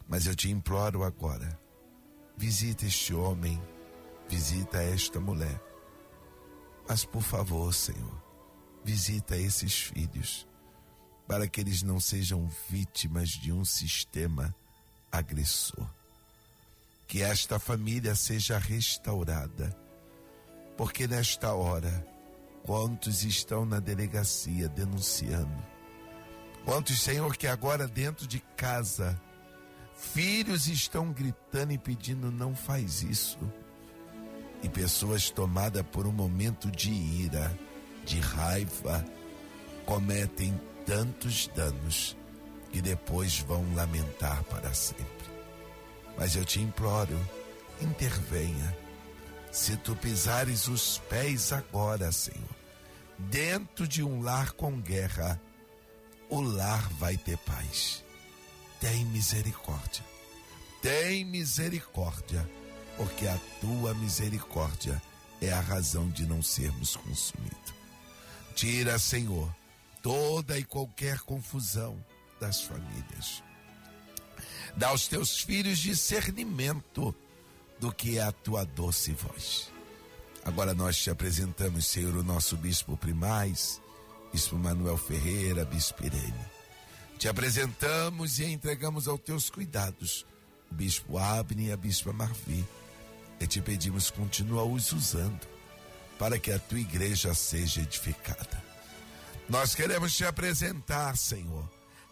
Mas 0.08 0.26
eu 0.26 0.36
te 0.36 0.50
imploro 0.50 1.04
agora, 1.04 1.60
visita 2.36 2.86
este 2.86 3.14
homem, 3.14 3.62
visita 4.30 4.82
esta 4.82 5.20
mulher. 5.20 5.62
Mas 6.88 7.04
por 7.04 7.22
favor, 7.22 7.74
Senhor, 7.74 8.22
visita 8.84 9.36
esses 9.36 9.82
filhos, 9.82 10.48
para 11.28 11.48
que 11.48 11.60
eles 11.60 11.84
não 11.84 12.00
sejam 12.00 12.50
vítimas 12.70 13.30
de 13.30 13.52
um 13.52 13.66
sistema 13.66 14.56
agressor. 15.12 15.86
Que 17.08 17.22
esta 17.22 17.60
família 17.60 18.16
seja 18.16 18.58
restaurada, 18.58 19.76
porque 20.78 21.08
nesta 21.08 21.54
hora, 21.54 22.06
quantos 22.64 23.24
estão 23.24 23.66
na 23.66 23.80
delegacia 23.80 24.70
denunciando? 24.70 25.64
Quantos, 26.66 27.00
Senhor, 27.00 27.36
que 27.38 27.48
agora 27.48 27.88
dentro 27.88 28.28
de 28.28 28.40
casa, 28.56 29.20
filhos 29.96 30.68
estão 30.68 31.12
gritando 31.12 31.72
e 31.72 31.78
pedindo: 31.78 32.32
não 32.32 32.56
faz 32.56 33.02
isso. 33.02 33.40
E 34.62 34.68
pessoas 34.68 35.30
tomadas 35.30 35.84
por 35.92 36.08
um 36.08 36.12
momento 36.12 36.70
de 36.72 36.92
ira 36.92 37.58
de 38.06 38.20
raiva, 38.20 39.06
cometem 39.86 40.60
tantos 40.88 41.48
danos 41.54 42.16
que 42.72 42.82
depois 42.82 43.40
vão 43.40 43.76
lamentar 43.76 44.42
para 44.46 44.74
sempre. 44.74 45.06
Mas 46.18 46.36
eu 46.36 46.46
te 46.46 46.62
imploro, 46.62 47.20
intervenha. 47.82 48.76
Se 49.52 49.76
tu 49.78 49.96
pisares 49.96 50.68
os 50.68 50.98
pés 51.10 51.52
agora, 51.52 52.12
Senhor, 52.12 52.56
dentro 53.18 53.88
de 53.88 54.02
um 54.02 54.22
lar 54.22 54.54
com 54.54 54.80
guerra, 54.80 55.40
o 56.30 56.42
lar 56.42 56.88
vai 56.94 57.18
ter 57.18 57.38
paz. 57.40 58.04
Tem 58.80 59.06
misericórdia. 59.06 60.04
Tem 60.82 61.26
misericórdia, 61.26 62.50
porque 62.96 63.28
a 63.28 63.38
tua 63.60 63.94
misericórdia 63.96 65.02
é 65.42 65.52
a 65.52 65.60
razão 65.60 66.10
de 66.10 66.26
não 66.26 66.42
sermos 66.42 66.96
consumidos. 66.96 67.74
Tira, 68.56 68.98
Senhor, 68.98 69.54
toda 70.02 70.58
e 70.58 70.64
qualquer 70.64 71.20
confusão 71.20 72.04
das 72.40 72.62
famílias. 72.62 73.44
Dá 74.76 74.90
aos 74.90 75.08
teus 75.08 75.42
filhos 75.42 75.80
discernimento 75.80 77.16
do 77.80 77.92
que 77.92 78.18
é 78.18 78.22
a 78.22 78.32
tua 78.32 78.64
doce 78.64 79.12
voz. 79.12 79.72
Agora 80.46 80.74
nós 80.74 80.98
te 80.98 81.10
apresentamos, 81.10 81.86
Senhor, 81.86 82.16
o 82.16 82.24
nosso 82.24 82.56
bispo 82.56 82.96
primaz, 82.96 83.82
bispo 84.32 84.56
Manuel 84.56 84.98
Ferreira, 84.98 85.66
bispo 85.66 86.06
Irene. 86.06 86.46
Te 87.18 87.28
apresentamos 87.28 88.40
e 88.40 88.46
entregamos 88.46 89.08
aos 89.08 89.20
teus 89.22 89.50
cuidados 89.50 90.26
o 90.72 90.76
bispo 90.76 91.18
Abne 91.18 91.68
e 91.68 91.72
a 91.72 91.78
bispa 91.78 92.14
Marvi. 92.14 92.66
E 93.40 93.48
te 93.48 93.62
pedimos, 93.62 94.10
continua 94.10 94.64
os 94.64 94.92
usando 94.92 95.48
para 96.18 96.40
que 96.40 96.52
a 96.52 96.60
tua 96.60 96.80
igreja 96.80 97.34
seja 97.34 97.82
edificada. 97.82 98.67
Nós 99.50 99.74
queremos 99.74 100.16
te 100.16 100.26
apresentar, 100.26 101.16
Senhor, 101.16 101.70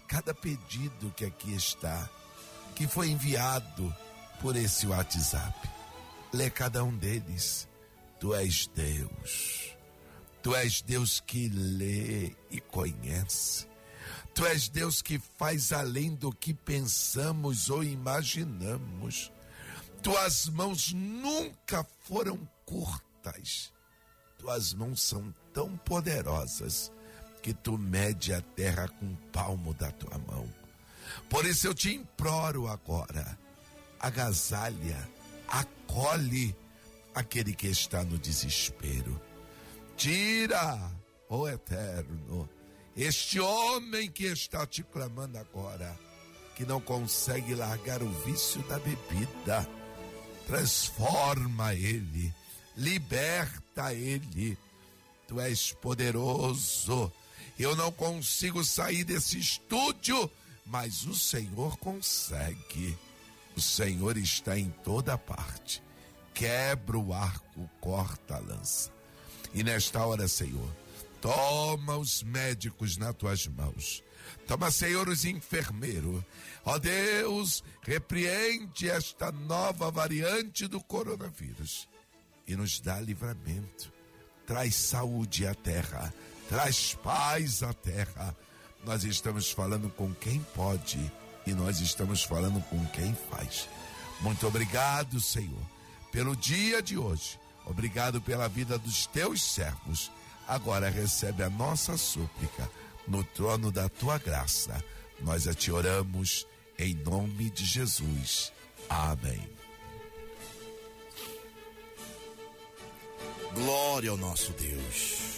cada 0.07 0.33
pedido 0.33 1.11
que 1.11 1.25
aqui 1.25 1.53
está, 1.53 2.09
que 2.75 2.87
foi 2.87 3.09
enviado 3.09 3.93
por 4.41 4.55
esse 4.55 4.87
WhatsApp. 4.87 5.69
Lê 6.33 6.49
cada 6.49 6.83
um 6.83 6.95
deles. 6.95 7.67
Tu 8.19 8.33
és 8.33 8.67
Deus. 8.67 9.75
Tu 10.41 10.55
és 10.55 10.81
Deus 10.81 11.19
que 11.19 11.49
lê 11.49 12.35
e 12.49 12.61
conhece. 12.61 13.67
Tu 14.33 14.45
és 14.45 14.69
Deus 14.69 15.01
que 15.01 15.19
faz 15.37 15.71
além 15.71 16.15
do 16.15 16.31
que 16.31 16.53
pensamos 16.53 17.69
ou 17.69 17.83
imaginamos. 17.83 19.31
Tuas 20.01 20.47
mãos 20.47 20.93
nunca 20.93 21.85
foram 22.07 22.37
curtas 22.65 23.73
tuas 24.45 24.73
mãos 24.73 25.01
são 25.01 25.33
tão 25.51 25.75
poderosas 25.77 26.91
que 27.45 27.53
tu 27.53 27.77
mede 27.77 28.33
a 28.33 28.41
terra 28.41 28.87
com 28.87 29.05
o 29.05 29.17
palmo 29.31 29.71
da 29.75 29.91
tua 29.91 30.17
mão. 30.17 30.51
Por 31.29 31.45
isso 31.45 31.67
eu 31.67 31.75
te 31.75 31.93
imploro 31.93 32.67
agora, 32.67 33.37
agasalha, 33.99 35.07
acolhe 35.47 36.55
aquele 37.13 37.53
que 37.53 37.67
está 37.67 38.03
no 38.03 38.17
desespero. 38.17 39.21
Tira, 39.95 40.91
ó 41.29 41.41
oh 41.41 41.47
Eterno, 41.47 42.49
este 42.97 43.39
homem 43.39 44.09
que 44.09 44.25
está 44.25 44.65
te 44.65 44.81
clamando 44.81 45.37
agora, 45.37 45.95
que 46.55 46.65
não 46.65 46.81
consegue 46.81 47.53
largar 47.53 48.01
o 48.01 48.09
vício 48.23 48.59
da 48.63 48.79
bebida. 48.79 49.69
Transforma 50.47 51.75
ele 51.75 52.33
liberta 52.75 53.93
ele. 53.93 54.57
Tu 55.27 55.39
és 55.39 55.73
poderoso. 55.73 57.11
Eu 57.57 57.75
não 57.75 57.91
consigo 57.91 58.63
sair 58.63 59.03
desse 59.03 59.39
estúdio, 59.39 60.29
mas 60.65 61.05
o 61.05 61.15
Senhor 61.15 61.77
consegue. 61.77 62.97
O 63.55 63.61
Senhor 63.61 64.17
está 64.17 64.57
em 64.59 64.69
toda 64.83 65.17
parte. 65.17 65.81
Quebra 66.33 66.97
o 66.97 67.13
arco, 67.13 67.69
corta 67.79 68.35
a 68.35 68.39
lança. 68.39 68.91
E 69.53 69.63
nesta 69.63 70.05
hora, 70.05 70.27
Senhor, 70.27 70.69
toma 71.21 71.95
os 71.95 72.21
médicos 72.23 72.97
nas 72.97 73.15
tuas 73.15 73.47
mãos. 73.47 74.03
Toma, 74.45 74.69
Senhor, 74.69 75.07
os 75.07 75.23
enfermeiros. 75.23 76.21
Ó 76.65 76.77
Deus, 76.77 77.63
repreende 77.81 78.89
esta 78.89 79.31
nova 79.31 79.89
variante 79.89 80.67
do 80.67 80.81
coronavírus 80.81 81.87
e 82.47 82.55
nos 82.55 82.79
dá 82.79 82.99
livramento. 82.99 83.93
Traz 84.45 84.75
saúde 84.75 85.47
à 85.47 85.55
terra, 85.55 86.13
traz 86.49 86.93
paz 86.95 87.63
à 87.63 87.73
terra. 87.73 88.35
Nós 88.83 89.03
estamos 89.03 89.51
falando 89.51 89.89
com 89.89 90.13
quem 90.13 90.39
pode 90.55 91.11
e 91.45 91.53
nós 91.53 91.79
estamos 91.79 92.23
falando 92.23 92.63
com 92.69 92.85
quem 92.87 93.15
faz. 93.29 93.67
Muito 94.21 94.47
obrigado, 94.47 95.19
Senhor, 95.19 95.61
pelo 96.11 96.35
dia 96.35 96.81
de 96.81 96.97
hoje. 96.97 97.39
Obrigado 97.65 98.21
pela 98.21 98.47
vida 98.47 98.77
dos 98.77 99.05
teus 99.07 99.43
servos. 99.43 100.11
Agora 100.47 100.89
recebe 100.89 101.43
a 101.43 101.49
nossa 101.49 101.97
súplica 101.97 102.69
no 103.07 103.23
trono 103.23 103.71
da 103.71 103.89
tua 103.89 104.17
graça. 104.17 104.83
Nós 105.19 105.47
a 105.47 105.53
te 105.53 105.71
oramos 105.71 106.45
em 106.77 106.93
nome 106.93 107.49
de 107.49 107.65
Jesus. 107.65 108.51
Amém. 108.89 109.49
Glória 113.53 114.11
ao 114.11 114.17
nosso 114.17 114.51
Deus. 114.51 115.34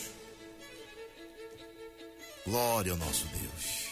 Glória 2.48 2.94
ao 2.94 2.98
nosso 2.98 3.26
Deus. 3.26 3.88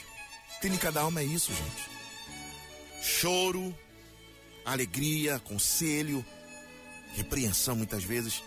Clínica 0.61 0.89
da 0.89 1.01
alma 1.01 1.19
é 1.19 1.25
isso, 1.25 1.51
gente. 1.53 1.89
Choro, 3.01 3.77
alegria, 4.63 5.39
conselho, 5.39 6.25
repreensão 7.15 7.75
muitas 7.75 8.05
vezes, 8.05 8.41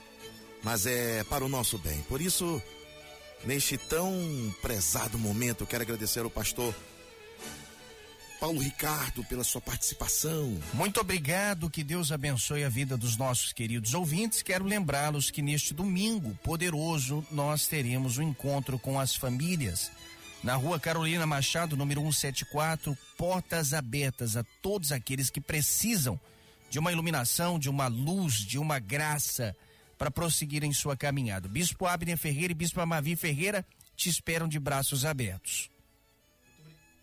mas 0.63 0.87
é 0.87 1.23
para 1.25 1.45
o 1.45 1.49
nosso 1.49 1.77
bem. 1.77 2.01
Por 2.09 2.23
isso, 2.23 2.61
neste 3.45 3.77
tão 3.77 4.11
prezado 4.63 5.19
momento, 5.19 5.65
eu 5.65 5.67
quero 5.67 5.83
agradecer 5.83 6.21
ao 6.21 6.31
pastor 6.31 6.75
Paulo 8.41 8.61
Ricardo, 8.61 9.25
pela 9.25 9.43
sua 9.43 9.61
participação. 9.61 10.59
Muito 10.73 11.01
obrigado, 11.01 11.69
que 11.69 11.83
Deus 11.83 12.13
abençoe 12.13 12.63
a 12.63 12.69
vida 12.69 12.97
dos 12.97 13.17
nossos 13.17 13.53
queridos 13.53 13.95
ouvintes. 13.95 14.43
Quero 14.43 14.65
lembrá-los 14.65 15.31
que 15.31 15.43
neste 15.43 15.75
domingo 15.75 16.39
poderoso 16.43 17.27
nós 17.33 17.67
teremos 17.67 18.17
um 18.17 18.23
encontro 18.23 18.79
com 18.79 18.99
as 18.99 19.17
famílias 19.17 19.91
na 20.43 20.55
rua 20.55 20.79
Carolina 20.79 21.27
Machado, 21.27 21.77
número 21.77 22.01
174, 22.01 22.97
portas 23.17 23.75
abertas 23.75 24.37
a 24.37 24.45
todos 24.63 24.93
aqueles 24.93 25.31
que 25.31 25.41
precisam 25.41 26.19
de 26.71 26.79
uma 26.79 26.93
iluminação, 26.93 27.59
de 27.59 27.69
uma 27.69 27.89
luz, 27.89 28.35
de 28.35 28.57
uma 28.57 28.79
graça 28.79 29.57
para 29.99 30.13
prosseguir 30.13 30.63
em 30.63 30.73
sua 30.73 30.97
caminhada. 30.97 31.49
Bispo 31.49 31.87
Abner 31.87 32.17
Ferreira 32.17 32.53
e 32.53 32.55
Bispo 32.55 32.81
Amavi 32.81 33.17
Ferreira 33.17 33.67
te 33.97 34.09
esperam 34.09 34.47
de 34.47 34.61
braços 34.61 35.05
abertos. 35.05 35.69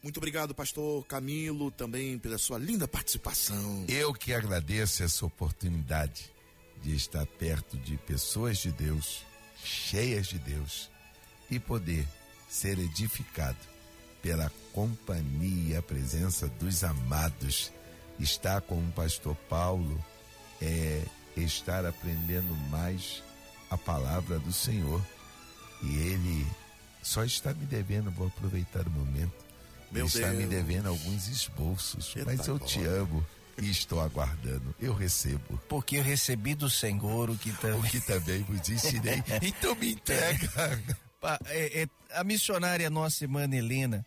Muito 0.06 0.18
obrigado, 0.18 0.54
pastor 0.54 1.04
Camilo, 1.08 1.72
também 1.72 2.20
pela 2.20 2.38
sua 2.38 2.60
linda 2.60 2.88
participação. 2.88 3.86
Eu 3.88 4.14
que 4.14 4.36
agradeço 4.36 5.02
essa 5.02 5.26
oportunidade 5.26 6.32
de 6.80 6.96
estar 6.96 7.26
perto 7.26 7.76
de 7.76 7.98
pessoas 7.98 8.60
de 8.60 8.72
Deus, 8.72 9.26
cheias 9.64 10.28
de 10.28 10.38
Deus, 10.38 10.92
e 11.50 11.60
poder 11.60 12.08
ser 12.48 12.78
edificado 12.78 13.58
pela 14.22 14.52
companhia 14.72 15.74
e 15.74 15.76
a 15.76 15.82
presença 15.82 16.48
dos 16.50 16.84
amados. 16.84 17.72
Estar 18.20 18.62
com 18.62 18.78
o 18.78 18.92
pastor 18.92 19.36
Paulo 19.50 20.06
é 20.62 21.04
estar 21.36 21.84
aprendendo 21.84 22.56
mais 22.70 23.24
a 23.72 23.78
palavra 23.78 24.38
do 24.38 24.54
Senhor. 24.54 25.04
E 25.82 25.98
ele 25.98 26.46
só 27.02 27.24
está 27.24 27.56
me 27.56 27.66
devendo, 27.66 28.12
vou 28.12 28.28
aproveitar 28.28 28.88
o 28.88 28.92
momento 28.92 29.45
meu 29.96 30.06
está 30.08 30.30
Deus. 30.30 30.38
me 30.38 30.46
devendo 30.46 30.90
alguns 30.90 31.28
esboços, 31.28 32.16
Eita 32.16 32.32
mas 32.32 32.48
eu 32.48 32.60
te 32.60 32.84
amo 32.84 33.26
e 33.62 33.70
estou 33.70 34.02
aguardando. 34.02 34.76
Eu 34.80 34.94
recebo. 34.94 35.60
Porque 35.70 35.98
eu 35.98 36.04
recebi 36.04 36.54
do 36.56 36.70
Senhor 36.70 37.30
o 37.30 37.38
que 37.38 37.52
também. 37.54 37.80
O 37.80 37.84
que 37.84 38.02
também 38.02 38.44
vos 38.44 38.68
ensinei. 38.70 39.24
então 39.42 39.76
me 39.76 39.94
entrega. 39.94 40.50
É, 41.48 41.82
é, 41.82 41.88
a 42.12 42.24
missionária 42.24 42.88
nossa 42.88 43.24
irmã 43.24 43.50
Helena, 43.52 44.06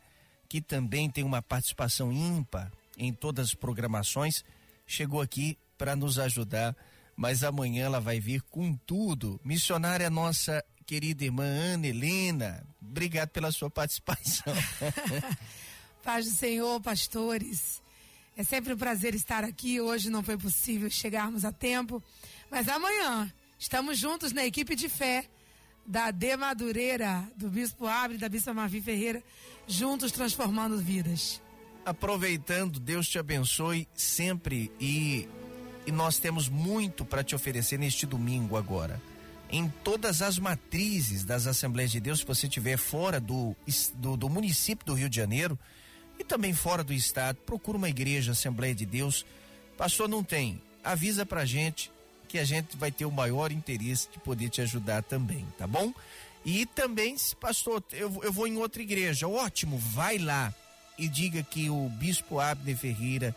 que 0.48 0.60
também 0.60 1.10
tem 1.10 1.24
uma 1.24 1.42
participação 1.42 2.12
ímpar 2.12 2.70
em 2.96 3.12
todas 3.12 3.48
as 3.48 3.54
programações, 3.54 4.44
chegou 4.86 5.20
aqui 5.20 5.58
para 5.76 5.96
nos 5.96 6.16
ajudar, 6.20 6.76
mas 7.16 7.42
amanhã 7.42 7.86
ela 7.86 8.00
vai 8.00 8.20
vir 8.20 8.40
com 8.42 8.76
tudo. 8.86 9.40
Missionária 9.42 10.08
nossa 10.08 10.64
querida 10.86 11.24
irmã 11.24 11.42
Ana 11.42 11.88
Helena, 11.88 12.64
obrigado 12.80 13.30
pela 13.30 13.50
sua 13.50 13.68
participação. 13.68 14.54
Paz 16.02 16.24
do 16.24 16.30
Senhor, 16.30 16.80
pastores. 16.80 17.82
É 18.36 18.42
sempre 18.44 18.72
um 18.72 18.78
prazer 18.78 19.14
estar 19.14 19.44
aqui. 19.44 19.80
Hoje 19.80 20.10
não 20.10 20.22
foi 20.22 20.36
possível 20.36 20.88
chegarmos 20.88 21.44
a 21.44 21.52
tempo, 21.52 22.02
mas 22.50 22.68
amanhã 22.68 23.32
estamos 23.58 23.98
juntos 23.98 24.32
na 24.32 24.44
equipe 24.44 24.76
de 24.76 24.88
fé 24.88 25.26
da 25.84 26.10
De 26.10 26.36
Madureira, 26.36 27.26
do 27.34 27.48
Bispo 27.48 27.86
Abre, 27.86 28.18
da 28.18 28.28
Bispa 28.28 28.52
Mavi 28.52 28.80
Ferreira, 28.80 29.22
juntos 29.66 30.12
transformando 30.12 30.76
vidas. 30.78 31.40
Aproveitando, 31.84 32.78
Deus 32.78 33.08
te 33.08 33.18
abençoe 33.18 33.88
sempre 33.94 34.70
e, 34.78 35.26
e 35.86 35.90
nós 35.90 36.18
temos 36.18 36.48
muito 36.48 37.04
para 37.04 37.24
te 37.24 37.34
oferecer 37.34 37.78
neste 37.78 38.04
domingo 38.04 38.56
agora. 38.56 39.00
Em 39.50 39.68
todas 39.82 40.20
as 40.20 40.38
matrizes 40.38 41.24
das 41.24 41.46
Assembleias 41.46 41.90
de 41.90 42.00
Deus, 42.00 42.18
se 42.18 42.26
você 42.26 42.46
estiver 42.46 42.76
fora 42.76 43.18
do, 43.18 43.56
do, 43.94 44.14
do 44.14 44.28
município 44.28 44.84
do 44.84 44.92
Rio 44.92 45.08
de 45.08 45.16
Janeiro, 45.16 45.58
e 46.18 46.24
também 46.24 46.52
fora 46.52 46.82
do 46.82 46.92
estado, 46.92 47.38
procura 47.46 47.78
uma 47.78 47.88
igreja, 47.88 48.32
Assembleia 48.32 48.74
de 48.74 48.84
Deus. 48.84 49.24
Pastor, 49.76 50.08
não 50.08 50.24
tem. 50.24 50.60
Avisa 50.82 51.24
pra 51.24 51.44
gente 51.44 51.90
que 52.28 52.38
a 52.38 52.44
gente 52.44 52.76
vai 52.76 52.90
ter 52.90 53.04
o 53.04 53.10
maior 53.10 53.52
interesse 53.52 54.08
de 54.12 54.18
poder 54.18 54.50
te 54.50 54.60
ajudar 54.60 55.02
também, 55.02 55.46
tá 55.56 55.66
bom? 55.66 55.92
E 56.44 56.66
também, 56.66 57.16
pastor, 57.40 57.82
eu, 57.92 58.20
eu 58.22 58.32
vou 58.32 58.46
em 58.46 58.56
outra 58.56 58.82
igreja. 58.82 59.28
Ótimo, 59.28 59.78
vai 59.78 60.18
lá 60.18 60.52
e 60.98 61.08
diga 61.08 61.42
que 61.42 61.70
o 61.70 61.88
bispo 61.88 62.40
Abner 62.40 62.76
Ferreira 62.76 63.34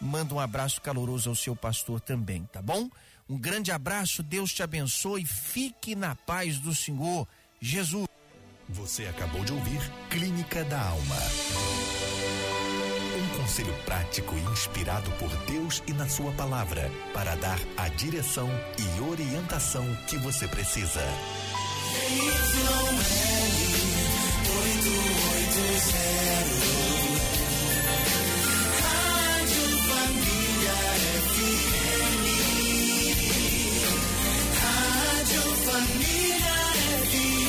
manda 0.00 0.34
um 0.34 0.40
abraço 0.40 0.80
caloroso 0.80 1.28
ao 1.28 1.36
seu 1.36 1.54
pastor 1.54 2.00
também, 2.00 2.48
tá 2.52 2.62
bom? 2.62 2.88
Um 3.28 3.38
grande 3.38 3.70
abraço, 3.70 4.22
Deus 4.22 4.52
te 4.52 4.62
abençoe, 4.62 5.24
fique 5.24 5.94
na 5.94 6.14
paz 6.14 6.58
do 6.58 6.74
Senhor 6.74 7.28
Jesus. 7.60 8.08
Você 8.68 9.06
acabou 9.06 9.44
de 9.44 9.52
ouvir 9.52 9.80
Clínica 10.08 10.64
da 10.64 10.80
Alma 10.80 11.16
conselho 13.50 13.74
prático 13.84 14.36
inspirado 14.52 15.10
por 15.18 15.28
Deus 15.50 15.82
e 15.88 15.92
na 15.92 16.08
Sua 16.08 16.30
palavra 16.32 16.88
para 17.12 17.34
dar 17.34 17.58
a 17.76 17.88
direção 17.88 18.48
e 18.78 19.00
orientação 19.00 19.84
que 20.06 20.16
você 20.18 20.46
precisa. 20.46 21.00
Família 35.64 36.34
FM. 37.10 37.39